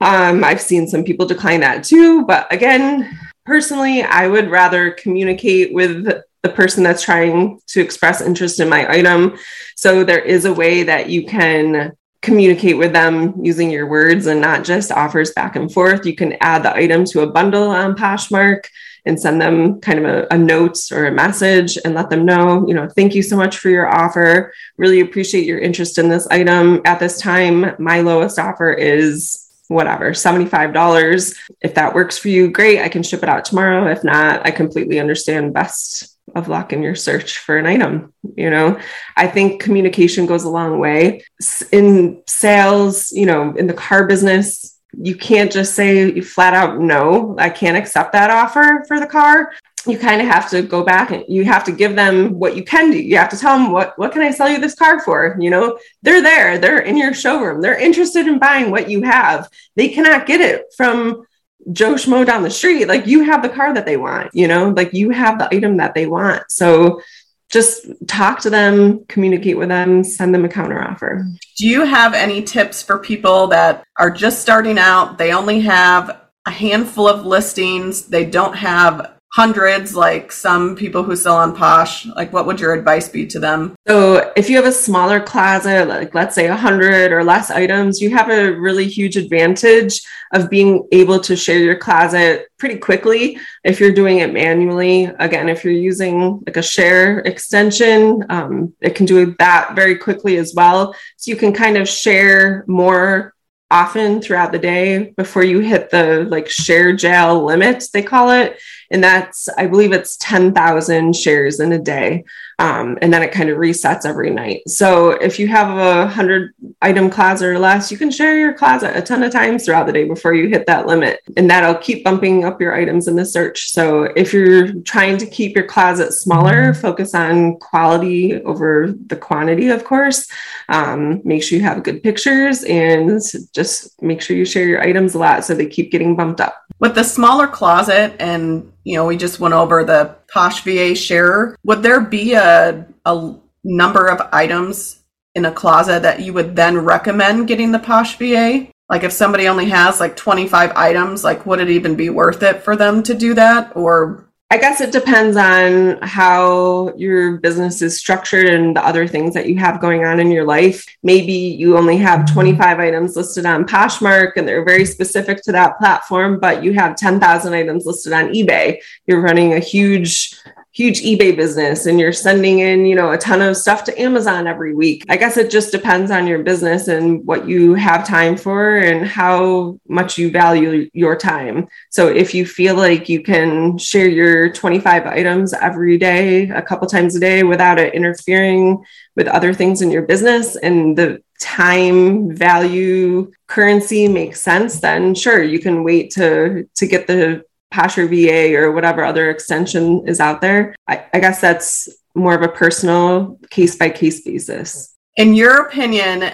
Um, 0.00 0.44
I've 0.44 0.62
seen 0.62 0.86
some 0.86 1.04
people 1.04 1.26
decline 1.26 1.60
that 1.60 1.84
too. 1.84 2.24
But 2.24 2.50
again, 2.50 3.18
personally, 3.44 4.02
I 4.02 4.28
would 4.28 4.50
rather 4.50 4.92
communicate 4.92 5.74
with 5.74 6.17
the 6.42 6.48
person 6.48 6.82
that's 6.82 7.02
trying 7.02 7.60
to 7.68 7.80
express 7.80 8.20
interest 8.20 8.60
in 8.60 8.68
my 8.68 8.90
item. 8.90 9.36
So 9.76 10.04
there 10.04 10.20
is 10.20 10.44
a 10.44 10.52
way 10.52 10.84
that 10.84 11.08
you 11.08 11.26
can 11.26 11.92
communicate 12.20 12.76
with 12.76 12.92
them 12.92 13.34
using 13.44 13.70
your 13.70 13.86
words 13.86 14.26
and 14.26 14.40
not 14.40 14.64
just 14.64 14.90
offers 14.90 15.32
back 15.32 15.56
and 15.56 15.72
forth. 15.72 16.04
You 16.04 16.16
can 16.16 16.36
add 16.40 16.62
the 16.62 16.74
item 16.74 17.04
to 17.06 17.20
a 17.20 17.30
bundle 17.30 17.70
on 17.70 17.94
Poshmark 17.94 18.64
and 19.04 19.18
send 19.18 19.40
them 19.40 19.80
kind 19.80 20.00
of 20.00 20.04
a, 20.04 20.26
a 20.32 20.36
note 20.36 20.78
or 20.92 21.06
a 21.06 21.12
message 21.12 21.78
and 21.84 21.94
let 21.94 22.10
them 22.10 22.24
know, 22.24 22.66
you 22.66 22.74
know, 22.74 22.88
thank 22.88 23.14
you 23.14 23.22
so 23.22 23.36
much 23.36 23.58
for 23.58 23.70
your 23.70 23.88
offer. 23.88 24.52
Really 24.76 25.00
appreciate 25.00 25.46
your 25.46 25.60
interest 25.60 25.98
in 25.98 26.08
this 26.08 26.26
item. 26.26 26.82
At 26.84 26.98
this 26.98 27.20
time, 27.20 27.74
my 27.78 28.00
lowest 28.00 28.38
offer 28.38 28.72
is 28.72 29.46
whatever, 29.68 30.10
$75. 30.10 31.36
If 31.60 31.74
that 31.74 31.94
works 31.94 32.18
for 32.18 32.28
you, 32.28 32.50
great. 32.50 32.80
I 32.80 32.88
can 32.88 33.02
ship 33.02 33.22
it 33.22 33.28
out 33.28 33.44
tomorrow. 33.44 33.90
If 33.90 34.02
not, 34.02 34.44
I 34.44 34.50
completely 34.50 34.98
understand 34.98 35.54
best 35.54 36.17
of 36.34 36.48
luck 36.48 36.72
in 36.72 36.82
your 36.82 36.94
search 36.94 37.38
for 37.38 37.56
an 37.56 37.66
item. 37.66 38.12
You 38.36 38.50
know, 38.50 38.80
I 39.16 39.26
think 39.26 39.62
communication 39.62 40.26
goes 40.26 40.44
a 40.44 40.48
long 40.48 40.78
way. 40.78 41.24
In 41.72 42.22
sales, 42.26 43.12
you 43.12 43.26
know, 43.26 43.54
in 43.54 43.66
the 43.66 43.74
car 43.74 44.06
business, 44.06 44.78
you 44.96 45.14
can't 45.14 45.52
just 45.52 45.74
say 45.74 46.10
you 46.10 46.22
flat 46.22 46.54
out, 46.54 46.80
no, 46.80 47.36
I 47.38 47.50
can't 47.50 47.76
accept 47.76 48.12
that 48.12 48.30
offer 48.30 48.84
for 48.88 48.98
the 48.98 49.06
car. 49.06 49.52
You 49.86 49.98
kind 49.98 50.20
of 50.20 50.26
have 50.26 50.50
to 50.50 50.62
go 50.62 50.82
back 50.82 51.12
and 51.12 51.24
you 51.28 51.44
have 51.44 51.64
to 51.64 51.72
give 51.72 51.94
them 51.94 52.38
what 52.38 52.56
you 52.56 52.64
can 52.64 52.90
do. 52.90 53.00
You 53.00 53.16
have 53.16 53.28
to 53.30 53.38
tell 53.38 53.56
them 53.56 53.70
what 53.70 53.96
what 53.98 54.12
can 54.12 54.22
I 54.22 54.32
sell 54.32 54.48
you 54.48 54.58
this 54.58 54.74
car 54.74 55.00
for? 55.00 55.36
You 55.38 55.50
know, 55.50 55.78
they're 56.02 56.20
there, 56.20 56.58
they're 56.58 56.80
in 56.80 56.96
your 56.96 57.14
showroom, 57.14 57.62
they're 57.62 57.78
interested 57.78 58.26
in 58.26 58.38
buying 58.38 58.70
what 58.70 58.90
you 58.90 59.02
have. 59.02 59.48
They 59.76 59.88
cannot 59.88 60.26
get 60.26 60.40
it 60.40 60.64
from 60.76 61.26
Joe 61.72 61.94
Schmo 61.94 62.24
down 62.24 62.42
the 62.42 62.50
street, 62.50 62.86
like 62.86 63.06
you 63.06 63.24
have 63.24 63.42
the 63.42 63.48
car 63.48 63.74
that 63.74 63.84
they 63.84 63.96
want, 63.96 64.34
you 64.34 64.48
know, 64.48 64.70
like 64.70 64.92
you 64.94 65.10
have 65.10 65.38
the 65.38 65.54
item 65.54 65.76
that 65.78 65.94
they 65.94 66.06
want. 66.06 66.50
So 66.50 67.02
just 67.50 67.86
talk 68.06 68.40
to 68.40 68.50
them, 68.50 69.04
communicate 69.06 69.56
with 69.56 69.68
them, 69.68 70.04
send 70.04 70.34
them 70.34 70.44
a 70.44 70.48
counter 70.48 70.82
offer. 70.82 71.26
Do 71.56 71.66
you 71.66 71.84
have 71.84 72.14
any 72.14 72.42
tips 72.42 72.82
for 72.82 72.98
people 72.98 73.48
that 73.48 73.84
are 73.98 74.10
just 74.10 74.40
starting 74.40 74.78
out? 74.78 75.18
They 75.18 75.32
only 75.32 75.60
have 75.60 76.20
a 76.46 76.50
handful 76.50 77.08
of 77.08 77.26
listings, 77.26 78.06
they 78.06 78.24
don't 78.24 78.56
have 78.56 79.17
hundreds 79.38 79.94
like 79.94 80.32
some 80.32 80.74
people 80.74 81.04
who 81.04 81.14
sell 81.14 81.36
on 81.36 81.54
posh 81.54 82.06
like 82.16 82.32
what 82.32 82.44
would 82.44 82.58
your 82.58 82.74
advice 82.74 83.08
be 83.08 83.24
to 83.24 83.38
them? 83.38 83.76
So 83.86 84.32
if 84.34 84.50
you 84.50 84.56
have 84.56 84.66
a 84.66 84.72
smaller 84.72 85.20
closet 85.20 85.86
like 85.86 86.12
let's 86.12 86.34
say 86.34 86.48
100 86.48 87.12
or 87.12 87.22
less 87.22 87.48
items 87.48 88.00
you 88.00 88.10
have 88.10 88.30
a 88.30 88.50
really 88.58 88.88
huge 88.88 89.16
advantage 89.16 90.02
of 90.34 90.50
being 90.50 90.88
able 90.90 91.20
to 91.20 91.36
share 91.36 91.60
your 91.60 91.76
closet 91.76 92.48
pretty 92.58 92.78
quickly 92.78 93.38
if 93.62 93.78
you're 93.78 93.92
doing 93.92 94.18
it 94.18 94.32
manually. 94.32 95.04
Again 95.20 95.48
if 95.48 95.62
you're 95.62 95.84
using 95.92 96.42
like 96.44 96.56
a 96.56 96.62
share 96.74 97.20
extension 97.20 98.24
um, 98.30 98.74
it 98.80 98.96
can 98.96 99.06
do 99.06 99.36
that 99.38 99.76
very 99.76 99.96
quickly 99.96 100.38
as 100.38 100.52
well. 100.52 100.96
So 101.16 101.30
you 101.30 101.36
can 101.36 101.52
kind 101.52 101.76
of 101.76 101.88
share 101.88 102.64
more 102.66 103.34
often 103.70 104.20
throughout 104.20 104.50
the 104.50 104.58
day 104.58 105.12
before 105.16 105.44
you 105.44 105.60
hit 105.60 105.90
the 105.90 106.26
like 106.28 106.48
share 106.48 106.92
jail 106.96 107.44
limit 107.44 107.84
they 107.92 108.02
call 108.02 108.30
it 108.30 108.58
and 108.90 109.02
that's 109.02 109.48
i 109.58 109.66
believe 109.66 109.92
it's 109.92 110.16
10,000 110.16 111.14
shares 111.14 111.60
in 111.60 111.72
a 111.72 111.78
day. 111.78 112.24
Um, 112.60 112.98
and 113.00 113.12
then 113.12 113.22
it 113.22 113.30
kind 113.30 113.50
of 113.50 113.58
resets 113.58 114.04
every 114.04 114.30
night. 114.30 114.68
So 114.68 115.10
if 115.10 115.38
you 115.38 115.46
have 115.46 115.70
a 115.70 116.04
100 116.06 116.54
item 116.82 117.08
closet 117.08 117.46
or 117.46 117.58
less 117.58 117.92
you 117.92 117.96
can 117.96 118.10
share 118.10 118.36
your 118.38 118.52
closet 118.52 118.96
a 118.96 119.02
ton 119.02 119.22
of 119.22 119.32
times 119.32 119.64
throughout 119.64 119.86
the 119.86 119.92
day 119.92 120.04
before 120.04 120.34
you 120.34 120.48
hit 120.48 120.66
that 120.66 120.86
limit. 120.86 121.20
And 121.36 121.48
that'll 121.48 121.76
keep 121.76 122.04
bumping 122.04 122.44
up 122.44 122.60
your 122.60 122.74
items 122.74 123.06
in 123.06 123.16
the 123.16 123.24
search. 123.24 123.70
So 123.70 124.04
if 124.16 124.32
you're 124.32 124.72
trying 124.82 125.18
to 125.18 125.26
keep 125.26 125.54
your 125.54 125.66
closet 125.66 126.12
smaller 126.12 126.74
focus 126.74 127.14
on 127.14 127.58
quality 127.58 128.42
over 128.42 128.94
the 129.06 129.16
quantity 129.16 129.68
of 129.68 129.84
course. 129.84 130.28
Um, 130.68 131.22
make 131.24 131.42
sure 131.42 131.58
you 131.58 131.64
have 131.64 131.82
good 131.82 132.02
pictures 132.02 132.64
and 132.64 133.20
just 133.52 134.02
make 134.02 134.20
sure 134.20 134.36
you 134.36 134.44
share 134.44 134.66
your 134.66 134.82
items 134.82 135.14
a 135.14 135.18
lot 135.18 135.44
so 135.44 135.54
they 135.54 135.66
keep 135.66 135.90
getting 135.90 136.14
bumped 136.14 136.40
up 136.40 136.67
with 136.80 136.94
the 136.94 137.04
smaller 137.04 137.46
closet 137.46 138.14
and 138.18 138.72
you 138.84 138.96
know, 138.96 139.04
we 139.04 139.16
just 139.16 139.40
went 139.40 139.54
over 139.54 139.84
the 139.84 140.16
PosherVA 140.34 140.96
share. 140.96 141.56
Would 141.64 141.82
there 141.82 142.00
be 142.00 142.32
a, 142.32 142.86
a 143.04 143.34
number 143.62 144.06
of 144.06 144.26
items 144.32 145.02
in 145.34 145.44
a 145.44 145.52
closet 145.52 146.02
that 146.02 146.20
you 146.20 146.32
would 146.32 146.56
then 146.56 146.78
recommend 146.78 147.48
getting 147.48 147.72
the 147.72 147.78
PosherVA? 147.78 148.70
Like 148.88 149.04
if 149.04 149.12
somebody 149.12 149.46
only 149.46 149.66
has 149.66 150.00
like 150.00 150.16
25 150.16 150.72
items, 150.74 151.22
like 151.22 151.44
would 151.44 151.60
it 151.60 151.68
even 151.68 151.96
be 151.96 152.08
worth 152.08 152.42
it 152.42 152.62
for 152.62 152.76
them 152.76 153.02
to 153.02 153.14
do 153.14 153.34
that? 153.34 153.76
Or 153.76 154.27
I 154.50 154.56
guess 154.56 154.80
it 154.80 154.92
depends 154.92 155.36
on 155.36 155.98
how 156.00 156.94
your 156.96 157.36
business 157.36 157.82
is 157.82 157.98
structured 157.98 158.46
and 158.46 158.74
the 158.74 158.82
other 158.82 159.06
things 159.06 159.34
that 159.34 159.46
you 159.46 159.58
have 159.58 159.78
going 159.78 160.06
on 160.06 160.20
in 160.20 160.30
your 160.30 160.46
life. 160.46 160.86
Maybe 161.02 161.34
you 161.34 161.76
only 161.76 161.98
have 161.98 162.20
mm-hmm. 162.20 162.32
25 162.32 162.78
items 162.78 163.14
listed 163.14 163.44
on 163.44 163.66
Poshmark 163.66 164.32
and 164.36 164.48
they're 164.48 164.64
very 164.64 164.86
specific 164.86 165.42
to 165.42 165.52
that 165.52 165.76
platform, 165.76 166.40
but 166.40 166.64
you 166.64 166.72
have 166.72 166.96
10,000 166.96 167.52
items 167.52 167.84
listed 167.84 168.14
on 168.14 168.32
eBay. 168.32 168.78
You're 169.06 169.20
running 169.20 169.52
a 169.52 169.58
huge 169.58 170.34
huge 170.72 171.00
eBay 171.00 171.34
business 171.34 171.86
and 171.86 171.98
you're 171.98 172.12
sending 172.12 172.60
in, 172.60 172.86
you 172.86 172.94
know, 172.94 173.10
a 173.10 173.18
ton 173.18 173.40
of 173.40 173.56
stuff 173.56 173.84
to 173.84 174.00
Amazon 174.00 174.46
every 174.46 174.74
week. 174.74 175.04
I 175.08 175.16
guess 175.16 175.36
it 175.36 175.50
just 175.50 175.72
depends 175.72 176.10
on 176.10 176.26
your 176.26 176.42
business 176.42 176.88
and 176.88 177.24
what 177.26 177.48
you 177.48 177.74
have 177.74 178.06
time 178.06 178.36
for 178.36 178.76
and 178.76 179.06
how 179.06 179.78
much 179.88 180.18
you 180.18 180.30
value 180.30 180.88
your 180.92 181.16
time. 181.16 181.68
So 181.90 182.08
if 182.08 182.34
you 182.34 182.46
feel 182.46 182.74
like 182.76 183.08
you 183.08 183.22
can 183.22 183.78
share 183.78 184.08
your 184.08 184.52
25 184.52 185.06
items 185.06 185.54
every 185.54 185.98
day, 185.98 186.48
a 186.50 186.62
couple 186.62 186.86
times 186.86 187.16
a 187.16 187.20
day 187.20 187.42
without 187.42 187.78
it 187.78 187.94
interfering 187.94 188.84
with 189.16 189.26
other 189.26 189.52
things 189.54 189.82
in 189.82 189.90
your 189.90 190.02
business 190.02 190.56
and 190.56 190.96
the 190.96 191.22
time 191.40 192.34
value 192.34 193.30
currency 193.46 194.08
makes 194.08 194.40
sense, 194.40 194.80
then 194.80 195.14
sure, 195.14 195.42
you 195.42 195.58
can 195.58 195.84
wait 195.84 196.10
to 196.10 196.68
to 196.74 196.86
get 196.86 197.06
the 197.06 197.44
Poshmark 197.72 198.08
VA 198.10 198.56
or 198.56 198.72
whatever 198.72 199.04
other 199.04 199.30
extension 199.30 200.06
is 200.06 200.20
out 200.20 200.40
there. 200.40 200.74
I, 200.86 201.04
I 201.12 201.20
guess 201.20 201.40
that's 201.40 201.88
more 202.14 202.34
of 202.34 202.42
a 202.42 202.48
personal 202.48 203.38
case 203.50 203.76
by 203.76 203.90
case 203.90 204.22
basis. 204.22 204.96
In 205.16 205.34
your 205.34 205.66
opinion, 205.66 206.32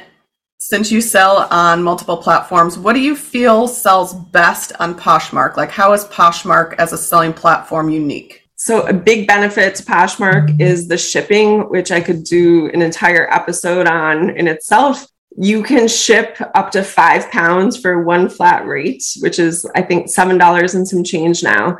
since 0.58 0.90
you 0.90 1.00
sell 1.00 1.46
on 1.50 1.82
multiple 1.82 2.16
platforms, 2.16 2.78
what 2.78 2.94
do 2.94 3.00
you 3.00 3.14
feel 3.14 3.68
sells 3.68 4.14
best 4.14 4.72
on 4.80 4.94
Poshmark? 4.94 5.56
Like, 5.56 5.70
how 5.70 5.92
is 5.92 6.04
Poshmark 6.06 6.74
as 6.78 6.92
a 6.92 6.98
selling 6.98 7.32
platform 7.32 7.90
unique? 7.90 8.48
So, 8.56 8.86
a 8.86 8.92
big 8.92 9.26
benefit 9.26 9.74
to 9.74 9.82
Poshmark 9.82 10.58
is 10.60 10.88
the 10.88 10.96
shipping, 10.96 11.68
which 11.68 11.90
I 11.90 12.00
could 12.00 12.24
do 12.24 12.70
an 12.72 12.80
entire 12.80 13.30
episode 13.30 13.86
on 13.86 14.30
in 14.30 14.48
itself 14.48 15.06
you 15.36 15.62
can 15.62 15.88
ship 15.88 16.36
up 16.54 16.70
to 16.72 16.82
five 16.82 17.30
pounds 17.30 17.76
for 17.76 18.02
one 18.02 18.28
flat 18.28 18.66
rate, 18.66 19.04
which 19.20 19.38
is 19.38 19.66
I 19.74 19.82
think 19.82 20.08
seven 20.08 20.38
dollars 20.38 20.74
and 20.74 20.86
some 20.86 21.04
change 21.04 21.42
now. 21.42 21.78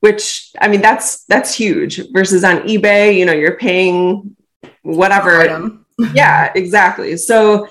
Which 0.00 0.50
I 0.60 0.68
mean 0.68 0.82
that's 0.82 1.24
that's 1.24 1.54
huge 1.54 2.00
versus 2.12 2.44
on 2.44 2.62
eBay, 2.62 3.16
you 3.16 3.24
know, 3.24 3.32
you're 3.32 3.56
paying 3.56 4.36
whatever. 4.82 5.78
yeah, 6.12 6.52
exactly. 6.54 7.16
So 7.16 7.68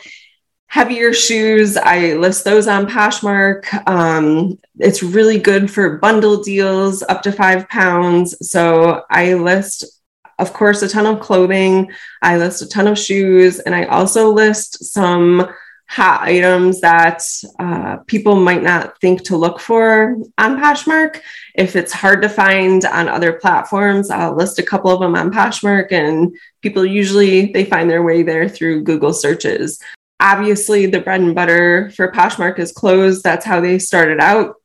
heavier 0.68 1.14
shoes, 1.14 1.78
I 1.78 2.14
list 2.14 2.44
those 2.44 2.68
on 2.68 2.88
Poshmark. 2.88 3.88
Um, 3.88 4.60
it's 4.78 5.04
really 5.04 5.40
good 5.40 5.72
for 5.72 5.98
bundle 5.98 6.44
deals 6.44 7.02
up 7.04 7.22
to 7.24 7.32
five 7.32 7.70
pounds. 7.70 8.36
So 8.50 9.04
I 9.10 9.36
list 9.36 9.95
of 10.38 10.54
course, 10.54 10.82
a 10.82 10.90
ton 10.90 11.06
of 11.06 11.20
clothing. 11.20 11.92
I 12.22 12.38
list 12.38 12.62
a 12.62 12.68
ton 12.68 12.88
of 12.88 13.00
shoes, 13.00 13.60
and 13.60 13.74
I 13.74 13.86
also 13.86 14.32
list 14.32 14.84
some 14.86 15.48
hot 15.88 16.24
items 16.24 16.82
that 16.82 17.24
uh, 17.60 17.98
people 18.08 18.36
might 18.36 18.64
not 18.64 19.00
think 19.00 19.24
to 19.24 19.38
look 19.38 19.60
for 19.60 20.18
on 20.38 20.60
Poshmark. 20.60 21.22
If 21.54 21.76
it's 21.76 21.94
hard 21.94 22.22
to 22.24 22.30
find 22.30 22.84
on 22.86 23.08
other 23.08 23.34
platforms, 23.34 24.10
I'll 24.10 24.36
list 24.36 24.60
a 24.60 24.64
couple 24.64 24.92
of 24.92 25.00
them 25.00 25.16
on 25.16 25.32
Poshmark, 25.32 25.92
and 25.92 26.36
people 26.62 26.86
usually 26.86 27.52
they 27.52 27.66
find 27.66 27.90
their 27.90 28.04
way 28.04 28.24
there 28.24 28.50
through 28.50 28.84
Google 28.84 29.14
searches. 29.14 29.80
Obviously, 30.20 30.86
the 30.86 31.02
bread 31.02 31.22
and 31.22 31.36
butter 31.36 31.92
for 31.96 32.12
Poshmark 32.12 32.58
is 32.58 32.72
clothes. 32.72 33.22
That's 33.22 33.46
how 33.46 33.62
they 33.62 33.80
started 33.80 34.20
out. 34.20 34.56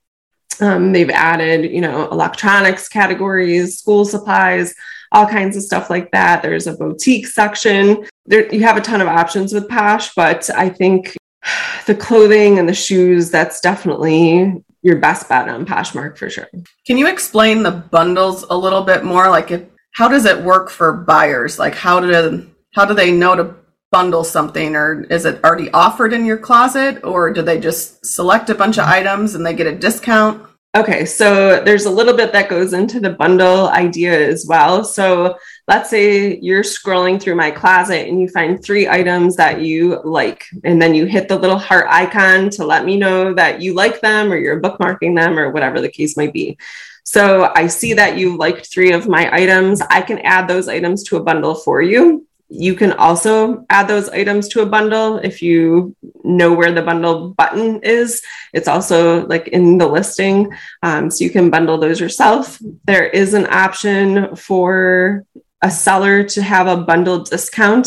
Um, 0.60 0.92
they've 0.92 1.10
added, 1.10 1.70
you 1.70 1.80
know, 1.80 2.08
electronics 2.10 2.88
categories, 2.88 3.78
school 3.78 4.04
supplies 4.04 4.74
all 5.12 5.26
kinds 5.26 5.56
of 5.56 5.62
stuff 5.62 5.90
like 5.90 6.10
that. 6.12 6.42
There's 6.42 6.66
a 6.66 6.74
boutique 6.74 7.26
section. 7.26 8.06
There, 8.26 8.52
you 8.54 8.62
have 8.62 8.76
a 8.76 8.80
ton 8.80 9.00
of 9.00 9.08
options 9.08 9.52
with 9.52 9.68
Posh, 9.68 10.14
but 10.14 10.48
I 10.56 10.68
think 10.68 11.16
the 11.86 11.94
clothing 11.94 12.58
and 12.58 12.68
the 12.68 12.74
shoes, 12.74 13.30
that's 13.30 13.60
definitely 13.60 14.62
your 14.82 14.98
best 14.98 15.28
bet 15.28 15.48
on 15.48 15.66
Poshmark 15.66 16.16
for 16.16 16.30
sure. 16.30 16.48
Can 16.86 16.96
you 16.96 17.06
explain 17.06 17.62
the 17.62 17.70
bundles 17.70 18.44
a 18.50 18.56
little 18.56 18.82
bit 18.82 19.04
more? 19.04 19.28
Like, 19.28 19.50
if, 19.50 19.62
how 19.92 20.08
does 20.08 20.24
it 20.24 20.42
work 20.42 20.70
for 20.70 20.92
buyers? 20.92 21.58
Like, 21.58 21.74
how 21.74 22.00
do 22.00 22.46
how 22.72 22.84
do 22.84 22.94
they 22.94 23.10
know 23.10 23.34
to 23.34 23.56
bundle 23.90 24.22
something, 24.22 24.76
or 24.76 25.02
is 25.10 25.24
it 25.24 25.42
already 25.44 25.70
offered 25.72 26.12
in 26.12 26.24
your 26.24 26.38
closet, 26.38 27.02
or 27.04 27.32
do 27.32 27.42
they 27.42 27.58
just 27.58 28.06
select 28.06 28.48
a 28.48 28.54
bunch 28.54 28.78
of 28.78 28.86
items 28.86 29.34
and 29.34 29.44
they 29.44 29.52
get 29.52 29.66
a 29.66 29.74
discount? 29.74 30.46
Okay, 30.76 31.04
so 31.04 31.64
there's 31.64 31.86
a 31.86 31.90
little 31.90 32.16
bit 32.16 32.30
that 32.30 32.48
goes 32.48 32.74
into 32.74 33.00
the 33.00 33.10
bundle 33.10 33.66
idea 33.70 34.28
as 34.28 34.46
well. 34.46 34.84
So 34.84 35.36
let's 35.66 35.90
say 35.90 36.38
you're 36.38 36.62
scrolling 36.62 37.20
through 37.20 37.34
my 37.34 37.50
closet 37.50 38.08
and 38.08 38.20
you 38.20 38.28
find 38.28 38.62
three 38.62 38.88
items 38.88 39.34
that 39.34 39.62
you 39.62 40.00
like, 40.04 40.44
and 40.62 40.80
then 40.80 40.94
you 40.94 41.06
hit 41.06 41.26
the 41.26 41.36
little 41.36 41.58
heart 41.58 41.86
icon 41.88 42.50
to 42.50 42.64
let 42.64 42.84
me 42.84 42.96
know 42.96 43.34
that 43.34 43.60
you 43.60 43.74
like 43.74 44.00
them 44.00 44.32
or 44.32 44.36
you're 44.36 44.60
bookmarking 44.60 45.16
them 45.16 45.40
or 45.40 45.50
whatever 45.50 45.80
the 45.80 45.90
case 45.90 46.16
might 46.16 46.32
be. 46.32 46.56
So 47.02 47.50
I 47.56 47.66
see 47.66 47.94
that 47.94 48.16
you 48.16 48.36
liked 48.36 48.70
three 48.70 48.92
of 48.92 49.08
my 49.08 49.28
items. 49.34 49.80
I 49.80 50.02
can 50.02 50.20
add 50.20 50.46
those 50.46 50.68
items 50.68 51.02
to 51.04 51.16
a 51.16 51.22
bundle 51.22 51.56
for 51.56 51.82
you 51.82 52.28
you 52.50 52.74
can 52.74 52.92
also 52.92 53.64
add 53.70 53.86
those 53.86 54.08
items 54.08 54.48
to 54.48 54.60
a 54.60 54.66
bundle 54.66 55.18
if 55.18 55.40
you 55.40 55.94
know 56.24 56.52
where 56.52 56.72
the 56.72 56.82
bundle 56.82 57.30
button 57.30 57.80
is. 57.82 58.22
It's 58.52 58.66
also 58.66 59.26
like 59.28 59.48
in 59.48 59.78
the 59.78 59.86
listing. 59.86 60.52
Um, 60.82 61.10
so 61.10 61.22
you 61.22 61.30
can 61.30 61.48
bundle 61.48 61.78
those 61.78 62.00
yourself. 62.00 62.58
There 62.84 63.06
is 63.06 63.34
an 63.34 63.46
option 63.46 64.34
for 64.34 65.24
a 65.62 65.70
seller 65.70 66.24
to 66.24 66.42
have 66.42 66.66
a 66.66 66.82
bundle 66.82 67.22
discount 67.22 67.86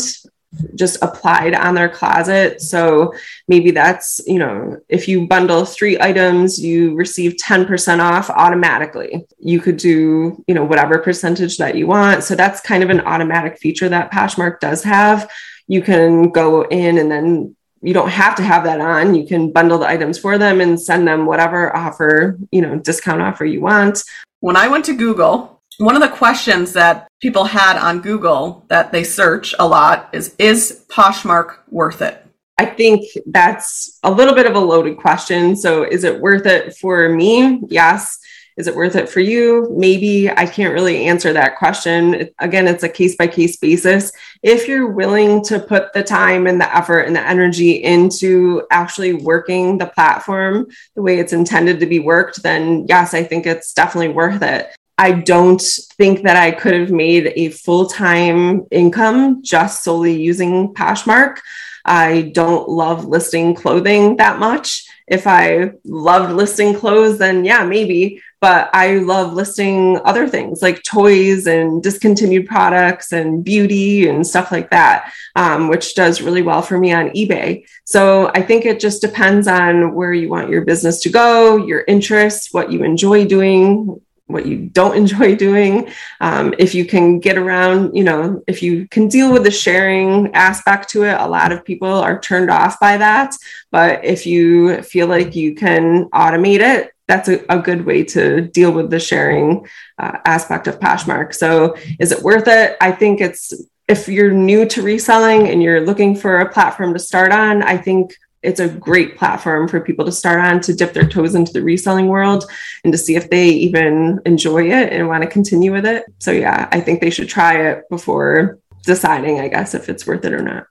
just 0.74 1.02
applied 1.02 1.54
on 1.54 1.74
their 1.74 1.88
closet. 1.88 2.60
So 2.60 3.14
maybe 3.48 3.70
that's, 3.70 4.20
you 4.26 4.38
know, 4.38 4.78
if 4.88 5.08
you 5.08 5.26
bundle 5.26 5.64
three 5.64 6.00
items, 6.00 6.58
you 6.58 6.94
receive 6.94 7.34
10% 7.34 8.00
off 8.00 8.30
automatically. 8.30 9.26
You 9.38 9.60
could 9.60 9.76
do, 9.76 10.42
you 10.46 10.54
know, 10.54 10.64
whatever 10.64 10.98
percentage 10.98 11.58
that 11.58 11.76
you 11.76 11.86
want. 11.86 12.24
So 12.24 12.34
that's 12.34 12.60
kind 12.60 12.82
of 12.82 12.90
an 12.90 13.00
automatic 13.00 13.58
feature 13.58 13.88
that 13.88 14.12
Poshmark 14.12 14.60
does 14.60 14.82
have. 14.84 15.30
You 15.66 15.82
can 15.82 16.30
go 16.30 16.62
in 16.62 16.98
and 16.98 17.10
then 17.10 17.56
you 17.84 17.92
don't 17.92 18.10
have 18.10 18.34
to 18.36 18.42
have 18.42 18.64
that 18.64 18.80
on. 18.80 19.14
You 19.14 19.26
can 19.26 19.52
bundle 19.52 19.78
the 19.78 19.86
items 19.86 20.18
for 20.18 20.38
them 20.38 20.60
and 20.60 20.80
send 20.80 21.06
them 21.06 21.26
whatever 21.26 21.74
offer, 21.76 22.38
you 22.50 22.62
know, 22.62 22.78
discount 22.78 23.20
offer 23.20 23.44
you 23.44 23.60
want. 23.60 24.02
When 24.40 24.56
I 24.56 24.68
went 24.68 24.86
to 24.86 24.96
Google, 24.96 25.53
one 25.78 25.96
of 25.96 26.02
the 26.02 26.16
questions 26.16 26.72
that 26.74 27.08
people 27.20 27.44
had 27.44 27.76
on 27.76 28.00
Google 28.00 28.64
that 28.68 28.92
they 28.92 29.04
search 29.04 29.54
a 29.58 29.66
lot 29.66 30.08
is 30.12 30.34
Is 30.38 30.84
Poshmark 30.88 31.56
worth 31.70 32.02
it? 32.02 32.24
I 32.58 32.66
think 32.66 33.04
that's 33.26 33.98
a 34.04 34.10
little 34.10 34.34
bit 34.34 34.46
of 34.46 34.54
a 34.54 34.60
loaded 34.60 34.96
question. 34.98 35.56
So, 35.56 35.82
is 35.82 36.04
it 36.04 36.20
worth 36.20 36.46
it 36.46 36.76
for 36.76 37.08
me? 37.08 37.60
Yes. 37.68 38.18
Is 38.56 38.68
it 38.68 38.76
worth 38.76 38.94
it 38.94 39.08
for 39.08 39.18
you? 39.18 39.68
Maybe 39.76 40.30
I 40.30 40.46
can't 40.46 40.72
really 40.72 41.06
answer 41.06 41.32
that 41.32 41.56
question. 41.58 42.30
Again, 42.38 42.68
it's 42.68 42.84
a 42.84 42.88
case 42.88 43.16
by 43.16 43.26
case 43.26 43.56
basis. 43.56 44.12
If 44.44 44.68
you're 44.68 44.92
willing 44.92 45.42
to 45.46 45.58
put 45.58 45.92
the 45.92 46.04
time 46.04 46.46
and 46.46 46.60
the 46.60 46.76
effort 46.76 47.00
and 47.00 47.16
the 47.16 47.26
energy 47.26 47.82
into 47.82 48.64
actually 48.70 49.14
working 49.14 49.78
the 49.78 49.86
platform 49.86 50.68
the 50.94 51.02
way 51.02 51.18
it's 51.18 51.32
intended 51.32 51.80
to 51.80 51.86
be 51.86 51.98
worked, 51.98 52.44
then 52.44 52.86
yes, 52.88 53.12
I 53.12 53.24
think 53.24 53.44
it's 53.44 53.72
definitely 53.72 54.14
worth 54.14 54.42
it. 54.42 54.70
I 54.96 55.12
don't 55.12 55.62
think 55.96 56.22
that 56.22 56.36
I 56.36 56.52
could 56.52 56.74
have 56.74 56.90
made 56.90 57.32
a 57.34 57.50
full 57.50 57.86
time 57.86 58.66
income 58.70 59.42
just 59.42 59.82
solely 59.82 60.20
using 60.20 60.72
Poshmark. 60.74 61.38
I 61.84 62.32
don't 62.34 62.68
love 62.68 63.04
listing 63.04 63.54
clothing 63.54 64.16
that 64.16 64.38
much. 64.38 64.86
If 65.06 65.26
I 65.26 65.72
loved 65.84 66.32
listing 66.32 66.74
clothes, 66.74 67.18
then 67.18 67.44
yeah, 67.44 67.64
maybe. 67.64 68.22
But 68.40 68.70
I 68.74 68.98
love 68.98 69.32
listing 69.32 69.98
other 70.04 70.28
things 70.28 70.60
like 70.62 70.82
toys 70.82 71.46
and 71.46 71.82
discontinued 71.82 72.46
products 72.46 73.12
and 73.12 73.42
beauty 73.42 74.08
and 74.08 74.26
stuff 74.26 74.52
like 74.52 74.70
that, 74.70 75.12
um, 75.34 75.68
which 75.68 75.94
does 75.94 76.20
really 76.20 76.42
well 76.42 76.60
for 76.60 76.78
me 76.78 76.92
on 76.92 77.10
eBay. 77.10 77.66
So 77.84 78.30
I 78.34 78.42
think 78.42 78.66
it 78.66 78.80
just 78.80 79.00
depends 79.00 79.48
on 79.48 79.94
where 79.94 80.12
you 80.12 80.28
want 80.28 80.50
your 80.50 80.62
business 80.62 81.00
to 81.02 81.10
go, 81.10 81.56
your 81.56 81.84
interests, 81.88 82.52
what 82.52 82.70
you 82.70 82.82
enjoy 82.82 83.24
doing, 83.26 83.98
what 84.26 84.46
you 84.46 84.56
don't 84.56 84.96
enjoy 85.02 85.34
doing 85.34 85.88
um, 86.20 86.54
if 86.58 86.74
you 86.74 86.84
can 86.84 87.18
get 87.18 87.36
around 87.36 87.94
you 87.94 88.04
know 88.04 88.42
if 88.46 88.62
you 88.62 88.88
can 88.88 89.08
deal 89.08 89.32
with 89.32 89.44
the 89.44 89.50
sharing 89.50 90.32
aspect 90.34 90.88
to 90.88 91.04
it 91.04 91.20
a 91.20 91.26
lot 91.26 91.52
of 91.52 91.64
people 91.64 91.88
are 91.88 92.20
turned 92.20 92.50
off 92.50 92.78
by 92.80 92.96
that 92.96 93.34
but 93.70 94.04
if 94.04 94.26
you 94.26 94.82
feel 94.82 95.06
like 95.06 95.34
you 95.34 95.54
can 95.54 96.04
automate 96.10 96.60
it 96.60 96.94
that's 97.06 97.28
a, 97.28 97.44
a 97.48 97.58
good 97.58 97.84
way 97.84 98.02
to 98.02 98.40
deal 98.40 98.72
with 98.72 98.90
the 98.90 99.00
sharing 99.00 99.66
uh, 99.98 100.18
aspect 100.24 100.66
of 100.66 100.80
Poshmark. 100.80 101.34
So, 101.34 101.76
is 102.00 102.12
it 102.12 102.22
worth 102.22 102.48
it? 102.48 102.76
I 102.80 102.92
think 102.92 103.20
it's 103.20 103.52
if 103.88 104.08
you're 104.08 104.32
new 104.32 104.66
to 104.66 104.82
reselling 104.82 105.48
and 105.48 105.62
you're 105.62 105.84
looking 105.84 106.16
for 106.16 106.38
a 106.38 106.50
platform 106.50 106.94
to 106.94 106.98
start 106.98 107.32
on, 107.32 107.62
I 107.62 107.76
think 107.76 108.16
it's 108.44 108.60
a 108.60 108.68
great 108.68 109.16
platform 109.16 109.66
for 109.68 109.80
people 109.80 110.04
to 110.04 110.12
start 110.12 110.38
on 110.40 110.60
to 110.60 110.74
dip 110.74 110.92
their 110.92 111.08
toes 111.08 111.34
into 111.34 111.52
the 111.52 111.62
reselling 111.62 112.08
world 112.08 112.44
and 112.84 112.92
to 112.92 112.98
see 112.98 113.16
if 113.16 113.30
they 113.30 113.48
even 113.48 114.20
enjoy 114.26 114.70
it 114.70 114.92
and 114.92 115.08
want 115.08 115.24
to 115.24 115.28
continue 115.28 115.72
with 115.72 115.86
it. 115.86 116.04
So 116.18 116.30
yeah, 116.30 116.68
I 116.70 116.80
think 116.80 117.00
they 117.00 117.10
should 117.10 117.28
try 117.28 117.54
it 117.54 117.88
before 117.88 118.58
deciding, 118.84 119.40
I 119.40 119.48
guess, 119.48 119.74
if 119.74 119.88
it's 119.88 120.06
worth 120.06 120.24
it 120.24 120.34
or 120.34 120.42
not. 120.42 120.66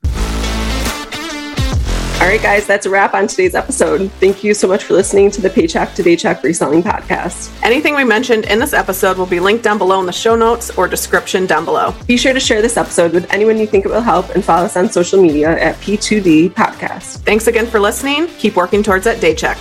All 2.24 2.30
right, 2.30 2.42
guys, 2.42 2.66
that's 2.66 2.86
a 2.86 2.90
wrap 2.90 3.14
on 3.16 3.28
today's 3.28 3.54
episode. 3.54 4.10
Thank 4.14 4.46
you 4.46 4.54
so 4.54 4.66
much 4.66 4.86
for 4.86 4.94
listening 4.94 5.30
to 5.32 5.42
the 5.42 5.50
Paycheck 5.50 5.94
to 5.96 6.04
Daycheck 6.04 6.42
Reselling 6.42 6.82
Podcast. 6.82 7.54
Anything 7.62 7.96
we 7.96 8.06
mentioned 8.06 8.46
in 8.46 8.60
this 8.60 8.72
episode 8.72 9.18
will 9.18 9.26
be 9.26 9.42
linked 9.42 9.62
down 9.62 9.78
below 9.78 10.00
in 10.00 10.06
the 10.06 10.14
show 10.14 10.34
notes 10.34 10.70
or 10.78 10.88
description 10.88 11.46
down 11.46 11.66
below. 11.66 11.94
Be 12.08 12.16
sure 12.16 12.32
to 12.32 12.40
share 12.40 12.62
this 12.62 12.78
episode 12.78 13.12
with 13.12 13.30
anyone 13.30 13.58
you 13.58 13.68
think 13.68 13.84
it 13.84 13.90
will 13.90 14.00
help 14.00 14.30
and 14.30 14.42
follow 14.42 14.64
us 14.64 14.78
on 14.78 14.90
social 14.90 15.22
media 15.22 15.60
at 15.60 15.76
P2D 15.82 16.52
Podcast. 16.52 17.18
Thanks 17.26 17.48
again 17.48 17.68
for 17.68 17.82
listening. 17.82 18.28
Keep 18.38 18.56
working 18.56 18.84
towards 18.84 19.04
that 19.04 19.20
day 19.20 19.36
check. 19.36 19.58